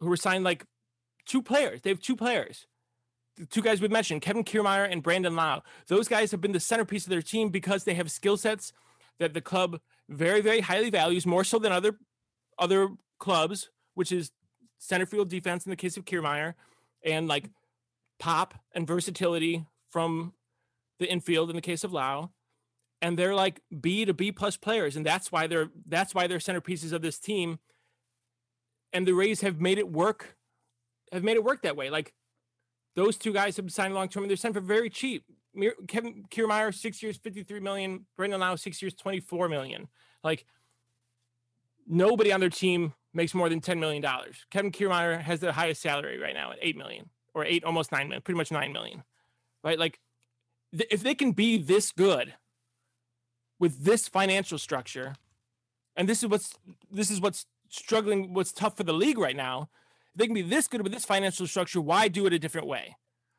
who 0.00 0.08
were 0.08 0.16
signed 0.16 0.44
like 0.44 0.64
two 1.26 1.42
players. 1.42 1.80
They 1.82 1.90
have 1.90 2.00
two 2.00 2.16
players 2.16 2.66
the 3.36 3.46
two 3.46 3.62
guys 3.62 3.80
we 3.80 3.88
mentioned, 3.88 4.22
Kevin 4.22 4.44
Kiermaier 4.44 4.90
and 4.90 5.02
Brandon 5.02 5.34
Lowe. 5.34 5.62
Those 5.88 6.08
guys 6.08 6.30
have 6.30 6.40
been 6.40 6.52
the 6.52 6.60
centerpiece 6.60 7.04
of 7.04 7.10
their 7.10 7.22
team 7.22 7.48
because 7.48 7.84
they 7.84 7.94
have 7.94 8.10
skill 8.10 8.36
sets 8.36 8.72
that 9.18 9.34
the 9.34 9.40
club 9.40 9.80
very, 10.08 10.40
very 10.40 10.60
highly 10.60 10.90
values, 10.90 11.26
more 11.26 11.44
so 11.44 11.58
than 11.58 11.72
other 11.72 11.98
other 12.58 12.90
clubs, 13.18 13.70
which 13.94 14.12
is 14.12 14.30
center 14.78 15.06
field 15.06 15.28
defense 15.28 15.66
in 15.66 15.70
the 15.70 15.76
case 15.76 15.96
of 15.96 16.04
Kiermaier, 16.04 16.54
and 17.04 17.26
like 17.26 17.50
pop 18.18 18.54
and 18.72 18.86
versatility 18.86 19.64
from 19.90 20.32
the 20.98 21.10
infield 21.10 21.50
in 21.50 21.56
the 21.56 21.62
case 21.62 21.82
of 21.84 21.92
Lowe. 21.92 22.30
And 23.04 23.18
they're 23.18 23.34
like 23.34 23.60
B 23.82 24.06
to 24.06 24.14
B 24.14 24.32
plus 24.32 24.56
players, 24.56 24.96
and 24.96 25.04
that's 25.04 25.30
why 25.30 25.46
they're 25.46 25.68
that's 25.86 26.14
why 26.14 26.26
they're 26.26 26.38
centerpieces 26.38 26.90
of 26.90 27.02
this 27.02 27.18
team. 27.18 27.58
And 28.94 29.06
the 29.06 29.12
Rays 29.12 29.42
have 29.42 29.60
made 29.60 29.76
it 29.76 29.92
work, 29.92 30.38
have 31.12 31.22
made 31.22 31.36
it 31.36 31.44
work 31.44 31.60
that 31.64 31.76
way. 31.76 31.90
Like 31.90 32.14
those 32.96 33.18
two 33.18 33.34
guys 33.34 33.58
have 33.58 33.70
signed 33.70 33.92
long 33.92 34.08
term 34.08 34.22
and 34.22 34.30
they're 34.30 34.38
signed 34.38 34.54
for 34.54 34.62
very 34.62 34.88
cheap. 34.88 35.22
Kevin 35.86 36.24
Kiermaier, 36.30 36.74
six 36.74 37.02
years, 37.02 37.18
53 37.18 37.60
million. 37.60 38.06
Brandon 38.16 38.40
Lowe, 38.40 38.56
six 38.56 38.80
years, 38.80 38.94
24 38.94 39.50
million. 39.50 39.86
Like 40.22 40.46
nobody 41.86 42.32
on 42.32 42.40
their 42.40 42.48
team 42.48 42.94
makes 43.12 43.34
more 43.34 43.50
than 43.50 43.60
$10 43.60 43.80
million. 43.80 44.02
Kevin 44.50 44.72
Kiermaier 44.72 45.20
has 45.20 45.40
the 45.40 45.52
highest 45.52 45.82
salary 45.82 46.18
right 46.18 46.34
now 46.34 46.52
at 46.52 46.58
8 46.62 46.78
million 46.78 47.10
or 47.34 47.44
eight, 47.44 47.64
almost 47.64 47.92
9 47.92 48.08
million, 48.08 48.22
pretty 48.22 48.38
much 48.38 48.50
9 48.50 48.72
million. 48.72 49.04
Right. 49.62 49.78
Like 49.78 50.00
if 50.72 51.02
they 51.02 51.14
can 51.14 51.32
be 51.32 51.58
this 51.58 51.92
good 51.92 52.32
with 53.64 53.84
this 53.84 54.08
financial 54.08 54.58
structure, 54.58 55.08
and 55.96 56.08
this 56.08 56.22
is 56.22 56.28
what's 56.28 56.48
this 56.90 57.10
is 57.10 57.20
what's 57.20 57.46
struggling, 57.68 58.34
what's 58.34 58.52
tough 58.52 58.76
for 58.76 58.84
the 58.84 58.92
league 59.04 59.18
right 59.18 59.36
now 59.36 59.68
they 60.14 60.26
can 60.26 60.34
be 60.34 60.42
this 60.42 60.68
good 60.68 60.82
with 60.82 60.92
this 60.92 61.04
financial 61.04 61.46
structure. 61.46 61.80
Why 61.80 62.08
do 62.08 62.26
it 62.26 62.32
a 62.32 62.38
different 62.38 62.66
way? 62.66 62.96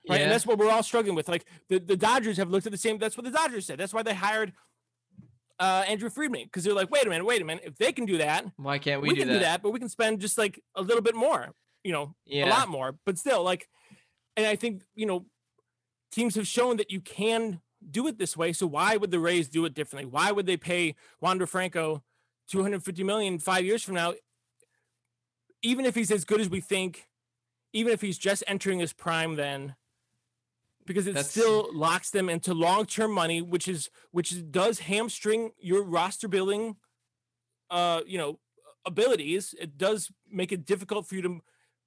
Right. 0.07 0.17
Yeah. 0.17 0.23
And 0.23 0.31
that's 0.31 0.45
what 0.45 0.57
we're 0.57 0.69
all 0.69 0.83
struggling 0.83 1.15
with. 1.15 1.27
Like 1.27 1.45
the, 1.69 1.79
the 1.79 1.97
Dodgers 1.97 2.37
have 2.37 2.49
looked 2.49 2.65
at 2.65 2.71
the 2.71 2.77
same. 2.77 2.97
That's 2.97 3.17
what 3.17 3.25
the 3.25 3.31
Dodgers 3.31 3.65
said. 3.65 3.79
That's 3.79 3.93
why 3.93 4.03
they 4.03 4.13
hired 4.13 4.53
uh, 5.59 5.83
Andrew 5.87 6.09
Friedman 6.09 6.43
because 6.43 6.63
they're 6.63 6.73
like, 6.73 6.91
wait 6.91 7.05
a 7.05 7.09
minute, 7.09 7.25
wait 7.25 7.41
a 7.41 7.45
minute. 7.45 7.63
If 7.65 7.77
they 7.77 7.91
can 7.91 8.05
do 8.05 8.17
that, 8.17 8.45
why 8.57 8.77
can't 8.77 9.01
we, 9.01 9.09
we 9.09 9.15
do 9.15 9.21
can 9.21 9.27
that? 9.29 9.33
do 9.33 9.39
that? 9.39 9.63
But 9.63 9.71
we 9.71 9.79
can 9.79 9.89
spend 9.89 10.19
just 10.19 10.37
like 10.37 10.61
a 10.75 10.81
little 10.81 11.01
bit 11.01 11.15
more, 11.15 11.53
you 11.83 11.91
know, 11.91 12.13
yeah. 12.25 12.45
a 12.45 12.49
lot 12.49 12.69
more, 12.69 12.95
but 13.05 13.17
still 13.17 13.43
like, 13.43 13.67
and 14.37 14.45
I 14.45 14.55
think, 14.55 14.83
you 14.95 15.05
know, 15.05 15.25
teams 16.11 16.35
have 16.35 16.45
shown 16.45 16.77
that 16.77 16.91
you 16.91 16.99
can 16.99 17.61
do 17.91 18.07
it 18.07 18.17
this 18.17 18.35
way. 18.35 18.53
So 18.53 18.67
why 18.67 18.97
would 18.97 19.11
the 19.11 19.19
Rays 19.19 19.49
do 19.49 19.65
it 19.65 19.73
differently? 19.73 20.09
Why 20.09 20.31
would 20.31 20.45
they 20.45 20.57
pay 20.57 20.95
Wander 21.21 21.45
Franco 21.45 22.03
250 22.47 23.03
million 23.03 23.39
five 23.39 23.65
years 23.65 23.83
from 23.83 23.95
now 23.95 24.13
even 25.65 25.85
if 25.85 25.95
he's 25.95 26.11
as 26.11 26.25
good 26.25 26.39
as 26.39 26.47
we 26.47 26.61
think, 26.61 27.07
even 27.73 27.91
if 27.91 28.01
he's 28.01 28.19
just 28.19 28.43
entering 28.47 28.79
his 28.79 28.93
prime, 28.93 29.35
then 29.35 29.75
because 30.85 31.07
it 31.07 31.15
That's... 31.15 31.29
still 31.29 31.67
locks 31.73 32.11
them 32.11 32.29
into 32.29 32.53
long-term 32.53 33.11
money, 33.11 33.41
which 33.41 33.67
is 33.67 33.89
which 34.11 34.51
does 34.51 34.79
hamstring 34.79 35.51
your 35.59 35.83
roster 35.83 36.27
building, 36.27 36.75
uh, 37.71 38.01
you 38.05 38.19
know, 38.19 38.39
abilities. 38.85 39.55
It 39.59 39.77
does 39.77 40.11
make 40.29 40.51
it 40.51 40.65
difficult 40.65 41.07
for 41.07 41.15
you 41.15 41.23
to 41.23 41.41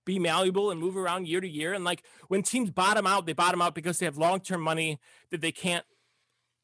be 0.08 0.18
malleable 0.18 0.70
and 0.70 0.80
move 0.80 0.96
around 0.96 1.28
year 1.28 1.40
to 1.40 1.46
year. 1.46 1.74
And 1.74 1.84
like 1.84 2.02
when 2.28 2.42
teams 2.42 2.70
bottom 2.70 3.06
out, 3.06 3.26
they 3.26 3.34
bottom 3.34 3.60
out 3.60 3.74
because 3.74 3.98
they 3.98 4.06
have 4.06 4.16
long-term 4.16 4.62
money 4.62 4.98
that 5.30 5.42
they 5.42 5.52
can't 5.52 5.84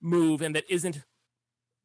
move 0.00 0.40
and 0.40 0.56
that 0.56 0.64
isn't 0.68 1.02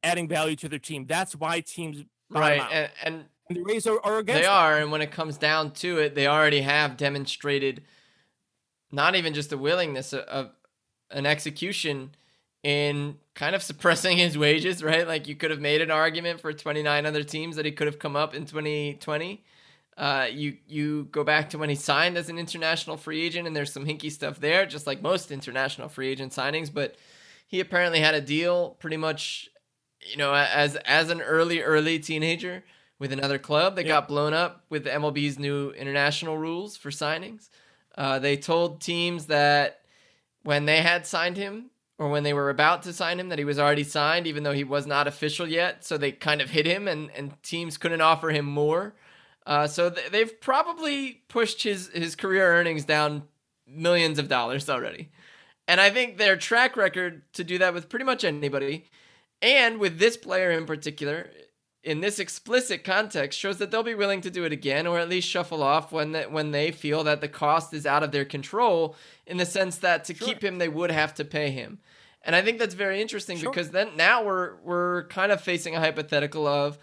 adding 0.02 0.28
value 0.28 0.56
to 0.56 0.70
their 0.70 0.80
team. 0.80 1.06
That's 1.06 1.36
why 1.36 1.60
teams 1.60 2.06
right 2.30 2.62
and, 2.72 2.90
and, 3.04 3.26
and, 3.50 3.58
the 3.58 3.64
Rays 3.64 3.86
are, 3.88 4.00
are 4.06 4.20
against. 4.20 4.42
They 4.42 4.48
are, 4.48 4.78
and 4.78 4.92
when 4.92 5.02
it 5.02 5.12
comes 5.12 5.38
down 5.38 5.72
to 5.72 5.98
it, 5.98 6.16
they 6.16 6.28
already 6.28 6.62
have 6.62 6.96
demonstrated 6.96 7.84
not 8.92 9.16
even 9.16 9.34
just 9.34 9.52
a 9.52 9.58
willingness 9.58 10.14
of, 10.14 10.22
of 10.22 10.52
an 11.12 11.26
execution 11.26 12.12
in 12.64 13.18
kind 13.34 13.56
of 13.56 13.64
suppressing 13.70 14.18
his 14.18 14.38
wages, 14.38 14.82
right? 14.82 15.06
Like 15.06 15.28
you 15.28 15.36
could 15.36 15.52
have 15.52 15.60
made 15.60 15.82
an 15.82 15.92
argument 15.92 16.40
for 16.40 16.54
29 16.54 17.06
other 17.06 17.24
teams 17.24 17.58
that 17.58 17.66
he 17.66 17.72
could 17.72 17.88
have 17.88 18.00
come 18.00 18.16
up 18.16 18.34
in 18.34 18.46
2020. 18.46 19.44
Uh, 20.00 20.28
you 20.32 20.56
you 20.66 21.10
go 21.12 21.26
back 21.26 21.50
to 21.50 21.58
when 21.58 21.68
he 21.68 21.76
signed 21.76 22.18
as 22.18 22.30
an 22.30 22.40
international 22.40 22.96
free 22.96 23.22
agent, 23.22 23.46
and 23.46 23.54
there's 23.54 23.74
some 23.74 23.86
hinky 23.86 24.10
stuff 24.10 24.40
there, 24.40 24.66
just 24.66 24.88
like 24.88 25.02
most 25.02 25.30
international 25.30 25.90
free 25.90 26.08
agent 26.08 26.32
signings. 26.32 26.74
But 26.74 26.96
he 27.46 27.60
apparently 27.60 28.00
had 28.00 28.16
a 28.16 28.22
deal 28.22 28.78
pretty 28.80 28.96
much, 28.96 29.50
you 30.10 30.16
know, 30.16 30.34
as 30.34 30.78
as 30.78 31.10
an 31.10 31.20
early 31.22 31.62
early 31.62 32.00
teenager 32.00 32.64
with 32.98 33.12
another 33.12 33.38
club 33.38 33.76
that 33.76 33.86
yep. 33.86 33.94
got 33.94 34.08
blown 34.08 34.34
up 34.34 34.64
with 34.70 34.86
the 34.86 34.90
MLB's 34.90 35.38
new 35.38 35.72
international 35.72 36.38
rules 36.38 36.78
for 36.78 36.92
signings. 36.92 37.50
Uh, 37.98 38.20
they 38.20 38.38
told 38.38 38.80
teams 38.80 39.26
that 39.26 39.82
when 40.44 40.64
they 40.64 40.82
had 40.82 41.06
signed 41.06 41.36
him 41.36 41.72
or 41.98 42.08
when 42.08 42.24
they 42.24 42.34
were 42.34 42.50
about 42.50 42.84
to 42.84 42.94
sign 42.94 43.20
him 43.20 43.28
that 43.28 43.38
he 43.38 43.44
was 43.44 43.60
already 43.60 43.84
signed, 43.84 44.28
even 44.28 44.44
though 44.44 44.54
he 44.54 44.64
was 44.64 44.88
not 44.88 45.08
official 45.08 45.46
yet. 45.46 45.84
So 45.84 45.98
they 45.98 46.14
kind 46.14 46.40
of 46.40 46.52
hit 46.52 46.66
him, 46.66 46.88
and 46.88 47.12
and 47.12 47.42
teams 47.44 47.78
couldn't 47.78 48.00
offer 48.00 48.30
him 48.30 48.46
more. 48.46 48.94
Uh, 49.50 49.66
so 49.66 49.90
th- 49.90 50.12
they've 50.12 50.40
probably 50.40 51.24
pushed 51.28 51.64
his 51.64 51.90
his 51.90 52.16
career 52.16 52.54
earnings 52.54 52.86
down 52.86 53.24
millions 53.68 54.20
of 54.20 54.30
dollars 54.30 54.70
already. 54.70 55.10
And 55.68 55.82
I 55.82 55.90
think 55.90 56.18
their 56.18 56.38
track 56.38 56.78
record 56.78 57.24
to 57.34 57.44
do 57.44 57.58
that 57.58 57.74
with 57.74 57.90
pretty 57.90 58.06
much 58.06 58.24
anybody, 58.24 58.86
and 59.42 59.80
with 59.80 59.98
this 59.98 60.18
player 60.18 60.52
in 60.52 60.68
particular, 60.68 61.32
in 61.84 62.00
this 62.00 62.20
explicit 62.20 62.84
context, 62.84 63.40
shows 63.40 63.58
that 63.58 63.72
they'll 63.72 63.82
be 63.82 63.96
willing 63.96 64.22
to 64.22 64.30
do 64.30 64.44
it 64.44 64.52
again, 64.52 64.86
or 64.86 65.00
at 65.00 65.10
least 65.10 65.28
shuffle 65.28 65.64
off 65.64 65.92
when 65.92 66.12
that 66.12 66.32
when 66.32 66.52
they 66.52 66.72
feel 66.72 67.04
that 67.06 67.20
the 67.20 67.28
cost 67.28 67.74
is 67.74 67.88
out 67.88 68.04
of 68.04 68.12
their 68.12 68.26
control. 68.26 68.96
In 69.26 69.38
the 69.38 69.48
sense 69.48 69.78
that 69.78 70.06
to 70.06 70.14
sure. 70.14 70.28
keep 70.28 70.44
him, 70.44 70.60
they 70.60 70.70
would 70.70 70.92
have 70.92 71.16
to 71.16 71.26
pay 71.26 71.50
him. 71.50 71.80
And 72.22 72.36
I 72.36 72.44
think 72.44 72.60
that's 72.60 72.76
very 72.76 73.02
interesting 73.02 73.40
sure. 73.40 73.50
because 73.50 73.72
then 73.72 73.98
now 73.98 74.24
we're 74.24 74.58
we're 74.58 75.08
kind 75.08 75.32
of 75.32 75.42
facing 75.42 75.76
a 75.76 75.80
hypothetical 75.80 76.46
of 76.46 76.78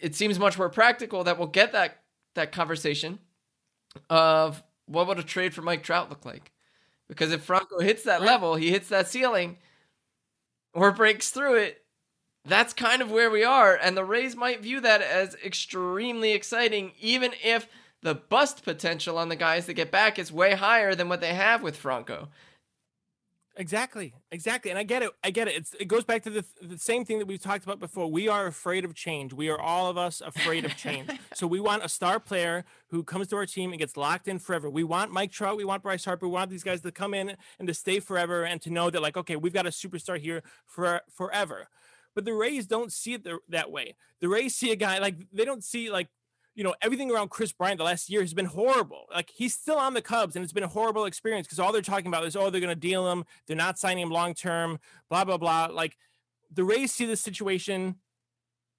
it 0.00 0.14
seems 0.14 0.38
much 0.38 0.58
more 0.58 0.68
practical 0.68 1.24
that 1.24 1.38
we'll 1.38 1.48
get 1.48 1.72
that 1.72 1.98
that 2.34 2.52
conversation 2.52 3.18
of 4.08 4.62
what 4.86 5.06
would 5.06 5.18
a 5.18 5.22
trade 5.22 5.54
for 5.54 5.62
Mike 5.62 5.82
Trout 5.82 6.10
look 6.10 6.24
like? 6.24 6.52
Because 7.08 7.32
if 7.32 7.42
Franco 7.42 7.80
hits 7.80 8.04
that 8.04 8.22
level, 8.22 8.54
he 8.54 8.70
hits 8.70 8.88
that 8.88 9.08
ceiling 9.08 9.58
or 10.72 10.92
breaks 10.92 11.30
through 11.30 11.56
it, 11.56 11.84
that's 12.44 12.72
kind 12.72 13.02
of 13.02 13.10
where 13.10 13.30
we 13.30 13.44
are. 13.44 13.74
And 13.74 13.96
the 13.96 14.04
Rays 14.04 14.36
might 14.36 14.62
view 14.62 14.80
that 14.80 15.02
as 15.02 15.36
extremely 15.44 16.32
exciting, 16.32 16.92
even 17.00 17.32
if 17.42 17.68
the 18.02 18.14
bust 18.14 18.64
potential 18.64 19.18
on 19.18 19.28
the 19.28 19.36
guys 19.36 19.66
that 19.66 19.74
get 19.74 19.90
back 19.90 20.18
is 20.18 20.32
way 20.32 20.54
higher 20.54 20.94
than 20.94 21.08
what 21.08 21.20
they 21.20 21.34
have 21.34 21.62
with 21.62 21.76
Franco. 21.76 22.28
Exactly, 23.60 24.14
exactly, 24.32 24.70
and 24.70 24.78
I 24.78 24.84
get 24.84 25.02
it. 25.02 25.10
I 25.22 25.30
get 25.30 25.46
it. 25.46 25.54
It's, 25.54 25.74
it 25.74 25.84
goes 25.86 26.02
back 26.02 26.22
to 26.22 26.30
the, 26.30 26.46
the 26.62 26.78
same 26.78 27.04
thing 27.04 27.18
that 27.18 27.26
we've 27.26 27.42
talked 27.42 27.62
about 27.62 27.78
before. 27.78 28.10
We 28.10 28.26
are 28.26 28.46
afraid 28.46 28.86
of 28.86 28.94
change. 28.94 29.34
We 29.34 29.50
are 29.50 29.60
all 29.60 29.90
of 29.90 29.98
us 29.98 30.22
afraid 30.22 30.64
of 30.64 30.78
change. 30.78 31.10
so 31.34 31.46
we 31.46 31.60
want 31.60 31.84
a 31.84 31.88
star 31.90 32.18
player 32.20 32.64
who 32.88 33.04
comes 33.04 33.28
to 33.28 33.36
our 33.36 33.44
team 33.44 33.72
and 33.72 33.78
gets 33.78 33.98
locked 33.98 34.28
in 34.28 34.38
forever. 34.38 34.70
We 34.70 34.82
want 34.82 35.12
Mike 35.12 35.30
Trout. 35.30 35.58
We 35.58 35.66
want 35.66 35.82
Bryce 35.82 36.06
Harper. 36.06 36.26
We 36.26 36.32
want 36.32 36.48
these 36.48 36.64
guys 36.64 36.80
to 36.80 36.90
come 36.90 37.12
in 37.12 37.36
and 37.58 37.68
to 37.68 37.74
stay 37.74 38.00
forever 38.00 38.44
and 38.44 38.62
to 38.62 38.70
know 38.70 38.88
that 38.88 39.02
like, 39.02 39.18
okay, 39.18 39.36
we've 39.36 39.52
got 39.52 39.66
a 39.66 39.70
superstar 39.70 40.18
here 40.18 40.42
for 40.64 41.02
forever. 41.14 41.68
But 42.14 42.24
the 42.24 42.32
Rays 42.32 42.66
don't 42.66 42.90
see 42.90 43.12
it 43.12 43.24
the, 43.24 43.40
that 43.50 43.70
way. 43.70 43.94
The 44.22 44.30
Rays 44.30 44.56
see 44.56 44.72
a 44.72 44.76
guy 44.76 45.00
like 45.00 45.16
they 45.34 45.44
don't 45.44 45.62
see 45.62 45.90
like 45.90 46.08
you 46.60 46.64
know, 46.64 46.74
everything 46.82 47.10
around 47.10 47.30
Kris 47.30 47.52
Bryant 47.52 47.78
the 47.78 47.84
last 47.84 48.10
year 48.10 48.20
has 48.20 48.34
been 48.34 48.44
horrible. 48.44 49.06
Like 49.10 49.30
he's 49.30 49.54
still 49.54 49.78
on 49.78 49.94
the 49.94 50.02
Cubs 50.02 50.36
and 50.36 50.42
it's 50.42 50.52
been 50.52 50.62
a 50.62 50.68
horrible 50.68 51.06
experience 51.06 51.46
because 51.46 51.58
all 51.58 51.72
they're 51.72 51.80
talking 51.80 52.08
about 52.08 52.26
is, 52.26 52.36
oh, 52.36 52.50
they're 52.50 52.60
going 52.60 52.68
to 52.68 52.78
deal 52.78 53.10
him. 53.10 53.24
They're 53.46 53.56
not 53.56 53.78
signing 53.78 54.02
him 54.02 54.10
long 54.10 54.34
term, 54.34 54.78
blah, 55.08 55.24
blah, 55.24 55.38
blah. 55.38 55.68
Like 55.72 55.96
the 56.52 56.62
Rays 56.62 56.92
see 56.92 57.06
this 57.06 57.22
situation. 57.22 57.94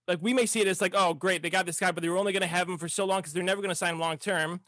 Like 0.08 0.20
we 0.22 0.32
may 0.32 0.46
see 0.46 0.62
it 0.62 0.68
as 0.68 0.80
like, 0.80 0.94
oh, 0.96 1.16
great, 1.16 1.42
they 1.42 1.50
got 1.50 1.66
this 1.66 1.80
guy, 1.80 1.92
but 1.92 2.04
they 2.04 2.10
were 2.10 2.20
only 2.20 2.34
going 2.34 2.42
to 2.42 2.48
have 2.48 2.70
him 2.70 2.78
for 2.78 2.88
so 2.88 3.04
long 3.04 3.22
because 3.22 3.34
they're 3.34 3.42
never 3.42 3.64
going 3.64 3.70
to 3.70 3.76
sign 3.76 3.96
him 3.96 4.00
long 4.00 4.20
term. 4.20 4.62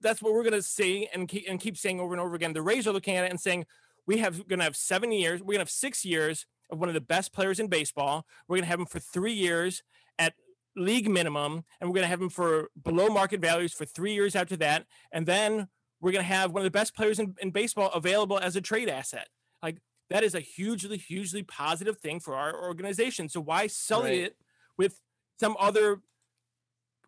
That's 0.00 0.22
what 0.22 0.32
we're 0.32 0.42
going 0.42 0.54
to 0.54 0.62
see 0.62 1.06
and 1.12 1.28
keep, 1.28 1.44
and 1.46 1.60
keep 1.60 1.76
saying 1.76 2.00
over 2.00 2.14
and 2.14 2.20
over 2.20 2.34
again. 2.34 2.54
The 2.54 2.62
Rays 2.62 2.86
are 2.86 2.92
looking 2.92 3.16
at 3.16 3.26
it 3.26 3.30
and 3.30 3.38
saying, 3.38 3.66
we 4.06 4.16
have 4.20 4.48
going 4.48 4.60
to 4.60 4.64
have 4.64 4.74
seven 4.74 5.12
years. 5.12 5.42
We're 5.42 5.48
going 5.48 5.56
to 5.56 5.64
have 5.64 5.70
six 5.70 6.02
years 6.02 6.46
of 6.70 6.78
one 6.78 6.88
of 6.88 6.94
the 6.94 7.02
best 7.02 7.34
players 7.34 7.60
in 7.60 7.66
baseball. 7.66 8.24
We're 8.48 8.56
going 8.56 8.64
to 8.64 8.70
have 8.70 8.80
him 8.80 8.86
for 8.86 9.00
three 9.00 9.34
years 9.34 9.82
at 10.18 10.32
league 10.78 11.08
minimum, 11.08 11.64
and 11.80 11.88
we're 11.88 11.94
going 11.94 12.04
to 12.04 12.08
have 12.08 12.22
him 12.22 12.30
for 12.30 12.70
below 12.82 13.08
market 13.08 13.40
values 13.40 13.72
for 13.72 13.84
three 13.84 14.14
years 14.14 14.36
after 14.36 14.56
that. 14.56 14.86
And 15.12 15.26
then 15.26 15.68
we're 16.00 16.12
going 16.12 16.24
to 16.24 16.32
have 16.32 16.52
one 16.52 16.60
of 16.60 16.64
the 16.64 16.70
best 16.70 16.94
players 16.94 17.18
in, 17.18 17.34
in 17.40 17.50
baseball 17.50 17.90
available 17.92 18.38
as 18.38 18.56
a 18.56 18.60
trade 18.60 18.88
asset. 18.88 19.28
Like 19.62 19.78
that 20.10 20.24
is 20.24 20.34
a 20.34 20.40
hugely, 20.40 20.96
hugely 20.96 21.42
positive 21.42 21.98
thing 21.98 22.20
for 22.20 22.34
our 22.34 22.54
organization. 22.54 23.28
So 23.28 23.40
why 23.40 23.66
sully 23.66 24.10
right. 24.10 24.20
it 24.20 24.36
with 24.76 25.00
some 25.40 25.56
other 25.58 26.00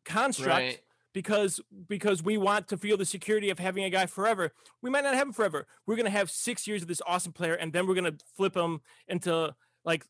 construct? 0.05 0.59
Right. 0.59 0.81
Because 1.13 1.61
because 1.89 2.23
we 2.23 2.39
want 2.39 2.69
to 2.69 2.77
feel 2.77 2.97
the 2.97 3.05
security 3.05 3.51
of 3.51 3.59
having 3.59 3.83
a 3.83 3.91
guy 3.91 4.07
forever. 4.07 4.53
We 4.81 4.91
might 4.91 5.03
not 5.03 5.17
have 5.17 5.27
him 5.27 5.33
forever. 5.33 5.67
We're 5.85 5.97
gonna 5.97 6.09
have 6.09 6.31
six 6.31 6.69
years 6.69 6.83
of 6.83 6.89
this 6.89 7.03
awesome 7.05 7.33
player, 7.33 7.55
and 7.55 7.73
then 7.73 7.89
we're 7.89 7.97
gonna 7.97 8.15
flip 8.37 8.57
him 8.57 8.81
into 9.09 9.53
like 9.85 10.05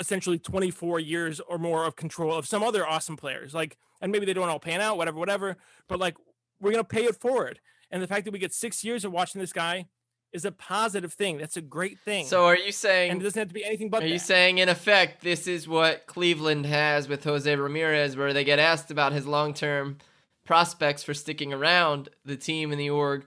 essentially 0.00 0.38
24 0.38 0.98
years 0.98 1.40
or 1.40 1.58
more 1.58 1.84
of 1.84 1.94
control 1.94 2.34
of 2.34 2.46
some 2.46 2.64
other 2.64 2.86
awesome 2.86 3.16
players. 3.16 3.54
Like, 3.54 3.76
and 4.00 4.10
maybe 4.10 4.26
they 4.26 4.32
don't 4.32 4.48
all 4.48 4.58
pan 4.58 4.80
out, 4.80 4.96
whatever, 4.96 5.18
whatever. 5.18 5.56
But 5.86 6.00
like, 6.00 6.16
we're 6.60 6.72
gonna 6.72 6.84
pay 6.84 7.04
it 7.04 7.20
forward. 7.20 7.60
And 7.90 8.02
the 8.02 8.06
fact 8.06 8.24
that 8.24 8.32
we 8.32 8.38
get 8.38 8.52
six 8.52 8.82
years 8.82 9.04
of 9.04 9.12
watching 9.12 9.40
this 9.40 9.52
guy 9.52 9.86
is 10.32 10.44
a 10.44 10.52
positive 10.52 11.12
thing. 11.12 11.38
That's 11.38 11.56
a 11.56 11.60
great 11.60 11.98
thing. 12.00 12.26
So 12.26 12.46
are 12.46 12.56
you 12.56 12.72
saying? 12.72 13.10
And 13.10 13.20
it 13.20 13.24
doesn't 13.24 13.38
have 13.38 13.48
to 13.48 13.54
be 13.54 13.64
anything 13.64 13.90
but. 13.90 13.98
Are 14.02 14.06
that. 14.06 14.12
you 14.12 14.18
saying, 14.18 14.58
in 14.58 14.68
effect, 14.68 15.22
this 15.22 15.46
is 15.46 15.66
what 15.66 16.06
Cleveland 16.06 16.66
has 16.66 17.08
with 17.08 17.24
Jose 17.24 17.54
Ramirez, 17.54 18.16
where 18.16 18.32
they 18.32 18.44
get 18.44 18.58
asked 18.58 18.90
about 18.90 19.12
his 19.12 19.26
long-term 19.26 19.98
prospects 20.46 21.02
for 21.02 21.14
sticking 21.14 21.52
around 21.52 22.08
the 22.24 22.36
team 22.36 22.70
and 22.70 22.80
the 22.80 22.90
org, 22.90 23.24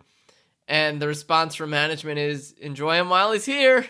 and 0.68 1.02
the 1.02 1.08
response 1.08 1.56
from 1.56 1.70
management 1.70 2.20
is 2.20 2.54
enjoy 2.54 2.96
him 2.96 3.10
while 3.10 3.32
he's 3.32 3.46
here. 3.46 3.86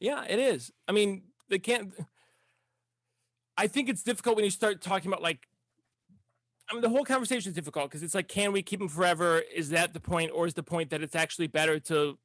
Yeah, 0.00 0.24
it 0.28 0.38
is. 0.38 0.72
I 0.86 0.92
mean, 0.92 1.22
they 1.48 1.58
can't. 1.58 1.92
I 3.56 3.66
think 3.66 3.88
it's 3.88 4.02
difficult 4.02 4.36
when 4.36 4.44
you 4.44 4.50
start 4.50 4.80
talking 4.80 5.08
about 5.10 5.22
like. 5.22 5.46
I 6.70 6.74
mean, 6.74 6.82
the 6.82 6.90
whole 6.90 7.04
conversation 7.04 7.48
is 7.48 7.54
difficult 7.54 7.88
because 7.88 8.02
it's 8.02 8.14
like, 8.14 8.28
can 8.28 8.52
we 8.52 8.60
keep 8.62 8.78
them 8.78 8.90
forever? 8.90 9.42
Is 9.54 9.70
that 9.70 9.94
the 9.94 10.00
point, 10.00 10.32
or 10.34 10.46
is 10.46 10.52
the 10.52 10.62
point 10.62 10.90
that 10.90 11.02
it's 11.02 11.16
actually 11.16 11.46
better 11.46 11.80
to, 11.80 12.18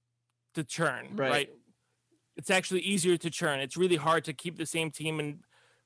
to 0.55 0.63
churn? 0.65 1.15
Right. 1.15 1.31
right? 1.31 1.49
It's 2.35 2.49
actually 2.49 2.81
easier 2.81 3.15
to 3.15 3.29
churn. 3.29 3.61
It's 3.61 3.77
really 3.77 3.95
hard 3.95 4.25
to 4.25 4.33
keep 4.33 4.57
the 4.57 4.65
same 4.65 4.91
team 4.91 5.21
and 5.21 5.39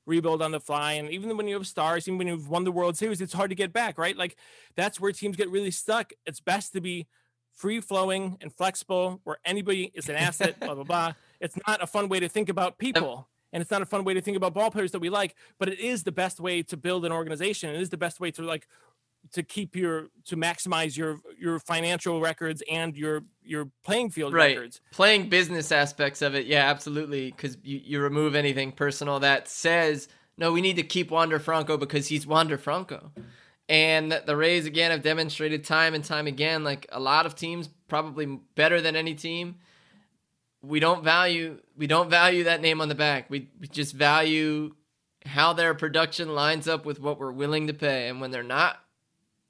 rebuild 0.06 0.42
on 0.42 0.50
the 0.50 0.58
fly. 0.58 0.94
And 0.94 1.08
even 1.10 1.36
when 1.36 1.46
you 1.46 1.54
have 1.54 1.68
stars, 1.68 2.08
even 2.08 2.18
when 2.18 2.26
you've 2.26 2.48
won 2.48 2.64
the 2.64 2.72
World 2.72 2.96
Series, 2.96 3.20
it's 3.20 3.32
hard 3.32 3.50
to 3.50 3.54
get 3.54 3.72
back, 3.72 3.96
right? 3.96 4.16
Like 4.16 4.36
that's 4.74 4.98
where 4.98 5.12
teams 5.12 5.36
get 5.36 5.50
really 5.50 5.70
stuck. 5.70 6.12
It's 6.26 6.40
best 6.40 6.72
to 6.72 6.80
be 6.80 7.06
free 7.52 7.80
flowing 7.80 8.38
and 8.40 8.52
flexible, 8.52 9.20
where 9.22 9.38
anybody 9.44 9.92
is 9.94 10.08
an 10.08 10.16
asset, 10.16 10.58
blah, 10.58 10.74
blah, 10.74 10.84
blah. 10.84 11.12
It's 11.40 11.56
not 11.66 11.82
a 11.82 11.86
fun 11.86 12.08
way 12.08 12.20
to 12.20 12.28
think 12.28 12.48
about 12.48 12.78
people. 12.78 13.28
And 13.52 13.62
it's 13.62 13.70
not 13.70 13.80
a 13.80 13.86
fun 13.86 14.04
way 14.04 14.12
to 14.14 14.20
think 14.20 14.36
about 14.36 14.52
ball 14.52 14.70
players 14.70 14.92
that 14.92 14.98
we 14.98 15.08
like, 15.08 15.34
but 15.58 15.68
it 15.68 15.80
is 15.80 16.02
the 16.02 16.12
best 16.12 16.38
way 16.38 16.62
to 16.64 16.76
build 16.76 17.06
an 17.06 17.12
organization. 17.12 17.74
It 17.74 17.80
is 17.80 17.88
the 17.88 17.96
best 17.96 18.20
way 18.20 18.30
to 18.32 18.42
like 18.42 18.68
to 19.32 19.42
keep 19.42 19.74
your 19.74 20.08
to 20.26 20.36
maximize 20.36 20.96
your 20.96 21.20
your 21.38 21.58
financial 21.58 22.20
records 22.20 22.62
and 22.70 22.96
your 22.96 23.24
your 23.42 23.70
playing 23.84 24.10
field 24.10 24.34
right. 24.34 24.56
records. 24.56 24.80
Playing 24.92 25.30
business 25.30 25.72
aspects 25.72 26.20
of 26.20 26.34
it, 26.34 26.46
yeah, 26.46 26.68
absolutely. 26.68 27.30
Because 27.30 27.56
you, 27.62 27.80
you 27.82 28.00
remove 28.00 28.34
anything 28.34 28.70
personal 28.70 29.18
that 29.20 29.48
says 29.48 30.08
no, 30.38 30.52
we 30.52 30.60
need 30.60 30.76
to 30.76 30.84
keep 30.84 31.10
Wander 31.10 31.40
Franco 31.40 31.76
because 31.76 32.06
he's 32.06 32.26
Wander 32.26 32.56
Franco. 32.56 33.10
And 33.68 34.12
the 34.24 34.36
Rays 34.36 34.66
again 34.66 34.92
have 34.92 35.02
demonstrated 35.02 35.64
time 35.64 35.94
and 35.94 36.04
time 36.04 36.26
again, 36.26 36.64
like 36.64 36.86
a 36.90 37.00
lot 37.00 37.26
of 37.26 37.34
teams, 37.34 37.68
probably 37.88 38.38
better 38.54 38.80
than 38.80 38.94
any 38.96 39.14
team. 39.14 39.56
We 40.62 40.80
don't 40.80 41.04
value 41.04 41.60
we 41.76 41.86
don't 41.86 42.10
value 42.10 42.44
that 42.44 42.60
name 42.60 42.80
on 42.80 42.88
the 42.88 42.94
back. 42.94 43.30
We, 43.30 43.48
we 43.60 43.68
just 43.68 43.94
value 43.94 44.74
how 45.24 45.52
their 45.52 45.74
production 45.74 46.34
lines 46.34 46.66
up 46.66 46.84
with 46.84 47.00
what 47.00 47.18
we're 47.18 47.32
willing 47.32 47.66
to 47.68 47.74
pay. 47.74 48.08
And 48.08 48.20
when 48.20 48.30
they're 48.30 48.42
not 48.42 48.80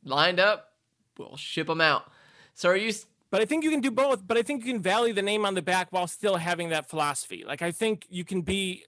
lined 0.04 0.40
up, 0.40 0.72
we'll 1.16 1.36
ship 1.36 1.66
them 1.66 1.80
out. 1.80 2.10
So 2.54 2.68
are 2.68 2.76
you 2.76 2.92
but 3.30 3.40
I 3.42 3.44
think 3.44 3.64
you 3.64 3.70
can 3.70 3.80
do 3.80 3.90
both. 3.90 4.26
But 4.26 4.36
I 4.36 4.42
think 4.42 4.64
you 4.64 4.72
can 4.72 4.82
value 4.82 5.12
the 5.12 5.22
name 5.22 5.44
on 5.44 5.54
the 5.54 5.62
back 5.62 5.88
while 5.90 6.06
still 6.06 6.36
having 6.36 6.70
that 6.70 6.88
philosophy. 6.88 7.44
Like 7.46 7.62
I 7.62 7.72
think 7.72 8.06
you 8.08 8.24
can 8.24 8.42
be 8.42 8.84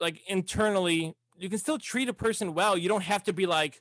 like 0.00 0.20
internally, 0.26 1.14
you 1.38 1.48
can 1.48 1.58
still 1.58 1.78
treat 1.78 2.08
a 2.08 2.12
person 2.12 2.54
well. 2.54 2.76
You 2.76 2.88
don't 2.88 3.04
have 3.04 3.22
to 3.24 3.32
be 3.32 3.46
like, 3.46 3.80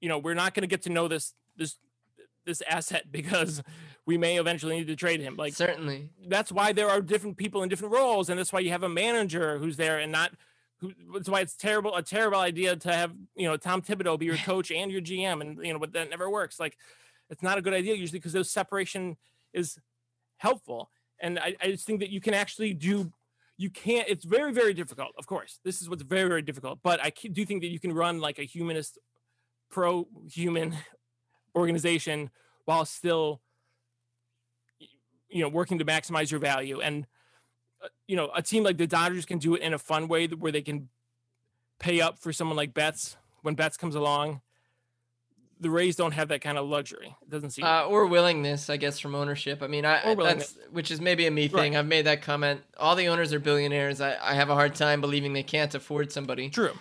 you 0.00 0.08
know, 0.08 0.18
we're 0.18 0.34
not 0.34 0.54
going 0.54 0.62
to 0.62 0.68
get 0.68 0.82
to 0.82 0.90
know 0.90 1.08
this 1.08 1.34
this 1.56 1.76
this 2.44 2.62
asset 2.68 3.04
because 3.10 3.62
we 4.06 4.16
may 4.16 4.38
eventually 4.38 4.78
need 4.78 4.86
to 4.86 4.96
trade 4.96 5.20
him. 5.20 5.36
Like 5.36 5.52
certainly, 5.52 6.10
that's 6.28 6.52
why 6.52 6.72
there 6.72 6.88
are 6.88 7.00
different 7.00 7.36
people 7.36 7.62
in 7.62 7.68
different 7.68 7.92
roles, 7.92 8.30
and 8.30 8.38
that's 8.38 8.52
why 8.52 8.60
you 8.60 8.70
have 8.70 8.84
a 8.84 8.88
manager 8.88 9.58
who's 9.58 9.76
there 9.76 9.98
and 9.98 10.12
not. 10.12 10.32
Who, 10.80 10.92
that's 11.14 11.28
why 11.28 11.40
it's 11.40 11.56
terrible 11.56 11.96
a 11.96 12.02
terrible 12.02 12.38
idea 12.38 12.76
to 12.76 12.92
have 12.92 13.12
you 13.34 13.48
know 13.48 13.56
Tom 13.56 13.82
Thibodeau 13.82 14.18
be 14.18 14.26
your 14.26 14.36
coach 14.44 14.70
and 14.70 14.90
your 14.90 15.00
GM, 15.00 15.40
and 15.40 15.64
you 15.64 15.72
know, 15.72 15.78
but 15.78 15.92
that 15.92 16.08
never 16.08 16.30
works. 16.30 16.60
Like 16.60 16.78
it's 17.28 17.42
not 17.42 17.58
a 17.58 17.62
good 17.62 17.74
idea 17.74 17.94
usually 17.94 18.18
because 18.18 18.32
those 18.32 18.50
separation 18.50 19.16
is 19.52 19.78
helpful. 20.38 20.90
And 21.20 21.38
I, 21.38 21.56
I 21.60 21.70
just 21.70 21.86
think 21.86 22.00
that 22.00 22.10
you 22.10 22.20
can 22.20 22.34
actually 22.34 22.74
do 22.74 23.12
you 23.58 23.70
can't 23.70 24.06
it's 24.06 24.26
very 24.26 24.52
very 24.52 24.74
difficult 24.74 25.12
of 25.18 25.26
course 25.26 25.60
this 25.64 25.80
is 25.80 25.88
what's 25.88 26.02
very 26.02 26.28
very 26.28 26.42
difficult 26.42 26.78
but 26.82 27.00
i 27.02 27.10
do 27.32 27.46
think 27.46 27.62
that 27.62 27.68
you 27.68 27.80
can 27.80 27.90
run 27.90 28.20
like 28.20 28.38
a 28.38 28.42
humanist 28.42 28.98
pro 29.70 30.06
human 30.30 30.74
organization 31.56 32.30
while 32.66 32.84
still 32.84 33.40
you 35.28 35.42
know 35.42 35.48
working 35.48 35.78
to 35.78 35.84
maximize 35.84 36.30
your 36.30 36.40
value 36.40 36.80
and 36.80 37.06
uh, 37.82 37.88
you 38.06 38.16
know 38.16 38.30
a 38.34 38.42
team 38.42 38.62
like 38.62 38.78
the 38.78 38.86
dodgers 38.86 39.24
can 39.24 39.38
do 39.38 39.54
it 39.54 39.62
in 39.62 39.74
a 39.74 39.78
fun 39.78 40.08
way 40.08 40.26
where 40.26 40.52
they 40.52 40.62
can 40.62 40.88
pay 41.78 42.00
up 42.00 42.18
for 42.18 42.32
someone 42.32 42.56
like 42.56 42.72
betts 42.72 43.16
when 43.42 43.54
betts 43.54 43.76
comes 43.76 43.94
along 43.94 44.40
the 45.60 45.70
Rays 45.70 45.96
don't 45.96 46.12
have 46.12 46.28
that 46.28 46.40
kind 46.40 46.58
of 46.58 46.66
luxury. 46.66 47.16
It 47.22 47.30
doesn't 47.30 47.50
seem 47.50 47.64
uh, 47.64 47.84
or 47.86 48.06
willingness, 48.06 48.68
I 48.68 48.76
guess, 48.76 48.98
from 48.98 49.14
ownership. 49.14 49.62
I 49.62 49.66
mean, 49.66 49.84
I 49.84 50.14
that's 50.14 50.56
which 50.70 50.90
is 50.90 51.00
maybe 51.00 51.26
a 51.26 51.30
me 51.30 51.48
thing. 51.48 51.72
Right. 51.72 51.78
I've 51.78 51.86
made 51.86 52.06
that 52.06 52.22
comment. 52.22 52.62
All 52.78 52.94
the 52.94 53.08
owners 53.08 53.32
are 53.32 53.38
billionaires. 53.38 54.00
I, 54.00 54.16
I 54.20 54.34
have 54.34 54.50
a 54.50 54.54
hard 54.54 54.74
time 54.74 55.00
believing 55.00 55.32
they 55.32 55.42
can't 55.42 55.74
afford 55.74 56.12
somebody. 56.12 56.50
True. 56.50 56.72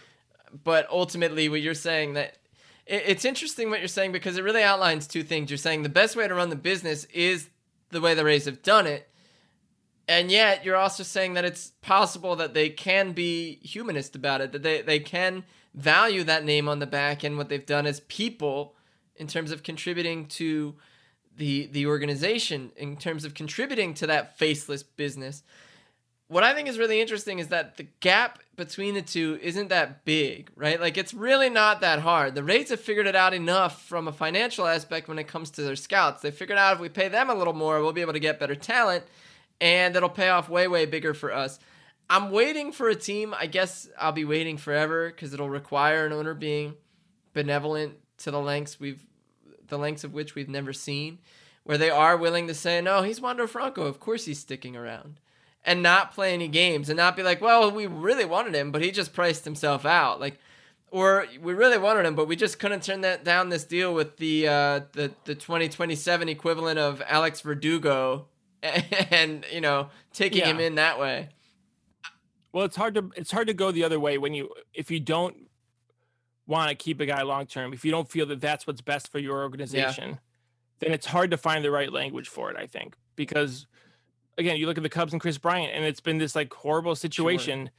But 0.64 0.88
ultimately, 0.90 1.48
what 1.48 1.62
you're 1.62 1.74
saying 1.74 2.14
that 2.14 2.38
it, 2.86 3.04
it's 3.06 3.26
interesting 3.26 3.70
what 3.70 3.80
you're 3.80 3.88
saying 3.88 4.12
because 4.12 4.38
it 4.38 4.44
really 4.44 4.64
outlines 4.64 5.08
two 5.08 5.24
things. 5.24 5.50
You're 5.50 5.58
saying 5.58 5.84
the 5.84 5.90
best 5.90 6.16
way 6.16 6.28
to 6.28 6.36
run 6.36 6.50
the 6.50 6.56
business 6.56 7.06
is 7.06 7.50
the 7.92 8.02
way 8.02 8.14
the 8.14 8.26
Rays 8.26 8.46
have 8.46 8.62
done 8.62 8.88
it, 8.88 9.10
and 10.08 10.32
yet 10.32 10.64
you're 10.64 10.76
also 10.76 11.04
saying 11.04 11.34
that 11.34 11.46
it's 11.46 11.72
possible 11.82 12.36
that 12.36 12.54
they 12.54 12.70
can 12.70 13.12
be 13.14 13.60
humanist 13.64 14.16
about 14.16 14.42
it. 14.42 14.52
That 14.52 14.64
they 14.64 14.82
they 14.82 15.00
can 15.00 15.44
value 15.74 16.24
that 16.24 16.46
name 16.46 16.70
on 16.70 16.80
the 16.80 16.88
back 16.88 17.24
and 17.24 17.38
what 17.38 17.50
they've 17.50 17.66
done 17.66 17.86
as 17.86 18.00
people 18.02 18.76
in 19.16 19.28
terms 19.28 19.52
of 19.52 19.64
contributing 19.64 20.26
to 20.28 20.76
the 21.38 21.68
the 21.68 21.86
organization 21.86 22.72
in 22.78 22.96
terms 22.96 23.26
of 23.26 23.34
contributing 23.34 23.94
to 23.94 24.08
that 24.08 24.38
faceless 24.38 24.84
business 24.84 25.44
what 26.28 26.44
i 26.44 26.54
think 26.54 26.68
is 26.68 26.80
really 26.80 27.02
interesting 27.02 27.40
is 27.40 27.50
that 27.50 27.78
the 27.78 27.88
gap 28.00 28.40
between 28.56 28.94
the 28.94 29.02
two 29.02 29.40
isn't 29.42 29.70
that 29.70 30.06
big 30.06 30.50
right 30.56 30.80
like 30.80 30.98
it's 30.98 31.14
really 31.14 31.50
not 31.50 31.82
that 31.82 32.00
hard 32.00 32.36
the 32.36 32.44
rays 32.44 32.70
have 32.70 32.80
figured 32.80 33.08
it 33.08 33.16
out 33.16 33.34
enough 33.34 33.84
from 33.84 34.08
a 34.08 34.12
financial 34.12 34.66
aspect 34.66 35.08
when 35.08 35.20
it 35.20 35.28
comes 35.28 35.50
to 35.52 35.62
their 35.62 35.76
scouts 35.76 36.22
they 36.22 36.32
figured 36.32 36.58
out 36.58 36.74
if 36.74 36.80
we 36.80 36.90
pay 36.90 37.08
them 37.08 37.30
a 37.30 37.36
little 37.36 37.54
more 37.54 37.82
we'll 37.82 37.94
be 37.94 38.02
able 38.02 38.14
to 38.14 38.20
get 38.20 38.40
better 38.40 38.56
talent 38.56 39.04
and 39.62 39.96
it'll 39.96 40.10
pay 40.10 40.30
off 40.30 40.50
way 40.50 40.68
way 40.68 40.86
bigger 40.86 41.14
for 41.14 41.34
us 41.34 41.60
I'm 42.10 42.32
waiting 42.32 42.72
for 42.72 42.90
a 42.90 42.96
team. 42.96 43.34
I 43.38 43.48
guess 43.48 43.90
I'll 43.98 44.12
be 44.12 44.26
waiting 44.26 44.58
forever 44.58 45.10
because 45.10 45.34
it'll 45.34 45.50
require 45.50 46.06
an 46.06 46.14
owner 46.14 46.34
being 46.34 46.76
benevolent 47.34 47.96
to 48.20 48.32
the 48.32 48.40
lengths 48.40 48.80
we've, 48.80 49.04
the 49.68 49.78
lengths 49.78 50.04
of 50.04 50.14
which 50.14 50.36
we've 50.36 50.50
never 50.50 50.72
seen, 50.72 51.20
where 51.64 51.78
they 51.78 51.90
are 51.90 52.16
willing 52.16 52.48
to 52.48 52.54
say, 52.54 52.80
no, 52.82 53.02
he's 53.02 53.20
Wander 53.20 53.48
Franco. 53.48 53.84
Of 53.84 54.00
course 54.00 54.26
he's 54.26 54.40
sticking 54.40 54.76
around, 54.76 55.20
and 55.66 55.82
not 55.82 56.14
play 56.14 56.34
any 56.34 56.48
games 56.48 56.90
and 56.90 56.98
not 56.98 57.16
be 57.16 57.24
like, 57.24 57.42
well, 57.42 57.72
we 57.72 57.88
really 57.88 58.26
wanted 58.26 58.54
him, 58.54 58.72
but 58.72 58.82
he 58.82 58.92
just 58.92 59.14
priced 59.14 59.44
himself 59.44 59.86
out. 59.86 60.20
Like, 60.20 60.40
or 60.92 61.26
we 61.42 61.54
really 61.54 61.80
wanted 61.80 62.06
him, 62.06 62.16
but 62.16 62.28
we 62.28 62.36
just 62.36 62.60
couldn't 62.60 62.84
turn 62.84 63.02
that 63.02 63.24
down 63.26 63.50
this 63.50 63.66
deal 63.66 63.94
with 63.94 64.18
the 64.18 64.48
uh, 64.48 64.82
the 64.94 65.12
the 65.26 65.36
2027 65.36 66.30
equivalent 66.30 66.80
of 66.80 67.02
Alex 67.08 67.42
Verdugo, 67.42 68.28
and 68.64 69.44
you 69.52 69.60
know 69.60 69.90
taking 70.14 70.40
yeah. 70.40 70.48
him 70.48 70.60
in 70.60 70.76
that 70.76 71.00
way. 71.00 71.30
Well, 72.54 72.64
it's 72.64 72.78
hard 72.78 72.96
to 72.96 73.12
it's 73.18 73.32
hard 73.32 73.48
to 73.48 73.54
go 73.54 73.72
the 73.72 73.84
other 73.84 74.00
way 74.00 74.18
when 74.18 74.34
you 74.34 74.52
if 74.74 74.90
you 74.90 75.00
don't 75.00 75.36
want 76.48 76.70
to 76.70 76.76
keep 76.76 77.02
a 77.02 77.06
guy 77.06 77.24
long 77.24 77.48
term, 77.48 77.74
if 77.74 77.84
you 77.84 77.92
don't 77.92 78.10
feel 78.10 78.28
that 78.28 78.40
that's 78.40 78.68
what's 78.68 78.82
best 78.82 79.12
for 79.12 79.20
your 79.20 79.42
organization, 79.42 80.10
yeah. 80.12 80.16
then 80.80 80.92
it's 80.92 81.08
hard 81.08 81.32
to 81.32 81.38
find 81.38 81.66
the 81.66 81.72
right 81.72 81.92
language 81.92 82.30
for 82.30 82.52
it. 82.52 82.56
I 82.56 82.68
think 82.68 82.96
because 83.16 83.66
again, 84.38 84.58
you 84.58 84.66
look 84.66 84.78
at 84.78 84.84
the 84.84 84.90
Cubs 84.90 85.14
and 85.14 85.22
Kris 85.22 85.38
Bryant, 85.38 85.74
and 85.74 85.86
it's 85.86 86.00
been 86.00 86.18
this 86.18 86.36
like 86.36 86.54
horrible 86.54 86.96
situation. 86.96 87.66
Sure. 87.66 87.72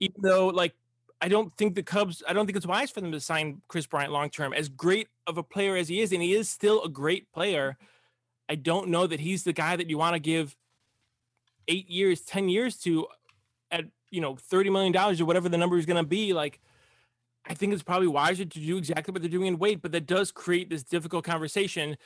Even 0.00 0.22
though 0.22 0.48
like 0.48 0.74
I 1.20 1.28
don't 1.28 1.54
think 1.56 1.74
the 1.74 1.82
Cubs, 1.82 2.22
I 2.28 2.32
don't 2.32 2.46
think 2.46 2.56
it's 2.56 2.66
wise 2.66 2.90
for 2.90 3.00
them 3.00 3.12
to 3.12 3.20
sign 3.20 3.62
Kris 3.68 3.86
Bryant 3.86 4.12
long 4.12 4.30
term. 4.30 4.52
As 4.52 4.68
great 4.68 5.08
of 5.26 5.38
a 5.38 5.42
player 5.42 5.76
as 5.76 5.88
he 5.88 6.00
is, 6.00 6.12
and 6.12 6.22
he 6.22 6.34
is 6.34 6.48
still 6.48 6.82
a 6.82 6.88
great 6.88 7.30
player, 7.32 7.76
I 8.48 8.56
don't 8.56 8.88
know 8.88 9.06
that 9.06 9.20
he's 9.20 9.44
the 9.44 9.52
guy 9.52 9.76
that 9.76 9.88
you 9.88 9.98
want 9.98 10.14
to 10.14 10.20
give 10.20 10.56
eight 11.68 11.88
years, 11.88 12.20
ten 12.20 12.48
years 12.48 12.76
to 12.78 13.06
at 13.70 13.86
you 14.14 14.20
know, 14.20 14.34
$30 14.34 14.70
million 14.70 14.96
or 14.96 15.24
whatever 15.24 15.48
the 15.48 15.58
number 15.58 15.76
is 15.76 15.86
going 15.86 16.02
to 16.02 16.08
be, 16.08 16.32
like, 16.32 16.60
I 17.46 17.52
think 17.52 17.72
it's 17.72 17.82
probably 17.82 18.06
wiser 18.06 18.44
to 18.44 18.58
do 18.60 18.78
exactly 18.78 19.10
what 19.10 19.20
they're 19.20 19.30
doing 19.30 19.48
and 19.48 19.58
wait, 19.58 19.82
but 19.82 19.90
that 19.90 20.06
does 20.06 20.30
create 20.30 20.70
this 20.70 20.84
difficult 20.84 21.24
conversation 21.24 21.96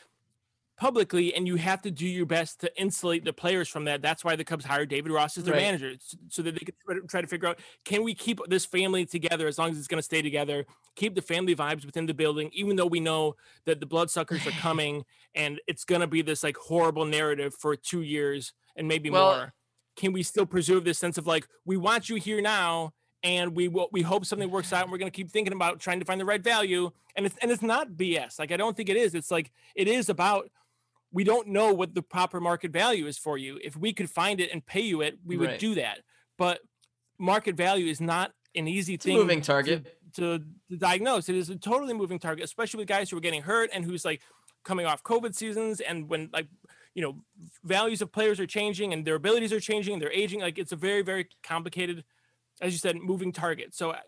publicly, 0.78 1.34
and 1.34 1.46
you 1.46 1.56
have 1.56 1.82
to 1.82 1.90
do 1.90 2.06
your 2.06 2.26
best 2.26 2.60
to 2.60 2.80
insulate 2.80 3.24
the 3.24 3.32
players 3.32 3.68
from 3.68 3.84
that. 3.84 4.00
That's 4.00 4.24
why 4.24 4.36
the 4.36 4.44
Cubs 4.44 4.64
hired 4.64 4.88
David 4.88 5.12
Ross 5.12 5.36
as 5.36 5.44
their 5.44 5.54
right. 5.54 5.62
manager, 5.62 5.94
so 6.28 6.42
that 6.42 6.54
they 6.54 6.60
could 6.60 7.08
try 7.08 7.20
to 7.20 7.26
figure 7.26 7.48
out 7.48 7.58
can 7.84 8.02
we 8.02 8.14
keep 8.14 8.40
this 8.48 8.64
family 8.64 9.04
together 9.04 9.46
as 9.46 9.58
long 9.58 9.70
as 9.70 9.78
it's 9.78 9.88
going 9.88 9.98
to 9.98 10.02
stay 10.02 10.22
together, 10.22 10.64
keep 10.96 11.14
the 11.14 11.22
family 11.22 11.54
vibes 11.54 11.84
within 11.84 12.06
the 12.06 12.14
building, 12.14 12.50
even 12.52 12.76
though 12.76 12.86
we 12.86 13.00
know 13.00 13.36
that 13.66 13.80
the 13.80 13.86
bloodsuckers 13.86 14.46
are 14.46 14.50
coming 14.60 15.04
and 15.34 15.60
it's 15.66 15.84
going 15.84 16.00
to 16.00 16.06
be 16.06 16.22
this 16.22 16.42
like 16.42 16.56
horrible 16.56 17.04
narrative 17.04 17.54
for 17.54 17.76
two 17.76 18.02
years 18.02 18.52
and 18.76 18.88
maybe 18.88 19.10
well, 19.10 19.36
more 19.36 19.54
can 19.98 20.12
we 20.12 20.22
still 20.22 20.46
preserve 20.46 20.84
this 20.84 20.98
sense 20.98 21.18
of 21.18 21.26
like 21.26 21.46
we 21.66 21.76
want 21.76 22.08
you 22.08 22.16
here 22.16 22.40
now 22.40 22.92
and 23.24 23.54
we 23.56 23.66
will 23.66 23.88
we 23.92 24.00
hope 24.00 24.24
something 24.24 24.48
works 24.48 24.72
out 24.72 24.84
and 24.84 24.92
we're 24.92 24.98
going 24.98 25.10
to 25.10 25.16
keep 25.16 25.30
thinking 25.30 25.52
about 25.52 25.80
trying 25.80 25.98
to 25.98 26.04
find 26.04 26.20
the 26.20 26.24
right 26.24 26.42
value 26.42 26.90
and 27.16 27.26
it's 27.26 27.36
and 27.42 27.50
it's 27.50 27.62
not 27.62 27.90
bs 27.90 28.38
like 28.38 28.52
i 28.52 28.56
don't 28.56 28.76
think 28.76 28.88
it 28.88 28.96
is 28.96 29.14
it's 29.14 29.30
like 29.30 29.50
it 29.74 29.88
is 29.88 30.08
about 30.08 30.48
we 31.12 31.24
don't 31.24 31.48
know 31.48 31.72
what 31.72 31.94
the 31.94 32.02
proper 32.02 32.40
market 32.40 32.70
value 32.70 33.06
is 33.06 33.18
for 33.18 33.38
you. 33.38 33.58
If 33.62 33.76
we 33.76 33.92
could 33.92 34.10
find 34.10 34.40
it 34.40 34.50
and 34.52 34.64
pay 34.64 34.80
you 34.80 35.00
it 35.00 35.18
we 35.24 35.36
would 35.36 35.50
right. 35.50 35.58
do 35.58 35.74
that. 35.76 36.00
But 36.36 36.60
market 37.18 37.56
value 37.56 37.86
is 37.86 38.00
not 38.00 38.32
an 38.54 38.68
easy 38.68 38.94
it's 38.94 39.04
thing 39.04 39.16
moving 39.16 39.40
target. 39.40 39.96
to, 40.14 40.38
to, 40.70 40.76
diagnose. 40.76 41.28
It 41.28 41.34
is 41.36 41.50
a 41.50 41.56
totally 41.56 41.94
moving 41.94 42.18
target 42.18 42.44
especially 42.44 42.78
with 42.78 42.88
guys 42.88 43.10
who 43.10 43.16
are 43.16 43.20
getting 43.20 43.42
hurt 43.42 43.70
and 43.72 43.84
who's 43.84 44.04
like 44.04 44.20
coming 44.64 44.84
off 44.84 45.02
covid 45.02 45.34
seasons 45.34 45.80
and 45.80 46.08
when 46.10 46.28
like 46.32 46.46
you 46.94 47.02
know 47.02 47.16
values 47.64 48.02
of 48.02 48.12
players 48.12 48.40
are 48.40 48.46
changing 48.46 48.92
and 48.92 49.04
their 49.04 49.14
abilities 49.14 49.52
are 49.52 49.60
changing 49.60 49.94
and 49.94 50.02
they're 50.02 50.12
aging. 50.12 50.40
Like 50.40 50.58
it's 50.58 50.72
a 50.72 50.76
very 50.76 51.02
very 51.02 51.28
complicated 51.42 52.04
as 52.60 52.72
you 52.72 52.78
said 52.78 52.96
moving 52.96 53.32
target. 53.32 53.74
So 53.74 53.92
I, 53.92 54.00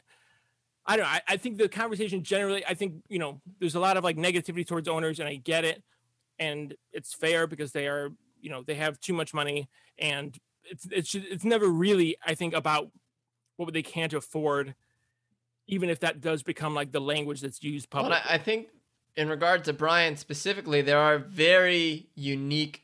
I 0.87 0.97
don't 0.97 1.05
know. 1.05 1.11
I, 1.11 1.23
I 1.29 1.37
think 1.37 1.59
the 1.59 1.69
conversation 1.69 2.25
generally 2.25 2.65
I 2.67 2.75
think 2.75 2.95
you 3.09 3.19
know 3.19 3.41
there's 3.59 3.77
a 3.77 3.81
lot 3.81 3.97
of 3.97 4.05
like 4.05 4.17
negativity 4.17 4.67
towards 4.67 4.89
owners 4.89 5.21
and 5.21 5.29
I 5.29 5.37
get 5.37 5.65
it 5.65 5.83
and 6.41 6.75
it's 6.93 7.15
fair 7.15 7.47
because 7.47 7.71
they 7.71 7.87
are 7.87 8.11
you 8.41 8.51
know 8.51 8.65
they 8.67 8.75
have 8.75 8.99
too 8.99 9.13
much 9.13 9.33
money 9.33 9.69
and 9.99 10.39
it's 10.65 10.89
it's 10.91 11.15
it's 11.15 11.45
never 11.45 11.69
really 11.69 12.17
I 12.27 12.35
think 12.35 12.55
about 12.55 12.91
what 13.57 13.73
they 13.73 13.83
can't 13.83 14.13
afford 14.13 14.75
even 15.69 15.89
if 15.89 16.01
that 16.01 16.21
does 16.21 16.43
become 16.43 16.75
like 16.75 16.91
the 16.91 17.01
language 17.01 17.43
that's 17.43 17.63
used 17.63 17.91
publicly. 17.91 18.19
Well, 18.25 18.35
I 18.35 18.39
think 18.39 18.69
in 19.17 19.29
regard 19.29 19.65
to 19.65 19.73
Bryant 19.73 20.19
specifically, 20.19 20.83
there 20.83 20.99
are 20.99 21.19
very 21.19 22.09
unique 22.17 22.83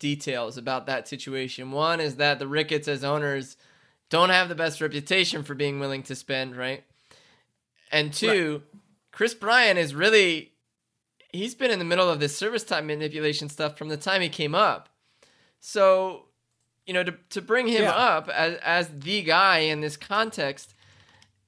details 0.00 0.58
about 0.58 0.86
that 0.86 1.06
situation. 1.06 1.70
One 1.70 2.00
is 2.00 2.16
that 2.16 2.40
the 2.40 2.48
Ricketts 2.48 2.88
as 2.88 3.04
owners 3.04 3.56
don't 4.10 4.30
have 4.30 4.48
the 4.48 4.56
best 4.56 4.80
reputation 4.80 5.44
for 5.44 5.54
being 5.54 5.78
willing 5.78 6.02
to 6.04 6.16
spend, 6.16 6.56
right? 6.56 6.82
And 7.92 8.12
two, 8.12 8.52
right. 8.52 8.80
Kris 9.12 9.34
Bryant 9.34 9.78
is 9.78 9.94
really 9.94 10.51
he's 11.32 11.54
been 11.54 11.70
in 11.70 11.78
the 11.78 11.84
middle 11.84 12.08
of 12.08 12.20
this 12.20 12.36
service 12.36 12.64
time 12.64 12.86
manipulation 12.86 13.48
stuff 13.48 13.76
from 13.76 13.88
the 13.88 13.96
time 13.96 14.20
he 14.20 14.28
came 14.28 14.54
up. 14.54 14.88
So, 15.60 16.26
you 16.86 16.94
know, 16.94 17.04
to 17.04 17.14
to 17.30 17.42
bring 17.42 17.68
him 17.68 17.82
yeah. 17.82 17.92
up 17.92 18.28
as 18.28 18.56
as 18.62 18.88
the 18.88 19.22
guy 19.22 19.58
in 19.58 19.80
this 19.80 19.96
context, 19.96 20.74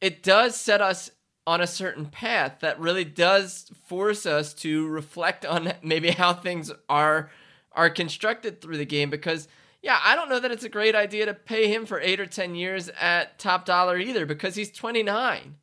it 0.00 0.22
does 0.22 0.56
set 0.56 0.80
us 0.80 1.10
on 1.46 1.60
a 1.60 1.66
certain 1.66 2.06
path 2.06 2.60
that 2.60 2.80
really 2.80 3.04
does 3.04 3.70
force 3.86 4.24
us 4.24 4.54
to 4.54 4.86
reflect 4.88 5.44
on 5.44 5.72
maybe 5.82 6.10
how 6.10 6.32
things 6.32 6.72
are 6.88 7.30
are 7.72 7.90
constructed 7.90 8.60
through 8.60 8.76
the 8.76 8.86
game 8.86 9.10
because 9.10 9.48
yeah, 9.82 10.00
I 10.02 10.16
don't 10.16 10.30
know 10.30 10.40
that 10.40 10.50
it's 10.50 10.64
a 10.64 10.70
great 10.70 10.94
idea 10.94 11.26
to 11.26 11.34
pay 11.34 11.68
him 11.68 11.84
for 11.84 12.00
8 12.00 12.18
or 12.18 12.24
10 12.24 12.54
years 12.54 12.88
at 12.98 13.38
top 13.38 13.66
dollar 13.66 13.98
either 13.98 14.24
because 14.24 14.54
he's 14.54 14.70
29. 14.70 15.56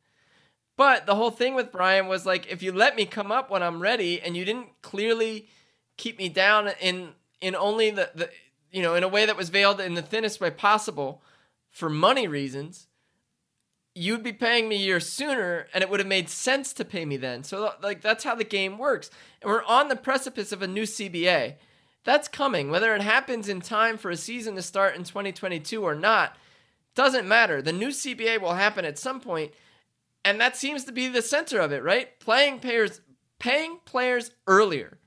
But 0.76 1.06
the 1.06 1.14
whole 1.14 1.30
thing 1.30 1.54
with 1.54 1.72
Bryant 1.72 2.08
was 2.08 2.24
like 2.24 2.50
if 2.50 2.62
you 2.62 2.72
let 2.72 2.96
me 2.96 3.04
come 3.04 3.30
up 3.30 3.50
when 3.50 3.62
I'm 3.62 3.80
ready 3.80 4.20
and 4.20 4.36
you 4.36 4.44
didn't 4.44 4.68
clearly 4.82 5.48
keep 5.96 6.18
me 6.18 6.28
down 6.28 6.70
in 6.80 7.10
in 7.40 7.54
only 7.54 7.90
the, 7.90 8.10
the 8.14 8.30
you 8.70 8.82
know 8.82 8.94
in 8.94 9.02
a 9.02 9.08
way 9.08 9.26
that 9.26 9.36
was 9.36 9.50
veiled 9.50 9.80
in 9.80 9.94
the 9.94 10.02
thinnest 10.02 10.40
way 10.40 10.50
possible 10.50 11.22
for 11.70 11.90
money 11.90 12.26
reasons 12.26 12.88
you'd 13.94 14.22
be 14.22 14.32
paying 14.32 14.68
me 14.68 14.76
a 14.76 14.86
year 14.86 15.00
sooner 15.00 15.66
and 15.74 15.82
it 15.82 15.90
would 15.90 16.00
have 16.00 16.06
made 16.06 16.28
sense 16.28 16.72
to 16.72 16.84
pay 16.84 17.04
me 17.04 17.16
then. 17.16 17.44
So 17.44 17.72
like 17.82 18.00
that's 18.00 18.24
how 18.24 18.34
the 18.34 18.44
game 18.44 18.78
works. 18.78 19.10
And 19.40 19.50
we're 19.50 19.64
on 19.64 19.88
the 19.88 19.96
precipice 19.96 20.52
of 20.52 20.62
a 20.62 20.66
new 20.66 20.84
cba 20.84 21.56
that's 22.04 22.28
coming. 22.28 22.70
Whether 22.70 22.94
it 22.94 23.02
happens 23.02 23.48
in 23.48 23.60
time 23.60 23.96
for 23.96 24.10
a 24.10 24.16
season 24.16 24.56
to 24.56 24.62
start 24.62 24.96
in 24.96 25.04
2022 25.04 25.82
or 25.82 25.94
not 25.94 26.36
doesn't 26.94 27.28
matter. 27.28 27.60
The 27.60 27.72
new 27.72 27.88
cba 27.88 28.40
will 28.40 28.54
happen 28.54 28.84
at 28.84 28.98
some 28.98 29.20
point 29.20 29.52
and 30.24 30.40
that 30.40 30.56
seems 30.56 30.84
to 30.84 30.92
be 30.92 31.08
the 31.08 31.22
center 31.22 31.58
of 31.58 31.72
it 31.72 31.82
right 31.82 32.18
playing 32.20 32.58
players 32.58 33.00
paying 33.38 33.78
players 33.84 34.30
earlier 34.46 34.98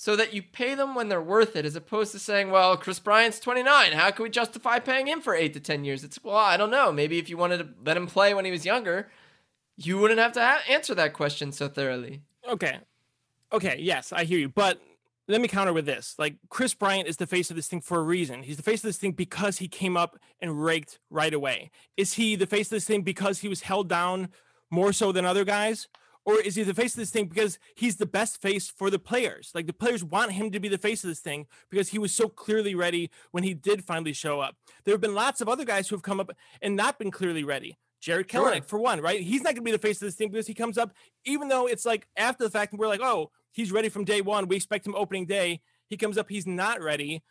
so 0.00 0.14
that 0.14 0.32
you 0.32 0.40
pay 0.40 0.76
them 0.76 0.94
when 0.94 1.08
they're 1.08 1.20
worth 1.20 1.56
it, 1.56 1.64
as 1.64 1.74
opposed 1.74 2.12
to 2.12 2.20
saying, 2.20 2.52
well, 2.52 2.76
Kris 2.76 3.00
Bryant's 3.00 3.40
29. 3.40 3.90
How 3.90 4.12
can 4.12 4.22
we 4.22 4.30
justify 4.30 4.78
paying 4.78 5.08
him 5.08 5.20
for 5.20 5.34
eight 5.34 5.54
to 5.54 5.60
10 5.60 5.84
years? 5.84 6.04
It's, 6.04 6.22
well, 6.22 6.36
I 6.36 6.56
don't 6.56 6.70
know. 6.70 6.92
Maybe 6.92 7.18
if 7.18 7.28
you 7.28 7.36
wanted 7.36 7.58
to 7.58 7.68
let 7.84 7.96
him 7.96 8.06
play 8.06 8.32
when 8.32 8.44
he 8.44 8.52
was 8.52 8.64
younger, 8.64 9.08
you 9.76 9.98
wouldn't 9.98 10.20
have 10.20 10.34
to 10.34 10.40
ha- 10.40 10.62
answer 10.70 10.94
that 10.94 11.14
question 11.14 11.50
so 11.50 11.66
thoroughly. 11.66 12.22
Okay. 12.48 12.78
Okay. 13.52 13.78
Yes, 13.80 14.12
I 14.12 14.22
hear 14.22 14.38
you. 14.38 14.48
But 14.48 14.80
let 15.26 15.40
me 15.40 15.48
counter 15.48 15.72
with 15.72 15.86
this. 15.86 16.14
Like, 16.16 16.36
Kris 16.48 16.74
Bryant 16.74 17.08
is 17.08 17.16
the 17.16 17.26
face 17.26 17.50
of 17.50 17.56
this 17.56 17.66
thing 17.66 17.80
for 17.80 17.98
a 17.98 18.04
reason. 18.04 18.44
He's 18.44 18.56
the 18.56 18.62
face 18.62 18.78
of 18.78 18.88
this 18.88 18.98
thing 18.98 19.12
because 19.12 19.58
he 19.58 19.66
came 19.66 19.96
up 19.96 20.16
and 20.40 20.64
raked 20.64 21.00
right 21.10 21.34
away. 21.34 21.72
Is 21.96 22.14
he 22.14 22.36
the 22.36 22.46
face 22.46 22.68
of 22.68 22.76
this 22.76 22.84
thing 22.84 23.02
because 23.02 23.40
he 23.40 23.48
was 23.48 23.62
held 23.62 23.88
down 23.88 24.28
more 24.70 24.92
so 24.92 25.12
than 25.12 25.24
other 25.24 25.44
guys? 25.44 25.88
or 26.28 26.38
is 26.42 26.56
he 26.56 26.62
the 26.62 26.74
face 26.74 26.92
of 26.92 26.98
this 26.98 27.08
thing 27.08 27.24
because 27.26 27.58
he's 27.74 27.96
the 27.96 28.04
best 28.04 28.42
face 28.42 28.68
for 28.68 28.90
the 28.90 28.98
players? 28.98 29.50
Like 29.54 29.66
the 29.66 29.72
players 29.72 30.04
want 30.04 30.32
him 30.32 30.50
to 30.50 30.60
be 30.60 30.68
the 30.68 30.76
face 30.76 31.02
of 31.02 31.08
this 31.08 31.20
thing 31.20 31.46
because 31.70 31.88
he 31.88 31.98
was 31.98 32.12
so 32.12 32.28
clearly 32.28 32.74
ready 32.74 33.10
when 33.30 33.44
he 33.44 33.54
did 33.54 33.82
finally 33.82 34.12
show 34.12 34.38
up. 34.38 34.54
There 34.84 34.92
have 34.92 35.00
been 35.00 35.14
lots 35.14 35.40
of 35.40 35.48
other 35.48 35.64
guys 35.64 35.88
who 35.88 35.96
have 35.96 36.02
come 36.02 36.20
up 36.20 36.30
and 36.60 36.76
not 36.76 36.98
been 36.98 37.10
clearly 37.10 37.44
ready. 37.44 37.78
Jarred 38.02 38.28
Kelenic, 38.28 38.56
sure. 38.56 38.62
for 38.64 38.78
one, 38.78 39.00
right? 39.00 39.22
He's 39.22 39.40
not 39.40 39.54
going 39.54 39.56
to 39.56 39.62
be 39.62 39.70
the 39.70 39.78
face 39.78 40.02
of 40.02 40.06
this 40.06 40.16
thing 40.16 40.30
because 40.30 40.46
he 40.46 40.52
comes 40.52 40.76
up, 40.76 40.92
even 41.24 41.48
though 41.48 41.66
it's 41.66 41.86
like 41.86 42.06
after 42.14 42.44
the 42.44 42.50
fact, 42.50 42.72
and 42.72 42.78
we're 42.78 42.88
like, 42.88 43.00
oh, 43.02 43.30
he's 43.52 43.72
ready 43.72 43.88
from 43.88 44.04
day 44.04 44.20
one. 44.20 44.48
We 44.48 44.56
expect 44.56 44.86
him 44.86 44.94
opening 44.94 45.24
day. 45.24 45.62
He 45.88 45.96
comes 45.96 46.18
up, 46.18 46.28
he's 46.28 46.46
not 46.46 46.82
ready. 46.82 47.22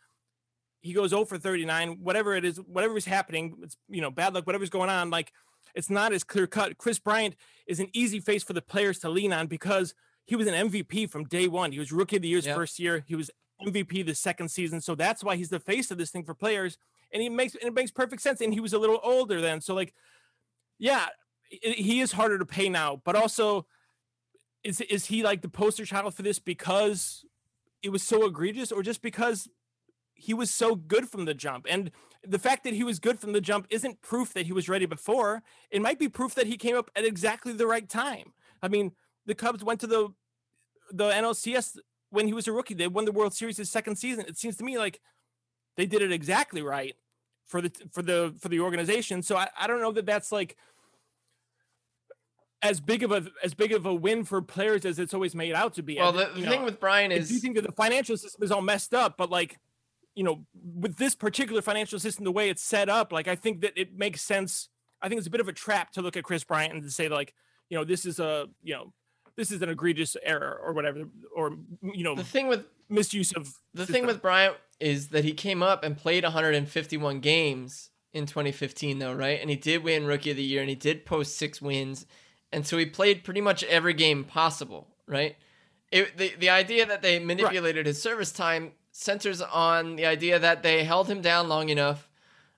He 0.80 0.92
goes 0.92 1.12
oh 1.12 1.20
over 1.20 1.38
39, 1.38 1.98
whatever 2.00 2.34
it 2.34 2.44
is, 2.44 2.58
whatever 2.58 2.96
is 2.96 3.04
happening, 3.04 3.54
it's 3.62 3.76
you 3.88 4.00
know, 4.00 4.10
bad 4.10 4.34
luck, 4.34 4.44
whatever's 4.44 4.70
going 4.70 4.90
on. 4.90 5.10
Like 5.10 5.32
it's 5.78 5.88
not 5.88 6.12
as 6.12 6.24
clear 6.24 6.48
cut. 6.48 6.76
Kris 6.76 6.98
Bryant 6.98 7.36
is 7.68 7.78
an 7.78 7.88
easy 7.92 8.18
face 8.18 8.42
for 8.42 8.52
the 8.52 8.60
players 8.60 8.98
to 8.98 9.08
lean 9.08 9.32
on 9.32 9.46
because 9.46 9.94
he 10.26 10.34
was 10.34 10.48
an 10.48 10.68
MVP 10.68 11.08
from 11.08 11.24
day 11.24 11.46
one. 11.46 11.70
He 11.70 11.78
was 11.78 11.92
rookie 11.92 12.16
of 12.16 12.22
the 12.22 12.28
year's 12.28 12.46
yep. 12.46 12.56
first 12.56 12.80
year. 12.80 13.04
He 13.06 13.14
was 13.14 13.30
MVP 13.64 14.04
the 14.04 14.16
second 14.16 14.50
season. 14.50 14.80
So 14.80 14.96
that's 14.96 15.22
why 15.22 15.36
he's 15.36 15.50
the 15.50 15.60
face 15.60 15.92
of 15.92 15.96
this 15.96 16.10
thing 16.10 16.24
for 16.24 16.34
players. 16.34 16.78
And 17.12 17.22
he 17.22 17.28
makes 17.28 17.54
it 17.54 17.72
makes 17.72 17.92
perfect 17.92 18.22
sense. 18.22 18.40
And 18.40 18.52
he 18.52 18.58
was 18.58 18.72
a 18.72 18.78
little 18.78 18.98
older 19.04 19.40
then. 19.40 19.60
So 19.60 19.72
like, 19.72 19.94
yeah, 20.80 21.06
it, 21.48 21.78
he 21.78 22.00
is 22.00 22.10
harder 22.10 22.38
to 22.40 22.44
pay 22.44 22.68
now, 22.68 23.00
but 23.04 23.14
also 23.14 23.64
is 24.64 24.80
is 24.80 25.06
he 25.06 25.22
like 25.22 25.42
the 25.42 25.48
poster 25.48 25.86
child 25.86 26.12
for 26.12 26.22
this 26.22 26.40
because 26.40 27.24
it 27.84 27.90
was 27.90 28.02
so 28.02 28.26
egregious 28.26 28.72
or 28.72 28.82
just 28.82 29.00
because 29.00 29.48
he 30.18 30.34
was 30.34 30.52
so 30.52 30.74
good 30.74 31.08
from 31.08 31.24
the 31.24 31.32
jump. 31.32 31.66
And 31.70 31.90
the 32.26 32.38
fact 32.38 32.64
that 32.64 32.74
he 32.74 32.82
was 32.82 32.98
good 32.98 33.20
from 33.20 33.32
the 33.32 33.40
jump 33.40 33.66
isn't 33.70 34.02
proof 34.02 34.34
that 34.34 34.46
he 34.46 34.52
was 34.52 34.68
ready 34.68 34.84
before. 34.84 35.42
It 35.70 35.80
might 35.80 35.98
be 35.98 36.08
proof 36.08 36.34
that 36.34 36.48
he 36.48 36.56
came 36.56 36.76
up 36.76 36.90
at 36.96 37.04
exactly 37.04 37.52
the 37.52 37.66
right 37.66 37.88
time. 37.88 38.32
I 38.60 38.68
mean, 38.68 38.92
the 39.26 39.34
Cubs 39.34 39.64
went 39.64 39.80
to 39.80 39.86
the 39.86 40.08
the 40.90 41.10
NLCS 41.10 41.78
when 42.10 42.26
he 42.26 42.32
was 42.32 42.48
a 42.48 42.52
rookie. 42.52 42.74
They 42.74 42.88
won 42.88 43.04
the 43.04 43.12
World 43.12 43.32
Series 43.32 43.58
his 43.58 43.70
second 43.70 43.96
season. 43.96 44.24
It 44.26 44.36
seems 44.36 44.56
to 44.56 44.64
me 44.64 44.76
like 44.76 45.00
they 45.76 45.86
did 45.86 46.02
it 46.02 46.10
exactly 46.10 46.62
right 46.62 46.96
for 47.46 47.62
the 47.62 47.70
for 47.92 48.02
the 48.02 48.34
for 48.40 48.48
the 48.48 48.60
organization. 48.60 49.22
So 49.22 49.36
I, 49.36 49.48
I 49.58 49.68
don't 49.68 49.80
know 49.80 49.92
that 49.92 50.06
that's 50.06 50.32
like 50.32 50.56
as 52.62 52.80
big 52.80 53.04
of 53.04 53.12
a 53.12 53.26
as 53.44 53.54
big 53.54 53.72
of 53.72 53.86
a 53.86 53.94
win 53.94 54.24
for 54.24 54.42
players 54.42 54.84
as 54.84 54.98
it's 54.98 55.14
always 55.14 55.36
made 55.36 55.52
out 55.54 55.74
to 55.74 55.82
be. 55.82 55.96
Well, 55.96 56.12
the, 56.12 56.30
the 56.34 56.42
thing 56.42 56.60
know, 56.60 56.64
with 56.64 56.80
Bryant 56.80 57.12
is, 57.12 57.28
do 57.28 57.34
you 57.34 57.40
think 57.40 57.54
that 57.54 57.64
the 57.64 57.72
financial 57.72 58.16
system 58.16 58.42
is 58.42 58.50
all 58.50 58.62
messed 58.62 58.94
up? 58.94 59.16
But 59.16 59.30
like, 59.30 59.58
you 60.18 60.24
know, 60.24 60.44
with 60.74 60.96
this 60.96 61.14
particular 61.14 61.62
financial 61.62 62.00
system, 62.00 62.24
the 62.24 62.32
way 62.32 62.48
it's 62.50 62.60
set 62.60 62.88
up, 62.88 63.12
like 63.12 63.28
I 63.28 63.36
think 63.36 63.60
that 63.60 63.72
it 63.76 63.96
makes 63.96 64.20
sense. 64.20 64.68
I 65.00 65.08
think 65.08 65.20
it's 65.20 65.28
a 65.28 65.30
bit 65.30 65.40
of 65.40 65.46
a 65.46 65.52
trap 65.52 65.92
to 65.92 66.02
look 66.02 66.16
at 66.16 66.24
Kris 66.24 66.42
Bryant 66.42 66.72
and 66.74 66.82
to 66.82 66.90
say 66.90 67.08
like, 67.08 67.34
you 67.70 67.78
know, 67.78 67.84
this 67.84 68.04
is 68.04 68.18
a, 68.18 68.46
you 68.60 68.74
know, 68.74 68.92
this 69.36 69.52
is 69.52 69.62
an 69.62 69.68
egregious 69.68 70.16
error 70.24 70.60
or 70.60 70.72
whatever, 70.72 71.04
or 71.36 71.56
you 71.82 72.02
know, 72.02 72.16
the 72.16 72.24
thing 72.24 72.48
with 72.48 72.66
misuse 72.88 73.30
of 73.30 73.54
the 73.74 73.82
system. 73.82 73.92
thing 73.92 74.06
with 74.06 74.20
Bryant 74.20 74.56
is 74.80 75.10
that 75.10 75.22
he 75.22 75.34
came 75.34 75.62
up 75.62 75.84
and 75.84 75.96
played 75.96 76.24
151 76.24 77.20
games 77.20 77.90
in 78.12 78.26
2015, 78.26 78.98
though, 78.98 79.14
right? 79.14 79.40
And 79.40 79.48
he 79.48 79.54
did 79.54 79.84
win 79.84 80.04
Rookie 80.04 80.32
of 80.32 80.36
the 80.36 80.42
Year, 80.42 80.62
and 80.62 80.68
he 80.68 80.74
did 80.74 81.06
post 81.06 81.38
six 81.38 81.62
wins, 81.62 82.06
and 82.50 82.66
so 82.66 82.76
he 82.76 82.86
played 82.86 83.22
pretty 83.22 83.40
much 83.40 83.62
every 83.64 83.94
game 83.94 84.24
possible, 84.24 84.88
right? 85.06 85.36
It, 85.92 86.18
the 86.18 86.34
the 86.40 86.50
idea 86.50 86.86
that 86.86 87.02
they 87.02 87.20
manipulated 87.20 87.76
right. 87.76 87.86
his 87.86 88.02
service 88.02 88.32
time 88.32 88.72
centers 88.98 89.40
on 89.40 89.94
the 89.94 90.04
idea 90.04 90.38
that 90.40 90.64
they 90.64 90.82
held 90.82 91.08
him 91.08 91.20
down 91.20 91.48
long 91.48 91.68
enough 91.68 92.08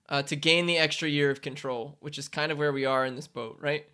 uh, 0.08 0.22
to 0.22 0.34
gain 0.34 0.64
the 0.64 0.78
extra 0.78 1.08
year 1.08 1.30
of 1.30 1.42
control, 1.42 1.96
which 2.00 2.18
is 2.18 2.28
kind 2.28 2.50
of 2.50 2.56
where 2.56 2.72
we 2.72 2.86
are 2.86 3.04
in 3.04 3.14
this 3.14 3.28
boat, 3.28 3.58
right? 3.60 3.84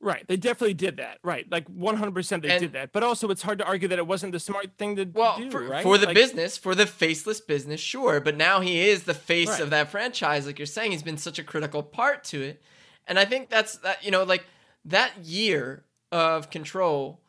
Right. 0.00 0.26
They 0.26 0.36
definitely 0.36 0.74
did 0.74 0.96
that. 0.96 1.18
Right. 1.22 1.50
Like 1.50 1.68
100% 1.68 2.42
they 2.42 2.48
and, 2.48 2.60
did 2.60 2.72
that. 2.72 2.92
But 2.92 3.02
also, 3.02 3.28
it's 3.28 3.42
hard 3.42 3.58
to 3.58 3.64
argue 3.66 3.88
that 3.88 3.98
it 3.98 4.06
wasn't 4.06 4.32
the 4.32 4.40
smart 4.40 4.76
thing 4.78 4.96
to 4.96 5.04
well, 5.04 5.36
do, 5.36 5.50
for, 5.50 5.62
right? 5.64 5.82
For 5.82 5.98
the 5.98 6.06
like, 6.06 6.14
business, 6.14 6.56
for 6.56 6.74
the 6.74 6.86
faceless 6.86 7.40
business, 7.40 7.80
sure. 7.80 8.20
But 8.20 8.36
now 8.36 8.60
he 8.60 8.80
is 8.80 9.04
the 9.04 9.14
face 9.14 9.48
right. 9.48 9.60
of 9.60 9.70
that 9.70 9.90
franchise. 9.90 10.46
Like 10.46 10.58
you're 10.58 10.66
saying, 10.66 10.92
he's 10.92 11.02
been 11.02 11.18
such 11.18 11.38
a 11.38 11.44
critical 11.44 11.82
part 11.82 12.24
to 12.24 12.42
it. 12.42 12.62
And 13.06 13.18
I 13.18 13.26
think 13.26 13.50
that's 13.50 13.76
that, 13.78 14.02
you 14.02 14.10
know, 14.10 14.24
like 14.24 14.46
that 14.86 15.12
year 15.22 15.84
of 16.10 16.48
control 16.50 17.20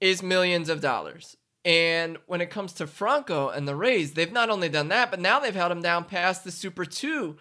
is 0.00 0.22
millions 0.22 0.68
of 0.68 0.80
dollars. 0.80 1.36
And 1.64 2.16
when 2.26 2.40
it 2.40 2.50
comes 2.50 2.72
to 2.74 2.86
Franco 2.86 3.48
and 3.48 3.68
the 3.68 3.76
Rays, 3.76 4.14
they've 4.14 4.32
not 4.32 4.48
only 4.48 4.68
done 4.68 4.88
that, 4.88 5.10
but 5.10 5.20
now 5.20 5.40
they've 5.40 5.54
held 5.54 5.72
him 5.72 5.82
down 5.82 6.04
past 6.04 6.44
the 6.44 6.50
Super 6.50 6.84
2 6.84 7.36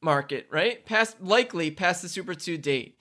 market, 0.00 0.46
right? 0.50 0.84
Past 0.86 1.20
likely 1.20 1.70
past 1.70 2.02
the 2.02 2.08
Super 2.08 2.34
2 2.34 2.56
date. 2.58 2.98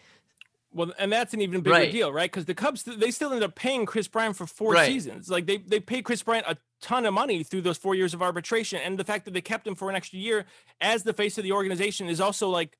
Well, 0.73 0.93
and 0.99 1.11
that's 1.11 1.33
an 1.33 1.41
even 1.41 1.61
bigger 1.61 1.75
right. 1.75 1.91
deal, 1.91 2.11
right? 2.11 2.29
Because 2.29 2.45
the 2.45 2.53
Cubs 2.53 2.83
they 2.83 3.09
still 3.09 3.33
end 3.33 3.43
up 3.43 3.55
paying 3.55 3.85
Kris 3.85 4.07
Bryant 4.07 4.35
for 4.35 4.45
four 4.45 4.73
right. 4.73 4.85
seasons. 4.85 5.29
Like 5.29 5.45
they 5.47 5.57
they 5.57 5.79
paid 5.79 6.03
Kris 6.03 6.21
Bryant 6.21 6.45
a 6.47 6.57
ton 6.81 7.05
of 7.05 7.13
money 7.13 7.43
through 7.43 7.61
those 7.61 7.77
four 7.77 7.95
years 7.95 8.13
of 8.13 8.21
arbitration, 8.21 8.79
and 8.83 8.97
the 8.99 9.03
fact 9.03 9.25
that 9.25 9.33
they 9.33 9.41
kept 9.41 9.65
him 9.65 9.75
for 9.75 9.89
an 9.89 9.95
extra 9.95 10.19
year 10.19 10.45
as 10.81 11.03
the 11.03 11.13
face 11.13 11.37
of 11.37 11.43
the 11.43 11.51
organization 11.53 12.07
is 12.07 12.21
also 12.21 12.49
like, 12.49 12.77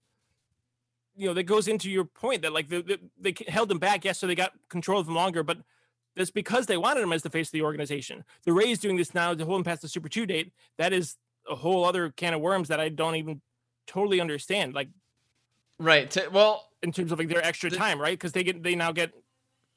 you 1.16 1.28
know, 1.28 1.34
that 1.34 1.44
goes 1.44 1.68
into 1.68 1.90
your 1.90 2.06
point 2.06 2.44
that 2.44 2.54
like 2.54 2.70
they, 2.70 2.82
they, 2.82 2.98
they 3.20 3.34
held 3.48 3.72
him 3.72 3.80
back, 3.80 4.06
yes, 4.06 4.20
so 4.20 4.28
they 4.28 4.36
got 4.36 4.54
control 4.70 5.00
of 5.00 5.08
him 5.08 5.16
longer, 5.16 5.42
but 5.42 5.58
that's 6.18 6.32
because 6.32 6.66
they 6.66 6.78
wanted 6.78 7.02
him 7.02 7.14
as 7.14 7.24
the 7.24 7.30
face 7.30 7.48
of 7.48 7.52
the 7.54 7.62
organization. 7.62 8.24
The 8.44 8.54
Rays 8.54 8.80
doing 8.80 8.98
this 8.98 9.14
now 9.14 9.34
to 9.34 9.46
hold 9.46 9.60
him 9.60 9.64
past 9.64 9.82
the 9.82 9.88
Super 9.88 10.10
Two 10.10 10.26
date. 10.26 10.52
That 10.78 10.94
is 10.94 11.16
a 11.50 11.56
whole 11.56 11.86
other 11.86 12.10
can 12.10 12.34
of 12.34 12.42
worms 12.42 12.68
that 12.68 12.80
I 12.80 12.90
don't 12.90 13.16
even 13.16 13.42
totally 13.86 14.20
understand. 14.20 14.74
Like, 14.74 14.90
right? 15.80 16.10
To, 16.12 16.30
well, 16.32 16.70
in 16.82 16.92
terms 16.92 17.12
of 17.12 17.20
like 17.20 17.30
their 17.30 17.44
extra 17.44 17.70
the, 17.70 17.78
time, 17.78 18.00
right? 18.02 18.18
Because 18.18 18.32
they 18.34 18.44
get 18.44 18.64
they 18.64 18.76
now 18.76 18.92
get 18.92 19.12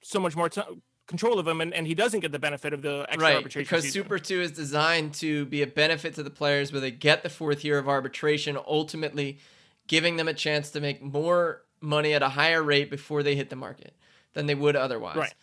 so 0.02 0.18
much 0.18 0.34
more 0.34 0.48
t- 0.48 0.62
control 1.06 1.38
of 1.38 1.46
him, 1.46 1.60
and, 1.60 1.74
and 1.74 1.86
he 1.86 1.94
doesn't 1.94 2.20
get 2.20 2.32
the 2.32 2.38
benefit 2.38 2.72
of 2.72 2.82
the 2.82 3.04
extra 3.08 3.22
right, 3.22 3.36
arbitration. 3.36 3.68
Because 3.68 3.84
season. 3.84 4.02
Super 4.02 4.18
Two 4.18 4.40
is 4.40 4.52
designed 4.52 5.14
to 5.14 5.44
be 5.46 5.62
a 5.62 5.66
benefit 5.66 6.14
to 6.14 6.22
the 6.22 6.30
players, 6.30 6.72
where 6.72 6.80
they 6.80 6.90
get 6.90 7.22
the 7.22 7.30
fourth 7.30 7.64
year 7.64 7.78
of 7.78 7.88
arbitration, 7.88 8.58
ultimately 8.66 9.38
giving 9.86 10.16
them 10.16 10.28
a 10.28 10.34
chance 10.34 10.70
to 10.70 10.80
make 10.80 11.02
more 11.02 11.62
money 11.80 12.14
at 12.14 12.22
a 12.22 12.28
higher 12.28 12.62
rate 12.62 12.90
before 12.90 13.22
they 13.22 13.34
hit 13.34 13.50
the 13.50 13.56
market 13.56 13.94
than 14.34 14.46
they 14.46 14.54
would 14.54 14.76
otherwise. 14.76 15.16
Right. 15.16 15.34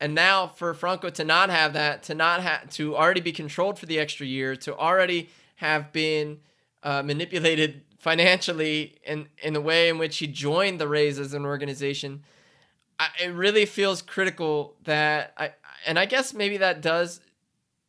And 0.00 0.14
now 0.14 0.48
for 0.48 0.74
Franco 0.74 1.08
to 1.10 1.24
not 1.24 1.48
have 1.48 1.72
that, 1.72 2.02
to 2.04 2.14
not 2.14 2.70
to 2.72 2.96
already 2.96 3.20
be 3.20 3.32
controlled 3.32 3.78
for 3.78 3.86
the 3.86 3.98
extra 3.98 4.26
year, 4.26 4.54
to 4.56 4.76
already 4.76 5.30
have 5.56 5.92
been 5.92 6.40
uh, 6.82 7.02
manipulated 7.02 7.82
financially 7.98 8.98
in 9.04 9.28
in 9.42 9.54
the 9.54 9.60
way 9.60 9.88
in 9.88 9.98
which 9.98 10.18
he 10.18 10.26
joined 10.26 10.80
the 10.80 10.86
Rays 10.86 11.18
as 11.18 11.32
an 11.32 11.44
organization, 11.44 12.22
I, 13.00 13.08
it 13.22 13.28
really 13.28 13.66
feels 13.66 14.02
critical 14.02 14.76
that 14.84 15.32
I 15.38 15.52
and 15.86 15.98
I 15.98 16.04
guess 16.04 16.34
maybe 16.34 16.58
that 16.58 16.82
does 16.82 17.20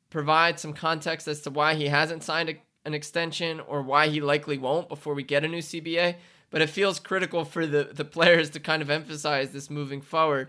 provide 0.10 0.60
some 0.60 0.74
context 0.74 1.28
as 1.28 1.42
to 1.42 1.50
why 1.50 1.74
he 1.74 1.88
hasn't 1.88 2.24
signed 2.24 2.50
a, 2.50 2.56
an 2.86 2.94
extension 2.94 3.60
or 3.60 3.82
why 3.82 4.08
he 4.08 4.22
likely 4.22 4.58
won't 4.58 4.88
before 4.88 5.14
we 5.14 5.24
get 5.24 5.44
a 5.44 5.48
new 5.48 5.60
CBA. 5.60 6.16
But 6.50 6.62
it 6.62 6.70
feels 6.70 7.02
critical 7.02 7.44
for 7.44 7.68
the 7.68 7.90
the 7.94 8.06
players 8.06 8.50
to 8.52 8.62
kind 8.62 8.82
of 8.82 8.90
emphasize 8.90 9.52
this 9.52 9.70
moving 9.70 10.00
forward 10.00 10.48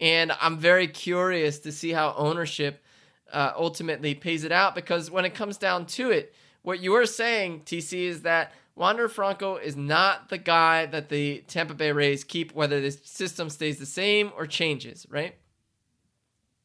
and 0.00 0.32
I'm 0.40 0.58
very 0.58 0.88
curious 0.88 1.58
to 1.60 1.72
see 1.72 1.90
how 1.90 2.14
ownership 2.16 2.82
uh, 3.32 3.52
ultimately 3.56 4.14
pays 4.14 4.44
it 4.44 4.52
out 4.52 4.74
because 4.74 5.10
when 5.10 5.24
it 5.24 5.34
comes 5.34 5.56
down 5.58 5.86
to 5.86 6.10
it, 6.10 6.34
what 6.62 6.80
you 6.80 6.94
are 6.94 7.06
saying, 7.06 7.62
TC, 7.64 8.04
is 8.04 8.22
that 8.22 8.52
Wander 8.74 9.08
Franco 9.08 9.56
is 9.56 9.76
not 9.76 10.28
the 10.28 10.38
guy 10.38 10.86
that 10.86 11.08
the 11.08 11.44
Tampa 11.46 11.74
Bay 11.74 11.92
Rays 11.92 12.24
keep, 12.24 12.54
whether 12.54 12.80
the 12.80 12.90
system 12.90 13.50
stays 13.50 13.78
the 13.78 13.86
same 13.86 14.32
or 14.36 14.46
changes, 14.46 15.06
right? 15.10 15.34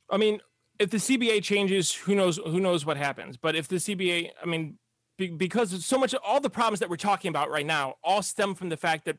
I 0.09 0.17
mean, 0.17 0.39
if 0.79 0.89
the 0.89 0.97
CBA 0.97 1.43
changes, 1.43 1.93
who 1.93 2.15
knows? 2.15 2.37
Who 2.37 2.59
knows 2.59 2.85
what 2.85 2.97
happens? 2.97 3.37
But 3.37 3.55
if 3.55 3.67
the 3.67 3.77
CBA, 3.77 4.29
I 4.41 4.45
mean, 4.45 4.77
be, 5.17 5.29
because 5.29 5.85
so 5.85 5.97
much, 5.97 6.13
all 6.23 6.39
the 6.39 6.49
problems 6.49 6.79
that 6.79 6.89
we're 6.89 6.97
talking 6.97 7.29
about 7.29 7.49
right 7.49 7.65
now 7.65 7.95
all 8.03 8.21
stem 8.21 8.55
from 8.55 8.69
the 8.69 8.77
fact 8.77 9.05
that 9.05 9.17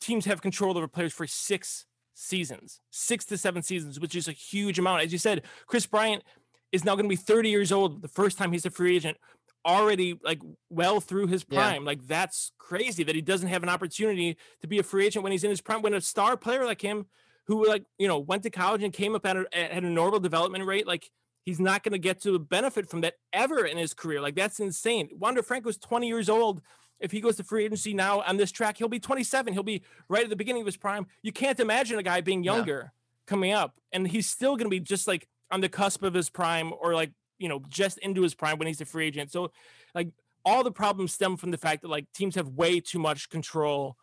teams 0.00 0.26
have 0.26 0.42
control 0.42 0.76
over 0.76 0.86
players 0.86 1.12
for 1.12 1.26
six 1.26 1.86
seasons, 2.16 2.80
six 2.90 3.24
to 3.26 3.38
seven 3.38 3.62
seasons, 3.62 4.00
which 4.00 4.16
is 4.16 4.26
a 4.26 4.32
huge 4.32 4.78
amount. 4.78 5.02
As 5.02 5.12
you 5.12 5.18
said, 5.18 5.42
Kris 5.66 5.86
Bryant 5.86 6.24
is 6.72 6.84
now 6.84 6.94
going 6.94 7.04
to 7.04 7.08
be 7.08 7.16
30 7.16 7.50
years 7.50 7.70
old 7.70 8.02
the 8.02 8.08
first 8.08 8.38
time 8.38 8.52
he's 8.52 8.66
a 8.66 8.70
free 8.70 8.96
agent, 8.96 9.16
already 9.64 10.18
like 10.24 10.40
well 10.70 11.00
through 11.00 11.26
his 11.26 11.44
prime. 11.44 11.82
Yeah. 11.82 11.86
Like 11.86 12.06
that's 12.06 12.52
crazy 12.58 13.04
that 13.04 13.14
he 13.14 13.20
doesn't 13.20 13.48
have 13.48 13.62
an 13.62 13.68
opportunity 13.68 14.36
to 14.62 14.66
be 14.66 14.78
a 14.78 14.82
free 14.82 15.06
agent 15.06 15.22
when 15.22 15.32
he's 15.32 15.44
in 15.44 15.50
his 15.50 15.60
prime. 15.60 15.82
When 15.82 15.94
a 15.94 16.00
star 16.00 16.36
player 16.36 16.64
like 16.64 16.80
him, 16.80 17.06
who 17.46 17.66
like 17.66 17.84
you 17.98 18.08
know 18.08 18.18
went 18.18 18.42
to 18.44 18.50
college 18.50 18.82
and 18.82 18.92
came 18.92 19.14
up 19.14 19.26
at 19.26 19.36
a, 19.36 19.74
at 19.74 19.84
a 19.84 19.88
normal 19.88 20.20
development 20.20 20.64
rate, 20.64 20.86
like 20.86 21.10
he's 21.44 21.60
not 21.60 21.82
going 21.82 21.92
to 21.92 21.98
get 21.98 22.20
to 22.22 22.38
benefit 22.38 22.88
from 22.88 23.02
that 23.02 23.14
ever 23.32 23.64
in 23.64 23.76
his 23.76 23.94
career. 23.94 24.20
Like 24.20 24.34
that's 24.34 24.58
insane. 24.58 25.10
Wander 25.12 25.42
Franco's 25.42 25.78
20 25.78 26.08
years 26.08 26.28
old. 26.28 26.62
If 27.00 27.12
he 27.12 27.20
goes 27.20 27.36
to 27.36 27.44
free 27.44 27.64
agency 27.64 27.92
now 27.94 28.22
on 28.22 28.36
this 28.36 28.50
track, 28.50 28.78
he'll 28.78 28.88
be 28.88 29.00
27. 29.00 29.52
He'll 29.52 29.62
be 29.62 29.82
right 30.08 30.24
at 30.24 30.30
the 30.30 30.36
beginning 30.36 30.62
of 30.62 30.66
his 30.66 30.76
prime. 30.76 31.06
You 31.22 31.32
can't 31.32 31.60
imagine 31.60 31.98
a 31.98 32.02
guy 32.02 32.20
being 32.20 32.42
younger 32.42 32.92
yeah. 32.92 33.26
coming 33.26 33.52
up, 33.52 33.74
and 33.92 34.08
he's 34.08 34.28
still 34.28 34.56
going 34.56 34.66
to 34.66 34.70
be 34.70 34.80
just 34.80 35.06
like 35.06 35.28
on 35.50 35.60
the 35.60 35.68
cusp 35.68 36.02
of 36.02 36.14
his 36.14 36.30
prime, 36.30 36.72
or 36.80 36.94
like 36.94 37.12
you 37.38 37.48
know 37.48 37.62
just 37.68 37.98
into 37.98 38.22
his 38.22 38.34
prime 38.34 38.58
when 38.58 38.66
he's 38.66 38.80
a 38.80 38.86
free 38.86 39.06
agent. 39.06 39.30
So, 39.30 39.52
like 39.94 40.08
all 40.44 40.62
the 40.64 40.72
problems 40.72 41.12
stem 41.12 41.36
from 41.36 41.50
the 41.50 41.58
fact 41.58 41.82
that 41.82 41.88
like 41.88 42.06
teams 42.12 42.36
have 42.36 42.48
way 42.48 42.80
too 42.80 42.98
much 42.98 43.28
control 43.28 43.96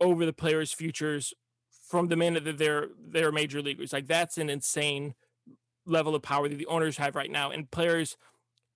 over 0.00 0.24
the 0.24 0.32
players' 0.32 0.72
futures 0.72 1.34
from 1.88 2.08
the 2.08 2.16
minute 2.16 2.44
that 2.44 2.58
they're 2.58 2.88
they're 2.98 3.32
major 3.32 3.60
leaguers. 3.60 3.92
Like 3.92 4.06
that's 4.06 4.38
an 4.38 4.48
insane 4.48 5.14
level 5.86 6.14
of 6.14 6.22
power 6.22 6.48
that 6.48 6.56
the 6.56 6.66
owners 6.66 6.96
have 6.96 7.14
right 7.14 7.30
now. 7.30 7.50
And 7.50 7.70
players, 7.70 8.16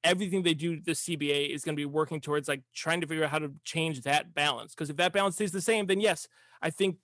everything 0.05 0.43
they 0.43 0.55
do 0.55 0.81
the 0.81 0.93
CBA 0.93 1.55
is 1.55 1.65
going 1.65 1.75
to 1.75 1.81
be 1.81 1.87
working 1.87 2.21
towards 2.21 2.49
like 2.49 2.63
trying 2.75 3.01
to 3.01 3.07
figure 3.07 3.25
out 3.25 3.31
how 3.31 3.39
to 3.39 3.53
change 3.65 4.03
that 4.03 4.35
balance. 4.35 4.75
Because 4.75 4.91
if 4.91 4.97
that 4.97 5.13
balance 5.13 5.35
stays 5.35 5.53
the 5.53 5.61
same, 5.61 5.87
then 5.87 6.01
yes, 6.01 6.29
I 6.63 6.71
think 6.71 6.97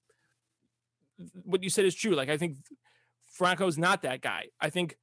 what 1.45 1.63
you 1.63 1.71
said 1.71 1.85
is 1.85 1.95
true. 1.95 2.15
Like 2.15 2.29
I 2.29 2.37
think 2.37 2.57
Franco's 3.27 3.79
not 3.79 4.03
that 4.03 4.21
guy. 4.21 4.47
I 4.61 4.71
think, 4.71 4.97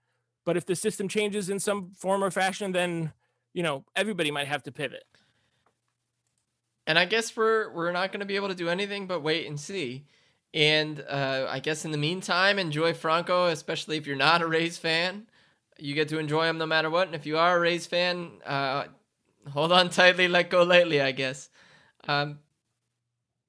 but 0.46 0.58
if 0.58 0.66
the 0.66 0.76
system 0.76 1.08
changes 1.08 1.50
in 1.50 1.60
some 1.60 1.92
form 1.92 2.24
or 2.24 2.32
fashion, 2.32 2.72
then 2.72 3.12
you 3.54 3.64
know 3.64 3.86
everybody 3.96 4.32
might 4.32 4.48
have 4.48 4.64
to 4.64 4.72
pivot. 4.72 5.04
And 6.88 6.98
I 6.98 7.06
guess 7.06 7.36
we're 7.36 7.72
we're 7.72 7.92
not 7.92 8.12
going 8.12 8.22
to 8.22 8.26
be 8.26 8.36
able 8.36 8.48
to 8.48 8.56
do 8.56 8.70
anything 8.70 9.08
but 9.08 9.22
wait 9.22 9.48
and 9.48 9.60
see. 9.60 10.06
And 10.54 11.04
uh, 11.08 11.48
I 11.50 11.60
guess 11.60 11.86
in 11.86 11.92
the 11.92 11.98
meantime, 11.98 12.60
enjoy 12.60 12.94
Franco, 12.94 13.48
especially 13.48 13.98
if 13.98 14.06
you're 14.06 14.18
not 14.18 14.42
a 14.42 14.48
Rays 14.48 14.78
fan. 14.78 15.28
You 15.82 15.96
get 15.96 16.10
to 16.10 16.20
enjoy 16.20 16.46
them 16.46 16.58
no 16.58 16.66
matter 16.66 16.90
what. 16.90 17.08
And 17.08 17.16
if 17.16 17.26
you 17.26 17.38
are 17.38 17.58
a 17.58 17.60
Rays 17.60 17.88
fan, 17.88 18.32
uh, 18.46 18.86
hold 19.50 19.72
on 19.72 19.90
tightly, 19.90 20.28
let 20.28 20.50
go 20.50 20.64
lightly, 20.64 21.02
I 21.02 21.12
guess. 21.12 21.50
Um, 22.08 22.40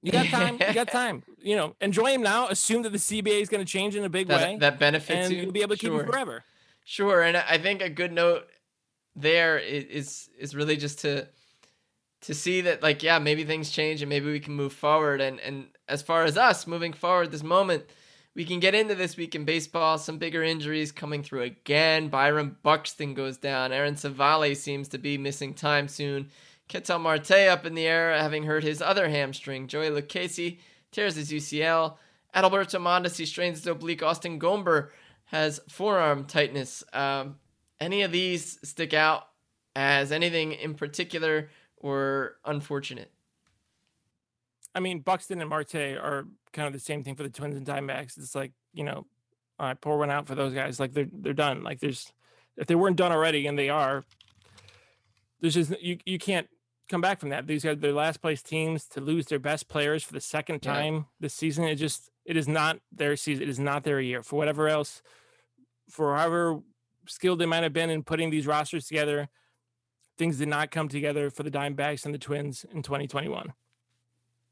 you 0.03 0.13
got 0.13 0.27
time. 0.31 0.55
you 0.55 0.75
got 0.75 0.89
time. 0.89 1.23
You 1.39 1.57
know, 1.57 1.77
enjoy 1.81 2.13
him 2.13 2.23
now. 2.23 2.49
Assume 2.49 2.83
that 2.83 2.93
the 2.93 2.99
CBA 2.99 3.41
is 3.41 3.49
going 3.49 3.65
to 3.65 3.71
change 3.71 3.95
in 3.97 4.05
a 4.05 4.09
big 4.09 4.29
that, 4.29 4.41
way. 4.41 4.57
That 4.59 4.79
benefits 4.79 5.27
and 5.27 5.35
you. 5.35 5.43
You'll 5.43 5.53
be 5.53 5.63
able 5.63 5.77
to 5.77 5.81
sure. 5.81 5.99
keep 5.99 6.07
him 6.07 6.13
forever. 6.13 6.45
Sure. 6.85 7.23
And 7.23 7.37
I 7.37 7.59
think 7.59 7.83
a 7.83 7.91
good 7.91 8.13
note 8.13 8.49
there 9.15 9.59
is 9.59 10.31
is 10.39 10.55
really 10.55 10.77
just 10.77 11.01
to 11.01 11.29
to 12.23 12.35
see 12.35 12.63
that 12.63 12.83
like 12.83 13.03
yeah 13.03 13.19
maybe 13.19 13.45
things 13.45 13.71
change 13.71 14.01
and 14.01 14.09
maybe 14.09 14.31
we 14.31 14.41
can 14.41 14.55
move 14.55 14.73
forward 14.73 15.21
and 15.21 15.39
and 15.41 15.67
as 15.89 16.01
far 16.01 16.25
as 16.25 16.39
us 16.39 16.67
moving 16.67 16.93
forward 16.93 17.31
this 17.31 17.43
moment 17.43 17.85
we 18.35 18.45
can 18.45 18.61
get 18.61 18.75
into 18.75 18.95
this 18.95 19.17
week 19.17 19.35
in 19.35 19.45
baseball. 19.45 19.99
Some 19.99 20.19
bigger 20.19 20.43
injuries 20.43 20.93
coming 20.93 21.23
through 21.23 21.43
again. 21.43 22.09
Byron 22.09 22.57
buxton 22.63 23.15
goes 23.15 23.37
down. 23.37 23.73
Aaron 23.73 23.95
Civale 23.95 24.57
seems 24.57 24.89
to 24.89 24.99
be 24.99 25.19
missing 25.19 25.55
time 25.55 25.89
soon. 25.89 26.31
Ketel 26.69 26.99
marte 26.99 27.31
up 27.49 27.67
in 27.67 27.75
the 27.75 27.87
air 27.87 28.17
having 28.17 28.45
hurt 28.45 28.63
his 28.63 28.81
other 28.81 29.09
hamstring. 29.09 29.69
Joey 29.69 29.91
lucchesi 29.91 30.59
tears 30.91 31.17
his 31.17 31.31
ucl 31.31 31.97
adalberto 32.35 32.81
mondesi 32.81 33.27
strains 33.27 33.59
his 33.59 33.67
oblique. 33.67 34.03
Austin 34.03 34.41
gomber 34.41 34.89
has 35.27 35.61
forearm 35.69 36.25
tightness. 36.25 36.83
Um, 36.93 37.37
any 37.81 38.03
of 38.03 38.13
these 38.13 38.59
stick 38.63 38.95
out 38.95 39.29
as 39.75 40.13
anything 40.13 40.53
in 40.53 40.75
particular 40.75 41.51
or 41.77 42.37
unfortunate? 42.45 43.11
I 44.75 44.81
mean, 44.81 45.01
Buxton 45.01 45.41
and 45.41 45.51
Marte 45.51 45.75
are 45.75 46.27
kind 46.53 46.67
of 46.67 46.73
the 46.73 46.81
same 46.81 47.03
thing 47.03 47.15
for 47.15 47.23
the 47.23 47.31
Twins 47.31 47.57
and 47.57 47.67
Diamondbacks. 47.67 48.19
It's 48.19 48.35
like 48.35 48.53
you 48.73 48.85
know, 48.85 49.07
all 49.59 49.67
right, 49.67 49.81
pour 49.81 49.99
one 49.99 50.11
out 50.11 50.27
for 50.27 50.35
those 50.35 50.53
guys. 50.53 50.81
Like 50.81 50.93
they're 50.93 51.09
they're 51.13 51.33
done. 51.33 51.63
Like 51.63 51.81
there's 51.81 52.13
if 52.57 52.67
they 52.67 52.75
weren't 52.75 52.97
done 52.97 53.13
already, 53.13 53.47
and 53.47 53.59
they 53.59 53.69
are, 53.69 54.05
there's 55.41 55.55
just 55.55 55.81
you 55.81 55.99
you 56.05 56.19
can't 56.19 56.49
come 56.89 57.01
back 57.01 57.21
from 57.21 57.31
that. 57.31 57.47
These 57.47 57.65
are 57.65 57.75
their 57.75 57.93
last 57.93 58.21
place 58.21 58.43
teams 58.43 58.87
to 58.89 59.01
lose 59.01 59.27
their 59.27 59.39
best 59.39 59.69
players 59.69 60.05
for 60.05 60.13
the 60.13 60.21
second 60.21 60.61
time 60.61 60.95
yeah. 60.95 61.03
this 61.21 61.35
season. 61.35 61.65
It 61.65 61.77
just 61.77 62.11
it 62.25 62.37
is 62.37 62.49
not 62.49 62.79
their 62.93 63.17
season. 63.17 63.43
It 63.43 63.49
is 63.49 63.59
not 63.59 63.85
their 63.85 64.01
year. 64.01 64.23
For 64.23 64.37
whatever 64.37 64.69
else, 64.69 65.03
for 65.89 66.17
however 66.17 66.61
skilled 67.07 67.39
they 67.39 67.47
might 67.47 67.63
have 67.63 67.73
been 67.73 67.91
in 67.91 68.03
putting 68.03 68.31
these 68.31 68.47
rosters 68.47 68.87
together, 68.87 69.29
things 70.19 70.39
did 70.39 70.49
not 70.49 70.71
come 70.71 70.89
together 70.89 71.31
for 71.31 71.43
the 71.43 71.51
Diamondbacks 71.51 72.05
and 72.05 72.15
the 72.15 72.19
Twins 72.19 72.65
in 72.73 72.83
2021. 72.83 73.53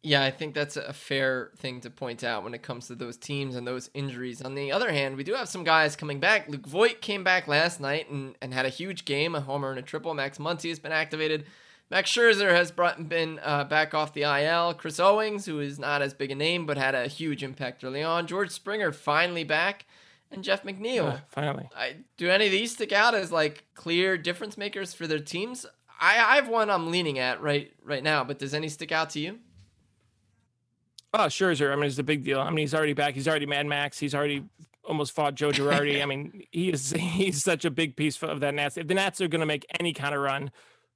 Yeah, 0.02 0.22
I 0.24 0.30
think 0.30 0.54
that's 0.54 0.78
a 0.78 0.94
fair 0.94 1.50
thing 1.58 1.82
to 1.82 1.90
point 1.90 2.24
out 2.24 2.42
when 2.42 2.54
it 2.54 2.62
comes 2.62 2.86
to 2.86 2.94
those 2.94 3.18
teams 3.18 3.54
and 3.54 3.66
those 3.66 3.90
injuries. 3.92 4.40
On 4.40 4.54
the 4.54 4.72
other 4.72 4.90
hand, 4.90 5.16
we 5.16 5.24
do 5.24 5.34
have 5.34 5.48
some 5.48 5.62
guys 5.62 5.94
coming 5.94 6.20
back. 6.20 6.48
Luke 6.48 6.66
Voit 6.66 7.02
came 7.02 7.22
back 7.22 7.46
last 7.46 7.80
night 7.80 8.10
and, 8.10 8.34
and 8.40 8.54
had 8.54 8.64
a 8.64 8.70
huge 8.70 9.04
game, 9.04 9.34
a 9.34 9.42
homer 9.42 9.70
and 9.70 9.78
a 9.78 9.82
triple. 9.82 10.14
Max 10.14 10.38
Muncy 10.38 10.70
has 10.70 10.78
been 10.78 10.92
activated. 10.92 11.44
Max 11.90 12.10
Scherzer 12.10 12.50
has 12.50 12.70
brought, 12.70 13.10
been 13.10 13.40
uh, 13.42 13.64
back 13.64 13.92
off 13.92 14.14
the 14.14 14.22
IL. 14.22 14.72
Chris 14.72 14.98
Owings, 14.98 15.44
who 15.44 15.60
is 15.60 15.78
not 15.78 16.00
as 16.00 16.14
big 16.14 16.30
a 16.30 16.34
name 16.34 16.64
but 16.64 16.78
had 16.78 16.94
a 16.94 17.06
huge 17.06 17.42
impact 17.42 17.84
early 17.84 18.02
on. 18.02 18.26
George 18.26 18.50
Springer 18.50 18.92
finally 18.92 19.44
back 19.44 19.84
and 20.30 20.42
Jeff 20.42 20.62
McNeil. 20.62 21.14
Uh, 21.14 21.18
finally, 21.28 21.68
I, 21.76 21.96
do 22.16 22.30
any 22.30 22.46
of 22.46 22.52
these 22.52 22.72
stick 22.72 22.92
out 22.92 23.14
as 23.14 23.32
like 23.32 23.64
clear 23.74 24.16
difference 24.16 24.56
makers 24.56 24.94
for 24.94 25.06
their 25.06 25.18
teams? 25.18 25.66
I 26.00 26.12
I 26.18 26.36
have 26.36 26.48
one 26.48 26.70
I'm 26.70 26.90
leaning 26.90 27.18
at 27.18 27.42
right 27.42 27.72
right 27.84 28.02
now, 28.02 28.24
but 28.24 28.38
does 28.38 28.54
any 28.54 28.68
stick 28.68 28.92
out 28.92 29.10
to 29.10 29.20
you? 29.20 29.38
Oh, 31.12 31.26
Scherzer. 31.26 31.72
I 31.72 31.76
mean, 31.76 31.86
it's 31.86 31.98
a 31.98 32.04
big 32.04 32.24
deal. 32.24 32.40
I 32.40 32.48
mean, 32.50 32.58
he's 32.58 32.74
already 32.74 32.92
back. 32.92 33.14
He's 33.14 33.26
already 33.26 33.46
Mad 33.46 33.66
Max. 33.66 33.98
He's 33.98 34.14
already 34.14 34.44
almost 34.84 35.12
fought 35.12 35.34
Joe 35.34 35.50
Girardi. 35.50 36.02
I 36.02 36.04
mean, 36.06 36.44
he 36.50 36.70
is 36.70 36.90
he's 36.98 37.42
such 37.42 37.64
a 37.64 37.70
big 37.70 37.96
piece 37.96 38.22
of 38.22 38.40
that 38.40 38.54
Nats. 38.54 38.76
If 38.76 38.86
the 38.86 38.94
Nats 38.94 39.20
are 39.20 39.28
going 39.28 39.40
to 39.40 39.46
make 39.46 39.66
any 39.78 39.92
kind 39.92 40.14
of 40.14 40.20
run, 40.20 40.50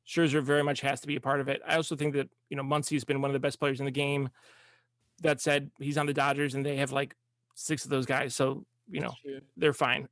Scherzer 0.07 0.43
very 0.43 0.63
much 0.63 0.81
has 0.83 1.01
to 1.01 1.07
be 1.07 1.17
a 1.17 1.21
part 1.21 1.41
of 1.41 1.49
it. 1.49 1.63
I 1.67 1.77
also 1.77 1.97
think 1.97 2.15
that 2.15 2.29
you 2.51 2.57
know 2.57 2.63
Muncy's 2.63 3.05
been 3.05 3.21
one 3.21 3.31
of 3.31 3.33
the 3.33 3.41
best 3.41 3.59
players 3.59 3.81
in 3.81 3.87
the 3.87 3.93
game. 3.93 4.29
That 5.23 5.41
said, 5.41 5.71
he's 5.79 5.97
on 5.97 6.07
the 6.07 6.13
Dodgers, 6.13 6.55
and 6.55 6.67
they 6.67 6.77
have 6.77 6.93
like 6.93 7.17
six 7.55 7.85
of 7.85 7.91
those 7.91 8.07
guys. 8.07 8.35
So 8.35 8.65
you 8.91 9.01
know 9.01 9.15
they're 9.57 9.73
fine. 9.73 10.09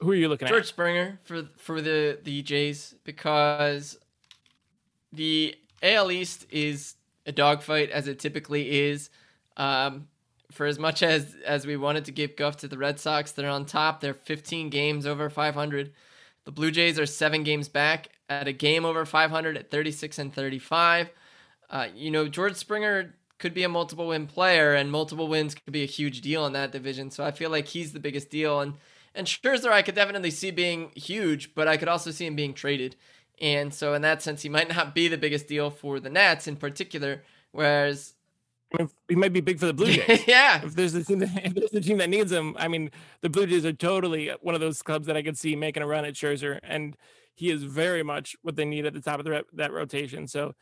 Who 0.00 0.10
are 0.10 0.14
you 0.14 0.28
looking 0.28 0.48
George 0.48 0.58
at? 0.58 0.62
George 0.62 0.68
Springer 0.68 1.20
for 1.24 1.42
for 1.56 1.80
the 1.80 2.18
the 2.22 2.42
Jays 2.42 2.94
because 3.04 3.98
the 5.12 5.54
AL 5.82 6.10
East 6.10 6.46
is 6.50 6.94
a 7.26 7.32
dogfight 7.32 7.90
as 7.90 8.08
it 8.08 8.18
typically 8.18 8.80
is. 8.88 9.10
Um, 9.56 10.08
for 10.50 10.66
as 10.66 10.78
much 10.78 11.02
as 11.02 11.36
as 11.44 11.66
we 11.66 11.76
wanted 11.76 12.04
to 12.04 12.12
give 12.12 12.36
guff 12.36 12.56
to 12.58 12.68
the 12.68 12.78
Red 12.78 13.00
Sox, 13.00 13.32
they're 13.32 13.50
on 13.50 13.66
top. 13.66 14.00
They're 14.00 14.14
15 14.14 14.70
games 14.70 15.06
over 15.06 15.28
500. 15.28 15.92
The 16.44 16.52
Blue 16.52 16.70
Jays 16.70 16.98
are 16.98 17.06
seven 17.06 17.42
games 17.42 17.68
back 17.68 18.08
at 18.28 18.48
a 18.48 18.52
game 18.52 18.84
over 18.84 19.04
500 19.04 19.56
at 19.56 19.70
36 19.70 20.18
and 20.18 20.32
35. 20.32 21.10
Uh, 21.70 21.88
you 21.94 22.10
know, 22.10 22.28
George 22.28 22.54
Springer 22.56 23.14
could 23.38 23.54
be 23.54 23.62
a 23.62 23.68
multiple 23.68 24.08
win 24.08 24.26
player, 24.26 24.74
and 24.74 24.90
multiple 24.90 25.28
wins 25.28 25.54
could 25.54 25.72
be 25.72 25.82
a 25.82 25.86
huge 25.86 26.20
deal 26.20 26.46
in 26.46 26.52
that 26.52 26.72
division. 26.72 27.10
So 27.10 27.24
I 27.24 27.30
feel 27.30 27.50
like 27.50 27.68
he's 27.68 27.92
the 27.92 28.00
biggest 28.00 28.30
deal. 28.30 28.60
And 28.60 28.74
and 29.14 29.26
Scherzer, 29.26 29.70
I 29.70 29.82
could 29.82 29.94
definitely 29.94 30.30
see 30.30 30.50
being 30.50 30.90
huge, 30.94 31.54
but 31.54 31.68
I 31.68 31.76
could 31.76 31.88
also 31.88 32.10
see 32.10 32.26
him 32.26 32.34
being 32.34 32.52
traded. 32.54 32.96
And 33.40 33.72
so 33.72 33.94
in 33.94 34.02
that 34.02 34.22
sense, 34.22 34.42
he 34.42 34.48
might 34.48 34.68
not 34.68 34.94
be 34.94 35.08
the 35.08 35.18
biggest 35.18 35.46
deal 35.46 35.70
for 35.70 36.00
the 36.00 36.10
Nats 36.10 36.46
in 36.46 36.56
particular. 36.56 37.22
Whereas 37.52 38.14
I 38.74 38.82
mean, 38.82 38.90
he 39.08 39.14
might 39.14 39.32
be 39.32 39.40
big 39.40 39.58
for 39.58 39.66
the 39.66 39.74
Blue 39.74 39.86
Jays. 39.92 40.26
yeah. 40.26 40.64
If 40.64 40.74
there's 40.74 40.92
the 40.92 41.04
team 41.04 41.20
that 41.20 41.30
if 41.44 41.54
there's 41.54 41.70
the 41.70 41.80
team 41.80 41.98
that 41.98 42.10
needs 42.10 42.32
him, 42.32 42.56
I 42.58 42.68
mean, 42.68 42.90
the 43.20 43.30
Blue 43.30 43.46
Jays 43.46 43.64
are 43.64 43.72
totally 43.72 44.30
uh, 44.30 44.36
one 44.40 44.54
of 44.54 44.60
those 44.60 44.82
clubs 44.82 45.06
that 45.06 45.16
I 45.16 45.22
could 45.22 45.38
see 45.38 45.56
making 45.56 45.82
a 45.82 45.86
run 45.86 46.04
at 46.04 46.14
Scherzer, 46.14 46.58
and 46.62 46.96
he 47.34 47.50
is 47.50 47.62
very 47.64 48.02
much 48.02 48.36
what 48.42 48.56
they 48.56 48.64
need 48.64 48.86
at 48.86 48.94
the 48.94 49.00
top 49.00 49.18
of 49.18 49.24
the, 49.24 49.44
that 49.54 49.72
rotation. 49.72 50.28
So, 50.28 50.54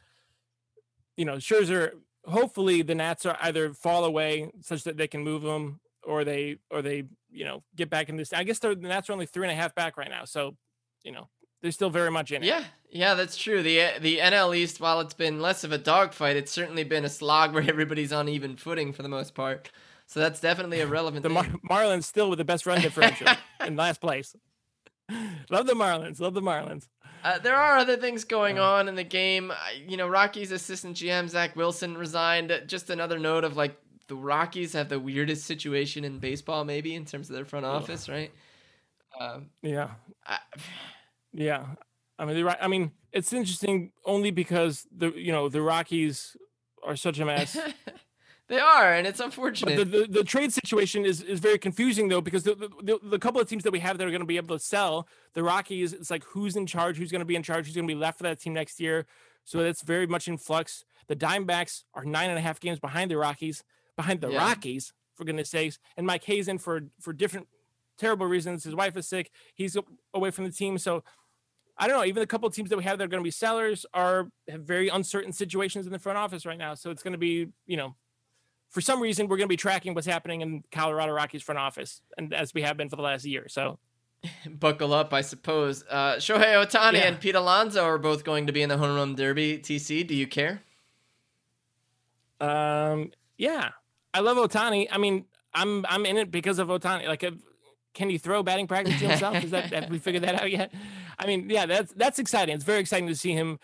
you 1.17 1.25
know, 1.25 1.37
Scherzer 1.37 1.93
hopefully 2.27 2.83
the 2.83 2.95
Nats 2.95 3.27
are 3.27 3.37
either 3.41 3.73
fall 3.75 4.05
away 4.05 4.51
such 4.61 4.85
that 4.85 4.97
they 4.97 5.09
can 5.09 5.23
move 5.23 5.43
them 5.43 5.81
or 6.05 6.25
they 6.25 6.59
or 6.71 6.83
they 6.83 7.05
you 7.31 7.45
know 7.45 7.63
get 7.77 7.91
back 7.91 8.09
in 8.09 8.17
this. 8.17 8.33
I 8.33 8.45
guess 8.45 8.59
the 8.59 8.75
Nats 8.75 9.09
are 9.11 9.13
only 9.13 9.27
three 9.27 9.47
and 9.47 9.53
a 9.53 9.61
half 9.61 9.75
back 9.75 9.97
right 9.97 10.11
now, 10.11 10.25
so 10.25 10.57
you 11.03 11.13
know 11.13 11.29
they're 11.63 11.73
still 11.73 11.91
very 11.91 12.11
much 12.11 12.31
in 12.33 12.43
it. 12.43 12.47
Yeah, 12.47 12.65
yeah, 12.91 13.15
that's 13.15 13.37
true. 13.37 13.63
the 13.63 13.93
The 14.01 14.19
NL 14.19 14.55
East, 14.57 14.81
while 14.81 15.01
it's 15.01 15.15
been 15.15 15.41
less 15.41 15.65
of 15.65 15.73
a 15.73 15.79
dogfight, 15.79 16.37
it's 16.37 16.53
certainly 16.53 16.85
been 16.85 17.05
a 17.05 17.09
slog 17.09 17.55
where 17.55 17.63
everybody's 17.69 18.13
on 18.13 18.29
even 18.29 18.57
footing 18.57 18.93
for 18.93 19.03
the 19.03 19.09
most 19.09 19.35
part. 19.35 19.71
So 20.07 20.21
that's 20.21 20.41
definitely 20.41 20.81
a 20.81 20.87
relevant. 20.87 21.23
the 21.23 21.31
Mar- 21.31 21.47
Marlins 21.71 22.05
still 22.05 22.29
with 22.29 22.39
the 22.39 22.45
best 22.45 22.67
run 22.67 22.81
differential 22.83 23.29
in 23.67 23.77
last 23.77 24.01
place. 24.01 24.37
love 25.49 25.67
the 25.67 25.73
Marlins. 25.75 26.21
Love 26.21 26.35
the 26.35 26.43
Marlins. 26.43 26.89
Uh, 27.25 27.39
there 27.39 27.57
are 27.57 27.79
other 27.79 27.97
things 27.97 28.25
going 28.25 28.59
on 28.59 28.89
in 28.89 28.97
the 28.97 29.05
game. 29.05 29.53
You 29.87 29.97
know, 29.97 30.09
Rockies 30.09 30.51
assistant 30.51 30.97
GM 30.97 31.29
Zach 31.29 31.55
Wilson 31.57 31.97
resigned. 31.97 32.63
Just 32.67 32.91
another 32.91 33.19
note 33.19 33.45
of 33.45 33.57
like 33.57 33.77
the 34.09 34.17
Rockies 34.17 34.73
have 34.73 34.89
the 34.89 34.99
weirdest 34.99 35.45
situation 35.45 36.05
in 36.05 36.19
baseball, 36.19 36.65
maybe 36.65 36.95
in 36.95 37.05
terms 37.05 37.31
of 37.31 37.37
their 37.37 37.45
front 37.45 37.65
office, 37.65 38.09
right? 38.09 38.33
Um, 39.19 39.51
yeah, 39.63 39.91
I, 40.27 40.39
yeah. 41.33 41.67
I 42.19 42.25
mean, 42.25 42.45
the, 42.45 42.63
I 42.63 42.69
mean, 42.69 42.93
it's 43.13 43.33
interesting 43.33 43.93
only 44.05 44.31
because 44.31 44.87
the 44.97 45.13
you 45.13 45.33
know 45.33 45.49
the 45.49 45.63
Rockies 45.63 46.37
are 46.85 46.97
such 46.97 47.19
a 47.19 47.25
mess. 47.25 47.57
They 48.49 48.59
are, 48.59 48.93
and 48.93 49.07
it's 49.07 49.21
unfortunate. 49.21 49.77
The, 49.77 49.85
the, 49.85 50.07
the, 50.07 50.25
trade 50.25 50.53
situation 50.53 51.07
is, 51.07 51.23
is 51.23 51.41
very 51.41 51.57
confusing 51.59 52.09
though, 52.09 52.21
because 52.21 52.43
the, 52.43 52.55
the, 52.83 52.99
the 53.03 53.19
couple 53.19 53.41
of 53.41 53.49
teams 53.49 53.63
that 53.63 53.71
we 53.71 53.79
have 53.79 53.97
that 53.97 54.07
are 54.07 54.11
going 54.11 54.21
to 54.21 54.27
be 54.27 54.37
able 54.37 54.59
to 54.59 54.63
sell 54.63 55.09
the 55.33 55.43
Rockies, 55.43 55.95
it's 55.95 56.11
like 56.11 56.23
who's 56.25 56.55
in 56.55 56.67
charge, 56.67 56.99
who's 56.99 57.11
going 57.11 57.21
to 57.21 57.25
be 57.25 57.35
in 57.35 57.43
charge, 57.43 57.65
who's 57.65 57.75
going 57.75 57.89
to 57.89 57.95
be 57.95 57.99
left 57.99 58.19
for 58.19 58.25
that 58.25 58.41
team 58.41 58.53
next 58.53 58.79
year. 58.79 59.07
So 59.45 59.63
that's 59.63 59.81
very 59.81 60.07
much 60.07 60.29
in 60.29 60.37
flux. 60.37 60.85
The 61.07 61.17
Dimebacks 61.17 61.85
are 61.95 62.05
nine 62.05 62.29
and 62.29 62.39
a 62.39 62.43
half 62.43 62.61
games 62.61 62.79
behind 62.79 63.11
the 63.11 63.17
Rockies, 63.17 63.65
behind 63.97 64.21
the 64.21 64.31
yeah. 64.31 64.39
Rockies, 64.39 64.93
for 65.15 65.25
goodness 65.25 65.49
sakes. 65.49 65.79
And 65.97 66.07
Mike 66.07 66.25
Hazen 66.25 66.59
for 66.59 66.83
for 67.01 67.15
different 67.15 67.47
terrible 67.97 68.27
reasons. 68.27 68.65
His 68.65 68.75
wife 68.75 68.97
is 68.99 69.09
sick. 69.09 69.31
He's 69.55 69.79
away 70.13 70.31
from 70.31 70.45
the 70.45 70.53
team. 70.53 70.77
So 70.77 71.05
I 71.83 71.89
don't 71.89 71.97
know. 71.97 72.05
Even 72.05 72.21
the 72.21 72.29
couple 72.29 72.47
of 72.47 72.55
teams 72.55 72.71
that 72.71 72.77
we 72.77 72.85
have 72.85 72.97
that 72.99 73.05
are 73.05 73.09
going 73.09 73.21
to 73.21 73.25
be 73.25 73.33
sellers 73.33 73.85
are 73.93 74.29
have 74.49 74.61
very 74.61 74.87
uncertain 74.87 75.33
situations 75.33 75.85
in 75.85 75.91
the 75.91 75.99
front 75.99 76.17
office 76.17 76.47
right 76.47 76.57
now. 76.57 76.75
So 76.75 76.91
it's 76.91 77.03
going 77.03 77.13
to 77.13 77.19
be, 77.19 77.49
you 77.67 77.77
know, 77.77 77.97
for 78.71 78.81
some 78.81 79.01
reason, 79.01 79.27
we're 79.27 79.37
going 79.37 79.49
to 79.49 79.53
be 79.53 79.57
tracking 79.57 79.93
what's 79.93 80.07
happening 80.07 80.43
in 80.43 80.63
Colorado 80.71 81.13
Rockies 81.13 81.43
front 81.43 81.59
office, 81.59 82.01
and 82.17 82.33
as 82.33 82.55
we 82.55 82.63
have 82.63 82.77
been 82.77 82.89
for 82.89 82.95
the 82.95 83.03
last 83.03 83.25
year. 83.25 83.49
So, 83.49 83.81
buckle 84.47 84.95
up, 84.95 85.13
I 85.13 85.23
suppose. 85.23 85.83
Uh, 85.91 86.15
Shohei 86.19 86.65
Ohtani 86.65 86.93
yeah. 86.93 87.09
and 87.09 87.19
Pete 87.19 87.35
Alonso 87.35 87.83
are 87.83 87.99
both 87.99 88.23
going 88.23 88.47
to 88.47 88.53
be 88.53 88.63
in 88.63 88.69
the 88.69 88.79
home 88.79 88.95
run 88.95 89.17
derby. 89.17 89.59
TC, 89.59 90.07
do 90.07 90.15
you 90.15 90.29
care? 90.29 90.63
Um, 92.41 93.11
yeah, 93.39 93.71
I 94.15 94.21
love 94.21 94.37
Ohtani. 94.37 94.87
I 94.89 94.99
mean, 94.99 95.25
I'm 95.53 95.85
I'm 95.89 96.07
in 96.07 96.17
it 96.17 96.31
because 96.31 96.61
of 96.61 96.69
Ohtani. 96.69 97.09
Like, 97.09 97.25
can 97.93 98.09
he 98.09 98.19
throw 98.19 98.45
batting 98.45 98.69
practice 98.69 99.01
to 99.01 99.09
himself? 99.09 99.43
Is 99.43 99.51
that 99.51 99.73
have 99.73 99.91
we 99.91 99.99
figured 99.99 100.23
that 100.23 100.41
out 100.41 100.49
yet? 100.49 100.73
I 101.23 101.27
mean, 101.27 101.49
yeah, 101.49 101.67
that's 101.67 101.93
that's 101.93 102.19
exciting. 102.19 102.55
It's 102.55 102.65
very 102.65 102.81
exciting 102.81 103.09
to 103.09 103.15
see 103.15 103.33
him. 103.33 103.59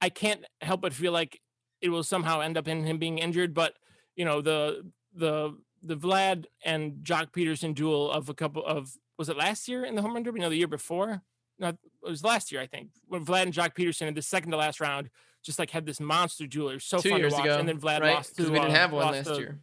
I 0.00 0.08
can't 0.10 0.44
help 0.60 0.80
but 0.80 0.92
feel 0.92 1.12
like 1.12 1.40
it 1.80 1.88
will 1.88 2.02
somehow 2.02 2.40
end 2.40 2.56
up 2.56 2.68
in 2.68 2.84
him 2.84 2.98
being 2.98 3.18
injured, 3.18 3.54
but 3.54 3.74
you 4.16 4.24
know 4.24 4.40
the 4.40 4.90
the 5.14 5.56
the 5.82 5.96
Vlad 5.96 6.46
and 6.64 6.98
Joc 7.02 7.32
Pederson 7.32 7.74
duel 7.74 8.10
of 8.10 8.28
a 8.28 8.34
couple 8.34 8.64
of 8.64 8.96
was 9.16 9.28
it 9.28 9.36
last 9.36 9.68
year 9.68 9.84
in 9.84 9.94
the 9.94 10.02
home 10.02 10.14
run 10.14 10.22
derby? 10.22 10.40
No, 10.40 10.48
the 10.48 10.56
year 10.56 10.68
before. 10.68 11.22
No, 11.58 11.68
it 11.68 11.78
was 12.02 12.22
last 12.22 12.52
year, 12.52 12.60
I 12.60 12.66
think, 12.66 12.90
when 13.08 13.24
Vlad 13.24 13.42
and 13.42 13.52
Joc 13.52 13.74
Pederson 13.74 14.06
in 14.06 14.14
the 14.14 14.22
second 14.22 14.52
to 14.52 14.56
last 14.56 14.80
round 14.80 15.10
just 15.42 15.58
like 15.58 15.70
had 15.70 15.86
this 15.86 16.00
monster 16.00 16.46
duel. 16.46 16.70
It 16.70 16.74
was 16.74 16.84
so 16.84 16.98
Two 16.98 17.10
fun 17.10 17.20
years 17.20 17.32
to 17.32 17.38
watch. 17.38 17.46
Ago, 17.46 17.58
and 17.58 17.68
then 17.68 17.80
Vlad 17.80 18.00
right? 18.00 18.14
lost 18.14 18.36
to 18.36 18.44
we 18.44 18.50
didn't 18.50 18.70
uh, 18.70 18.74
have 18.74 18.92
one 18.92 19.12
last 19.12 19.26
to, 19.26 19.36
year. 19.36 19.58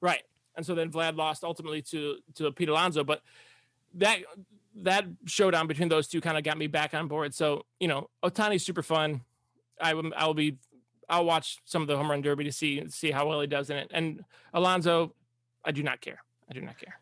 Right. 0.00 0.22
And 0.56 0.64
so 0.64 0.74
then 0.74 0.90
Vlad 0.90 1.16
lost 1.16 1.44
ultimately 1.44 1.82
to 1.82 2.16
to 2.36 2.52
Pete 2.52 2.68
Alonso. 2.68 3.04
But 3.04 3.22
that 3.94 4.20
that 4.76 5.04
showdown 5.26 5.66
between 5.66 5.88
those 5.88 6.08
two 6.08 6.20
kind 6.20 6.38
of 6.38 6.44
got 6.44 6.58
me 6.58 6.66
back 6.66 6.94
on 6.94 7.08
board. 7.08 7.34
So, 7.34 7.64
you 7.78 7.88
know, 7.88 8.08
Ohtani's 8.24 8.64
super 8.64 8.82
fun. 8.82 9.22
I 9.80 9.94
will 9.94 10.12
I 10.16 10.26
will 10.26 10.34
be 10.34 10.58
I'll 11.08 11.24
watch 11.24 11.58
some 11.64 11.82
of 11.82 11.88
the 11.88 11.96
home 11.96 12.10
run 12.10 12.22
derby 12.22 12.44
to 12.44 12.52
see 12.52 12.88
see 12.88 13.10
how 13.10 13.28
well 13.28 13.40
he 13.40 13.46
does 13.46 13.70
in 13.70 13.76
it. 13.76 13.90
And 13.92 14.24
Alonso, 14.54 15.14
I 15.64 15.72
do 15.72 15.82
not 15.82 16.00
care. 16.00 16.22
I 16.48 16.54
do 16.54 16.60
not 16.60 16.78
care. 16.78 17.00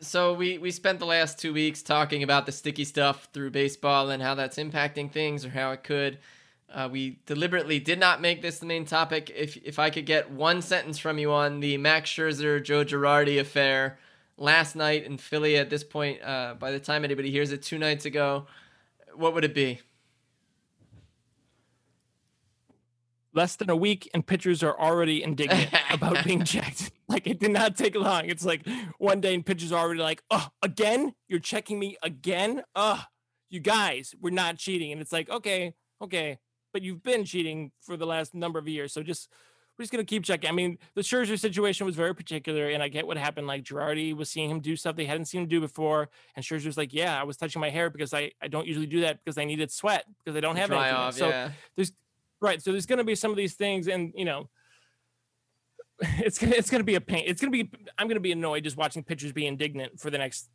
So 0.00 0.32
we 0.32 0.58
we 0.58 0.70
spent 0.70 0.98
the 0.98 1.06
last 1.06 1.38
two 1.38 1.52
weeks 1.52 1.82
talking 1.82 2.22
about 2.22 2.46
the 2.46 2.52
sticky 2.52 2.84
stuff 2.84 3.28
through 3.32 3.50
baseball 3.50 4.10
and 4.10 4.22
how 4.22 4.34
that's 4.34 4.56
impacting 4.56 5.10
things 5.10 5.44
or 5.44 5.50
how 5.50 5.72
it 5.72 5.82
could. 5.82 6.18
Uh, 6.72 6.88
we 6.90 7.18
deliberately 7.24 7.78
did 7.80 7.98
not 7.98 8.20
make 8.20 8.42
this 8.42 8.58
the 8.58 8.66
main 8.66 8.84
topic. 8.84 9.30
If 9.34 9.56
if 9.58 9.78
I 9.78 9.90
could 9.90 10.06
get 10.06 10.30
one 10.30 10.62
sentence 10.62 10.98
from 10.98 11.18
you 11.18 11.32
on 11.32 11.60
the 11.60 11.76
Max 11.78 12.10
Scherzer 12.10 12.62
Joe 12.62 12.84
Girardi 12.84 13.40
affair 13.40 13.98
last 14.38 14.76
night 14.76 15.04
in 15.04 15.18
Philly, 15.18 15.56
at 15.56 15.68
this 15.68 15.84
point, 15.84 16.22
uh, 16.22 16.54
by 16.58 16.70
the 16.70 16.80
time 16.80 17.04
anybody 17.04 17.30
hears 17.30 17.52
it, 17.52 17.62
two 17.62 17.78
nights 17.78 18.06
ago, 18.06 18.46
what 19.14 19.34
would 19.34 19.44
it 19.44 19.54
be? 19.54 19.80
less 23.38 23.54
than 23.56 23.70
a 23.70 23.76
week 23.76 24.10
and 24.12 24.26
pitchers 24.26 24.64
are 24.64 24.78
already 24.78 25.22
indignant 25.22 25.70
about 25.90 26.24
being 26.24 26.44
checked. 26.44 26.90
Like 27.10 27.26
it 27.26 27.40
did 27.40 27.52
not 27.52 27.74
take 27.74 27.94
long. 27.94 28.26
It's 28.26 28.44
like 28.44 28.68
one 28.98 29.22
day 29.22 29.34
and 29.34 29.44
pitchers 29.44 29.72
are 29.72 29.82
already 29.82 30.00
like, 30.00 30.22
oh, 30.30 30.48
again? 30.60 31.14
You're 31.26 31.38
checking 31.38 31.78
me 31.78 31.96
again? 32.02 32.64
Oh, 32.74 33.02
you 33.48 33.60
guys, 33.60 34.14
we're 34.20 34.28
not 34.28 34.58
cheating. 34.58 34.92
And 34.92 35.00
it's 35.00 35.10
like, 35.10 35.30
okay, 35.30 35.72
okay. 36.02 36.36
But 36.70 36.82
you've 36.82 37.02
been 37.02 37.24
cheating 37.24 37.72
for 37.80 37.96
the 37.96 38.04
last 38.04 38.34
number 38.34 38.58
of 38.58 38.68
years. 38.68 38.92
So 38.92 39.02
just 39.02 39.32
we're 39.78 39.84
just 39.84 39.92
gonna 39.92 40.04
keep 40.04 40.24
checking. 40.24 40.50
I 40.50 40.52
mean, 40.52 40.78
the 40.94 41.02
Scherzer 41.02 41.38
situation 41.38 41.86
was 41.86 41.94
very 41.94 42.14
particular, 42.14 42.68
and 42.68 42.82
I 42.82 42.88
get 42.88 43.06
what 43.06 43.16
happened. 43.16 43.46
Like 43.46 43.62
Girardi 43.62 44.14
was 44.14 44.28
seeing 44.28 44.50
him 44.50 44.60
do 44.60 44.74
stuff 44.74 44.96
they 44.96 45.06
hadn't 45.06 45.26
seen 45.26 45.42
him 45.42 45.48
do 45.48 45.60
before, 45.60 46.08
and 46.34 46.44
Scherzer's 46.44 46.76
like, 46.76 46.92
"Yeah, 46.92 47.18
I 47.18 47.22
was 47.22 47.36
touching 47.36 47.60
my 47.60 47.70
hair 47.70 47.88
because 47.88 48.12
I, 48.12 48.32
I 48.42 48.48
don't 48.48 48.66
usually 48.66 48.86
do 48.86 49.02
that 49.02 49.24
because 49.24 49.38
I 49.38 49.44
needed 49.44 49.70
sweat 49.70 50.04
because 50.24 50.36
I 50.36 50.40
don't 50.40 50.56
have 50.56 50.68
Dry 50.68 50.88
anything." 50.88 51.00
Off, 51.00 51.14
so 51.14 51.28
yeah. 51.28 51.50
there's 51.76 51.92
Right. 52.40 52.62
So 52.62 52.72
there's 52.72 52.86
going 52.86 52.98
to 52.98 53.04
be 53.04 53.14
some 53.14 53.30
of 53.30 53.36
these 53.36 53.54
things, 53.54 53.88
and 53.88 54.12
you 54.14 54.24
know, 54.24 54.48
it's 56.00 56.38
gonna 56.38 56.54
it's 56.54 56.70
gonna 56.70 56.84
be 56.84 56.94
a 56.94 57.00
pain. 57.00 57.24
It's 57.26 57.40
gonna 57.40 57.50
be 57.50 57.70
I'm 57.98 58.08
gonna 58.08 58.20
be 58.20 58.32
annoyed 58.32 58.64
just 58.64 58.76
watching 58.76 59.02
pitchers 59.02 59.32
be 59.32 59.46
indignant 59.46 59.98
for 59.98 60.10
the 60.10 60.18
next 60.18 60.48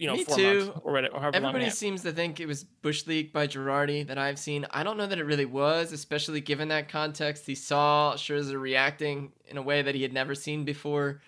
you 0.00 0.06
know 0.06 0.14
Me 0.14 0.24
four 0.24 0.36
too. 0.36 0.64
months 0.64 0.80
or 0.82 0.92
whatever. 0.92 1.30
Everybody 1.34 1.68
seems 1.68 2.02
to 2.04 2.12
think 2.12 2.40
it 2.40 2.46
was 2.46 2.64
bush 2.64 3.06
league 3.06 3.34
by 3.34 3.46
Girardi 3.46 4.06
that 4.06 4.16
I've 4.16 4.38
seen. 4.38 4.66
I 4.70 4.82
don't 4.82 4.96
know 4.96 5.06
that 5.06 5.18
it 5.18 5.24
really 5.24 5.44
was, 5.44 5.92
especially 5.92 6.40
given 6.40 6.68
that 6.68 6.88
context. 6.88 7.44
He 7.44 7.54
saw 7.54 8.14
Scherzer 8.14 8.58
reacting 8.58 9.32
in 9.46 9.58
a 9.58 9.62
way 9.62 9.82
that 9.82 9.94
he 9.94 10.00
had 10.00 10.14
never 10.14 10.34
seen 10.34 10.64
before. 10.64 11.20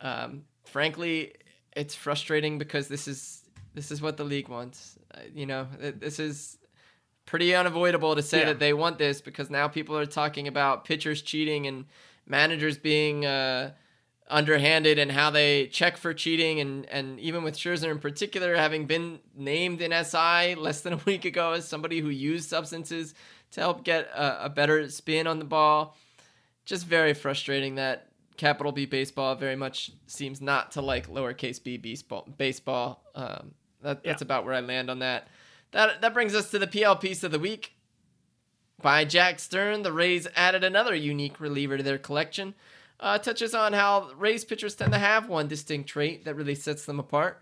Um, 0.00 0.44
frankly, 0.64 1.34
it's 1.76 1.94
frustrating 1.94 2.56
because 2.56 2.88
this 2.88 3.08
is 3.08 3.42
this 3.74 3.90
is 3.90 4.00
what 4.00 4.16
the 4.16 4.24
league 4.24 4.48
wants. 4.48 4.98
Uh, 5.14 5.20
you 5.34 5.44
know, 5.44 5.68
this 5.78 6.18
is 6.18 6.56
pretty 7.26 7.54
unavoidable 7.54 8.16
to 8.16 8.22
say 8.22 8.38
yeah. 8.38 8.46
that 8.46 8.58
they 8.58 8.72
want 8.72 8.96
this 8.96 9.20
because 9.20 9.50
now 9.50 9.68
people 9.68 9.98
are 9.98 10.06
talking 10.06 10.48
about 10.48 10.86
pitchers 10.86 11.20
cheating 11.20 11.66
and 11.66 11.84
managers 12.26 12.78
being 12.78 13.26
uh, 13.26 13.72
underhanded 14.30 14.98
and 14.98 15.10
how 15.10 15.30
they 15.30 15.66
check 15.68 15.96
for 15.96 16.12
cheating 16.12 16.60
and 16.60 16.86
and 16.86 17.18
even 17.20 17.42
with 17.42 17.56
Scherzer 17.56 17.90
in 17.90 17.98
particular 17.98 18.56
having 18.56 18.86
been 18.86 19.20
named 19.34 19.80
in 19.80 19.92
SI 20.04 20.54
less 20.54 20.82
than 20.82 20.92
a 20.94 20.96
week 21.06 21.24
ago 21.24 21.52
as 21.52 21.66
somebody 21.66 22.00
who 22.00 22.08
used 22.08 22.48
substances 22.48 23.14
to 23.52 23.60
help 23.60 23.84
get 23.84 24.06
a, 24.14 24.46
a 24.46 24.48
better 24.48 24.88
spin 24.90 25.26
on 25.26 25.38
the 25.38 25.44
ball 25.44 25.96
just 26.64 26.86
very 26.86 27.14
frustrating 27.14 27.76
that 27.76 28.08
capital 28.36 28.72
B 28.72 28.86
baseball 28.86 29.34
very 29.34 29.56
much 29.56 29.92
seems 30.06 30.40
not 30.40 30.72
to 30.72 30.82
like 30.82 31.08
lowercase 31.08 31.62
b 31.62 31.76
baseball 31.76 32.28
baseball 32.36 33.02
um, 33.14 33.54
that, 33.82 34.04
that's 34.04 34.20
yeah. 34.20 34.26
about 34.26 34.44
where 34.44 34.54
I 34.54 34.60
land 34.60 34.90
on 34.90 34.98
that 35.00 35.28
that 35.72 36.00
that 36.00 36.14
brings 36.14 36.34
us 36.34 36.50
to 36.50 36.58
the 36.58 36.66
PL 36.66 36.96
piece 36.96 37.22
of 37.22 37.30
the 37.30 37.38
week. 37.38 37.72
By 38.80 39.04
Jack 39.04 39.40
Stern, 39.40 39.82
the 39.82 39.92
Rays 39.92 40.28
added 40.36 40.62
another 40.62 40.94
unique 40.94 41.40
reliever 41.40 41.76
to 41.76 41.82
their 41.82 41.98
collection. 41.98 42.54
Uh, 43.00 43.16
touches 43.16 43.54
on 43.54 43.72
how 43.72 44.10
Rays 44.16 44.44
pitchers 44.44 44.74
tend 44.74 44.92
to 44.92 44.98
have 44.98 45.28
one 45.28 45.46
distinct 45.46 45.88
trait 45.88 46.24
that 46.24 46.34
really 46.34 46.56
sets 46.56 46.84
them 46.84 46.98
apart, 46.98 47.40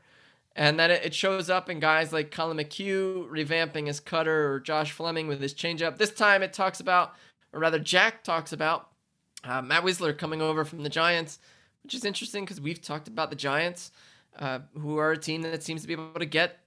and 0.54 0.78
that 0.78 0.90
it 0.90 1.14
shows 1.14 1.48
up 1.48 1.70
in 1.70 1.80
guys 1.80 2.12
like 2.12 2.30
Collin 2.30 2.59
McHugh 2.59 3.26
revamping 3.30 3.86
his 3.86 3.98
cutter 3.98 4.52
or 4.52 4.61
Josh 4.61 4.92
Fleming 4.92 5.28
with 5.28 5.40
his 5.40 5.54
changeup. 5.54 5.96
This 5.96 6.12
time 6.12 6.42
it 6.42 6.52
talks 6.52 6.80
about, 6.80 7.14
or 7.54 7.61
rather, 7.61 7.78
Jack 7.78 8.22
talks 8.22 8.52
about 8.52 8.88
uh, 9.44 9.62
Matt 9.62 9.82
Wisler 9.82 10.16
coming 10.16 10.42
over 10.42 10.64
from 10.64 10.82
the 10.82 10.90
Giants, 10.90 11.38
which 11.82 11.94
is 11.94 12.04
interesting 12.04 12.44
because 12.44 12.61
we've 12.61 12.82
talked 12.82 13.09
about 13.09 13.30
the 13.30 13.36
Giants, 13.36 13.92
uh, 14.38 14.59
who 14.78 14.98
are 14.98 15.12
a 15.12 15.16
team 15.16 15.40
that 15.40 15.62
seems 15.62 15.80
to 15.80 15.88
be 15.88 15.94
able 15.94 16.12
to 16.18 16.26
get 16.26 16.59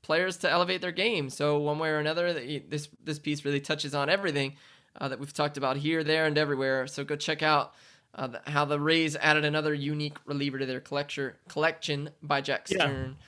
players 0.00 0.38
to 0.38 0.50
elevate 0.50 0.80
their 0.80 0.90
game. 0.90 1.28
So 1.28 1.58
one 1.58 1.78
way 1.78 1.90
or 1.90 1.98
another, 1.98 2.32
this 2.32 2.88
this 3.04 3.18
piece 3.18 3.44
really 3.44 3.60
touches 3.60 3.94
on 3.94 4.08
everything 4.08 4.56
uh, 4.98 5.08
that 5.08 5.18
we've 5.20 5.34
talked 5.34 5.58
about 5.58 5.76
here, 5.76 6.02
there, 6.02 6.24
and 6.24 6.38
everywhere. 6.38 6.86
So 6.86 7.04
go 7.04 7.14
check 7.14 7.42
out 7.42 7.74
uh, 8.14 8.26
the, 8.26 8.40
how 8.46 8.64
the 8.64 8.78
Rays 8.78 9.16
added 9.16 9.44
another 9.44 9.74
unique 9.74 10.18
reliever 10.26 10.58
to 10.58 10.66
their 10.66 10.80
collection 10.80 11.32
collection 11.48 12.10
by 12.22 12.40
Jack 12.40 12.68
Stern. 12.68 13.16
Yeah. 13.18 13.26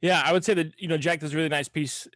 Yeah, 0.00 0.22
I 0.24 0.32
would 0.32 0.44
say 0.44 0.54
that 0.54 0.72
you 0.78 0.86
know 0.86 0.96
Jack 0.96 1.20
does 1.20 1.34
a 1.34 1.36
really 1.36 1.48
nice 1.48 1.68
piece, 1.68 2.06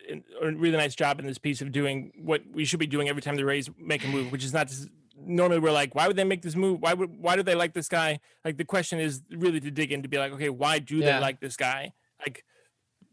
a 0.41 0.53
really 0.53 0.77
nice 0.77 0.95
job 0.95 1.19
in 1.19 1.27
this 1.27 1.39
piece 1.39 1.61
of 1.61 1.73
doing 1.73 2.13
what 2.17 2.43
we 2.53 2.65
should 2.65 2.79
be 2.79 2.87
doing 2.87 3.09
every 3.09 3.23
time 3.23 3.35
the 3.35 3.45
Rays 3.45 3.69
make 3.77 4.05
a 4.05 4.09
move, 4.09 4.31
which 4.31 4.45
is 4.45 4.53
not 4.53 4.69
just, 4.69 4.89
normally 5.17 5.59
we're 5.59 5.73
like, 5.73 5.93
why 5.93 6.07
would 6.07 6.15
they 6.15 6.23
make 6.23 6.43
this 6.43 6.55
move? 6.55 6.81
Why 6.81 6.95
would 6.95 7.11
why 7.19 7.35
do 7.35 7.43
they 7.43 7.57
like 7.57 7.73
this 7.73 7.89
guy? 7.89 8.21
Like 8.45 8.57
the 8.57 8.65
question 8.65 9.01
is 9.01 9.23
really 9.31 9.59
to 9.59 9.71
dig 9.73 9.91
in 9.91 10.03
to 10.03 10.09
be 10.09 10.17
like, 10.17 10.33
okay, 10.33 10.49
why 10.49 10.79
do 10.79 10.97
yeah. 10.97 11.15
they 11.15 11.21
like 11.21 11.41
this 11.41 11.57
guy? 11.57 11.93
Like 12.21 12.45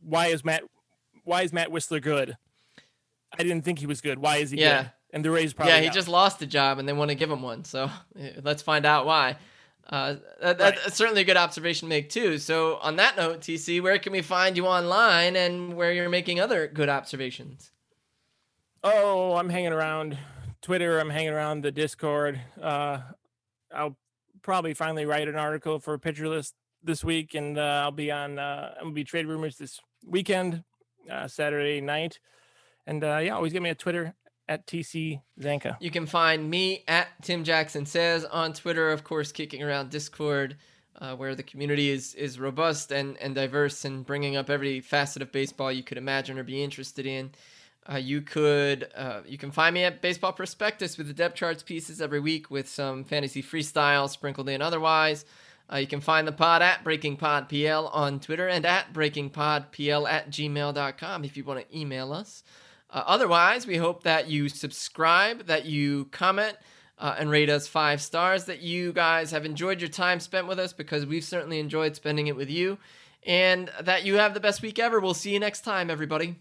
why 0.02 0.28
is 0.28 0.46
Matt 0.46 0.62
why 1.24 1.42
is 1.42 1.52
Matt 1.52 1.70
Wisler 1.70 2.02
good? 2.02 2.38
I 3.38 3.44
didn't 3.44 3.64
think 3.64 3.80
he 3.80 3.88
was 3.88 4.02
good. 4.02 4.20
Why 4.20 4.38
is 4.38 4.52
he 4.52 4.60
yeah. 4.60 4.84
good? 4.84 4.92
And 5.12 5.26
the 5.26 5.32
Rays 5.32 5.54
probably 5.54 5.74
Yeah, 5.74 5.82
he 5.82 5.90
just 5.90 6.08
lost 6.08 6.40
the 6.40 6.46
job 6.46 6.78
and 6.78 6.88
they 6.88 6.94
want 6.94 7.10
to 7.10 7.16
give 7.16 7.32
him 7.32 7.42
one. 7.42 7.64
So 7.64 7.90
let's 8.44 8.62
find 8.62 8.86
out 8.86 9.06
why. 9.06 9.38
Uh, 9.90 10.18
that, 10.42 10.60
Right. 10.60 10.76
That's 10.84 10.96
certainly 10.96 11.22
a 11.22 11.26
good 11.26 11.38
observation 11.38 11.88
to 11.88 11.90
make 11.90 12.10
too. 12.10 12.38
So, 12.38 12.78
on 12.78 12.98
that 12.98 13.18
note, 13.18 13.40
TC, 13.40 13.82
where 13.82 13.98
can 13.98 14.12
we 14.12 14.22
find 14.22 14.56
you 14.56 14.68
online 14.68 15.36
and 15.36 15.76
where 15.76 15.92
you're 15.92 16.10
making 16.10 16.40
other 16.40 16.68
good 16.68 16.90
observations? 16.90 17.72
Oh, 18.84 19.36
I'm 19.36 19.50
hanging 19.50 19.74
around 19.74 20.18
Twitter. 20.62 21.00
I'm 21.00 21.10
hanging 21.10 21.34
around 21.34 21.64
the 21.64 21.72
Discord. 21.72 22.40
Uh, 22.62 23.00
I'll 23.74 23.98
probably 24.44 24.76
finally 24.76 25.06
write 25.06 25.28
an 25.28 25.36
article 25.36 25.80
for 25.80 25.98
Pitcher 25.98 26.28
List 26.28 26.54
this 26.84 27.04
week, 27.04 27.34
and 27.34 27.58
uh, 27.58 27.82
I'll 27.84 27.92
be 27.92 28.12
on. 28.12 28.38
Uh, 28.38 28.76
I'm 28.78 28.86
gonna 28.86 28.94
be 28.94 29.04
trade 29.04 29.26
rumors 29.26 29.58
this 29.58 29.80
weekend, 30.06 30.64
uh, 31.10 31.28
Saturday 31.28 31.82
night, 31.82 32.20
and 32.86 33.04
uh, 33.04 33.18
yeah, 33.18 33.36
always 33.36 33.54
get 33.54 33.64
me 33.64 33.72
a 33.72 33.76
Twitter 33.76 34.14
at 34.50 34.66
TC 34.66 35.22
Zencka. 35.40 35.78
You 35.80 35.92
can 35.92 36.08
find 36.08 36.50
me 36.50 36.84
at 36.88 37.08
Tim 37.22 37.44
Jackson 37.44 37.86
Says 37.86 38.26
on 38.26 38.52
Twitter, 38.52 38.92
of 38.92 39.04
course, 39.04 39.32
kicking 39.32 39.64
around 39.64 39.92
Discord, 39.92 40.58
uh, 41.00 41.16
where 41.16 41.36
the 41.36 41.44
community 41.44 41.90
is 41.90 42.16
is 42.16 42.40
robust 42.40 42.92
and, 42.92 43.16
and 43.18 43.36
diverse 43.36 43.86
and 43.86 44.06
bringing 44.06 44.36
up 44.36 44.50
every 44.50 44.82
facet 44.82 45.22
of 45.22 45.32
baseball 45.32 45.72
you 45.72 45.84
could 45.84 45.98
imagine 45.98 46.38
or 46.38 46.44
be 46.44 46.62
interested 46.62 47.06
in. 47.06 47.32
Uh, 47.90 47.96
you 47.96 48.22
could 48.22 48.90
uh, 48.96 49.22
you 49.26 49.38
can 49.38 49.52
find 49.52 49.74
me 49.74 49.84
at 49.84 50.02
Baseball 50.02 50.34
Prospectus 50.34 50.98
with 50.98 51.08
the 51.08 51.14
depth 51.14 51.36
charts 51.36 51.64
pieces 51.64 52.02
every 52.02 52.20
week 52.20 52.52
with 52.52 52.68
some 52.68 53.04
fantasy 53.04 53.42
freestyle 53.42 54.10
sprinkled 54.10 54.50
in 54.50 54.62
otherwise. 54.62 55.26
Uh, 55.72 55.78
you 55.78 55.88
can 55.88 56.02
find 56.02 56.28
the 56.28 56.32
pod 56.32 56.64
at 56.64 56.84
Breaking 56.84 57.16
Pod 57.16 57.48
PL 57.48 57.88
on 57.88 58.20
Twitter 58.20 58.48
and 58.48 58.66
at 58.66 58.92
Breaking 58.92 59.30
Pod 59.30 59.72
PL 59.72 60.08
at 60.08 60.32
gmail.com 60.32 61.24
if 61.24 61.38
you 61.38 61.44
want 61.44 61.60
to 61.60 61.78
email 61.78 62.12
us. 62.12 62.44
Uh, 62.92 63.04
otherwise, 63.06 63.68
we 63.68 63.78
hope 63.78 64.04
that 64.04 64.28
you 64.30 64.50
subscribe, 64.50 65.46
that 65.46 65.66
you 65.66 66.06
comment, 66.06 66.58
uh, 66.98 67.16
and 67.18 67.30
rate 67.30 67.50
us 67.50 67.68
five 67.68 68.02
stars, 68.02 68.46
that 68.46 68.62
you 68.62 68.92
guys 68.92 69.32
have 69.32 69.46
enjoyed 69.46 69.80
your 69.80 69.90
time 69.90 70.20
spent 70.20 70.48
with 70.48 70.60
us 70.60 70.74
because 70.74 71.06
we've 71.06 71.24
certainly 71.24 71.60
enjoyed 71.60 71.96
spending 71.96 72.28
it 72.28 72.36
with 72.36 72.50
you, 72.50 72.78
and 73.26 73.72
that 73.82 74.04
you 74.04 74.16
have 74.16 74.34
the 74.34 74.40
best 74.40 74.62
week 74.62 74.80
ever. 74.80 75.00
We'll 75.00 75.14
see 75.14 75.32
you 75.32 75.40
next 75.40 75.62
time, 75.62 75.90
everybody. 75.90 76.36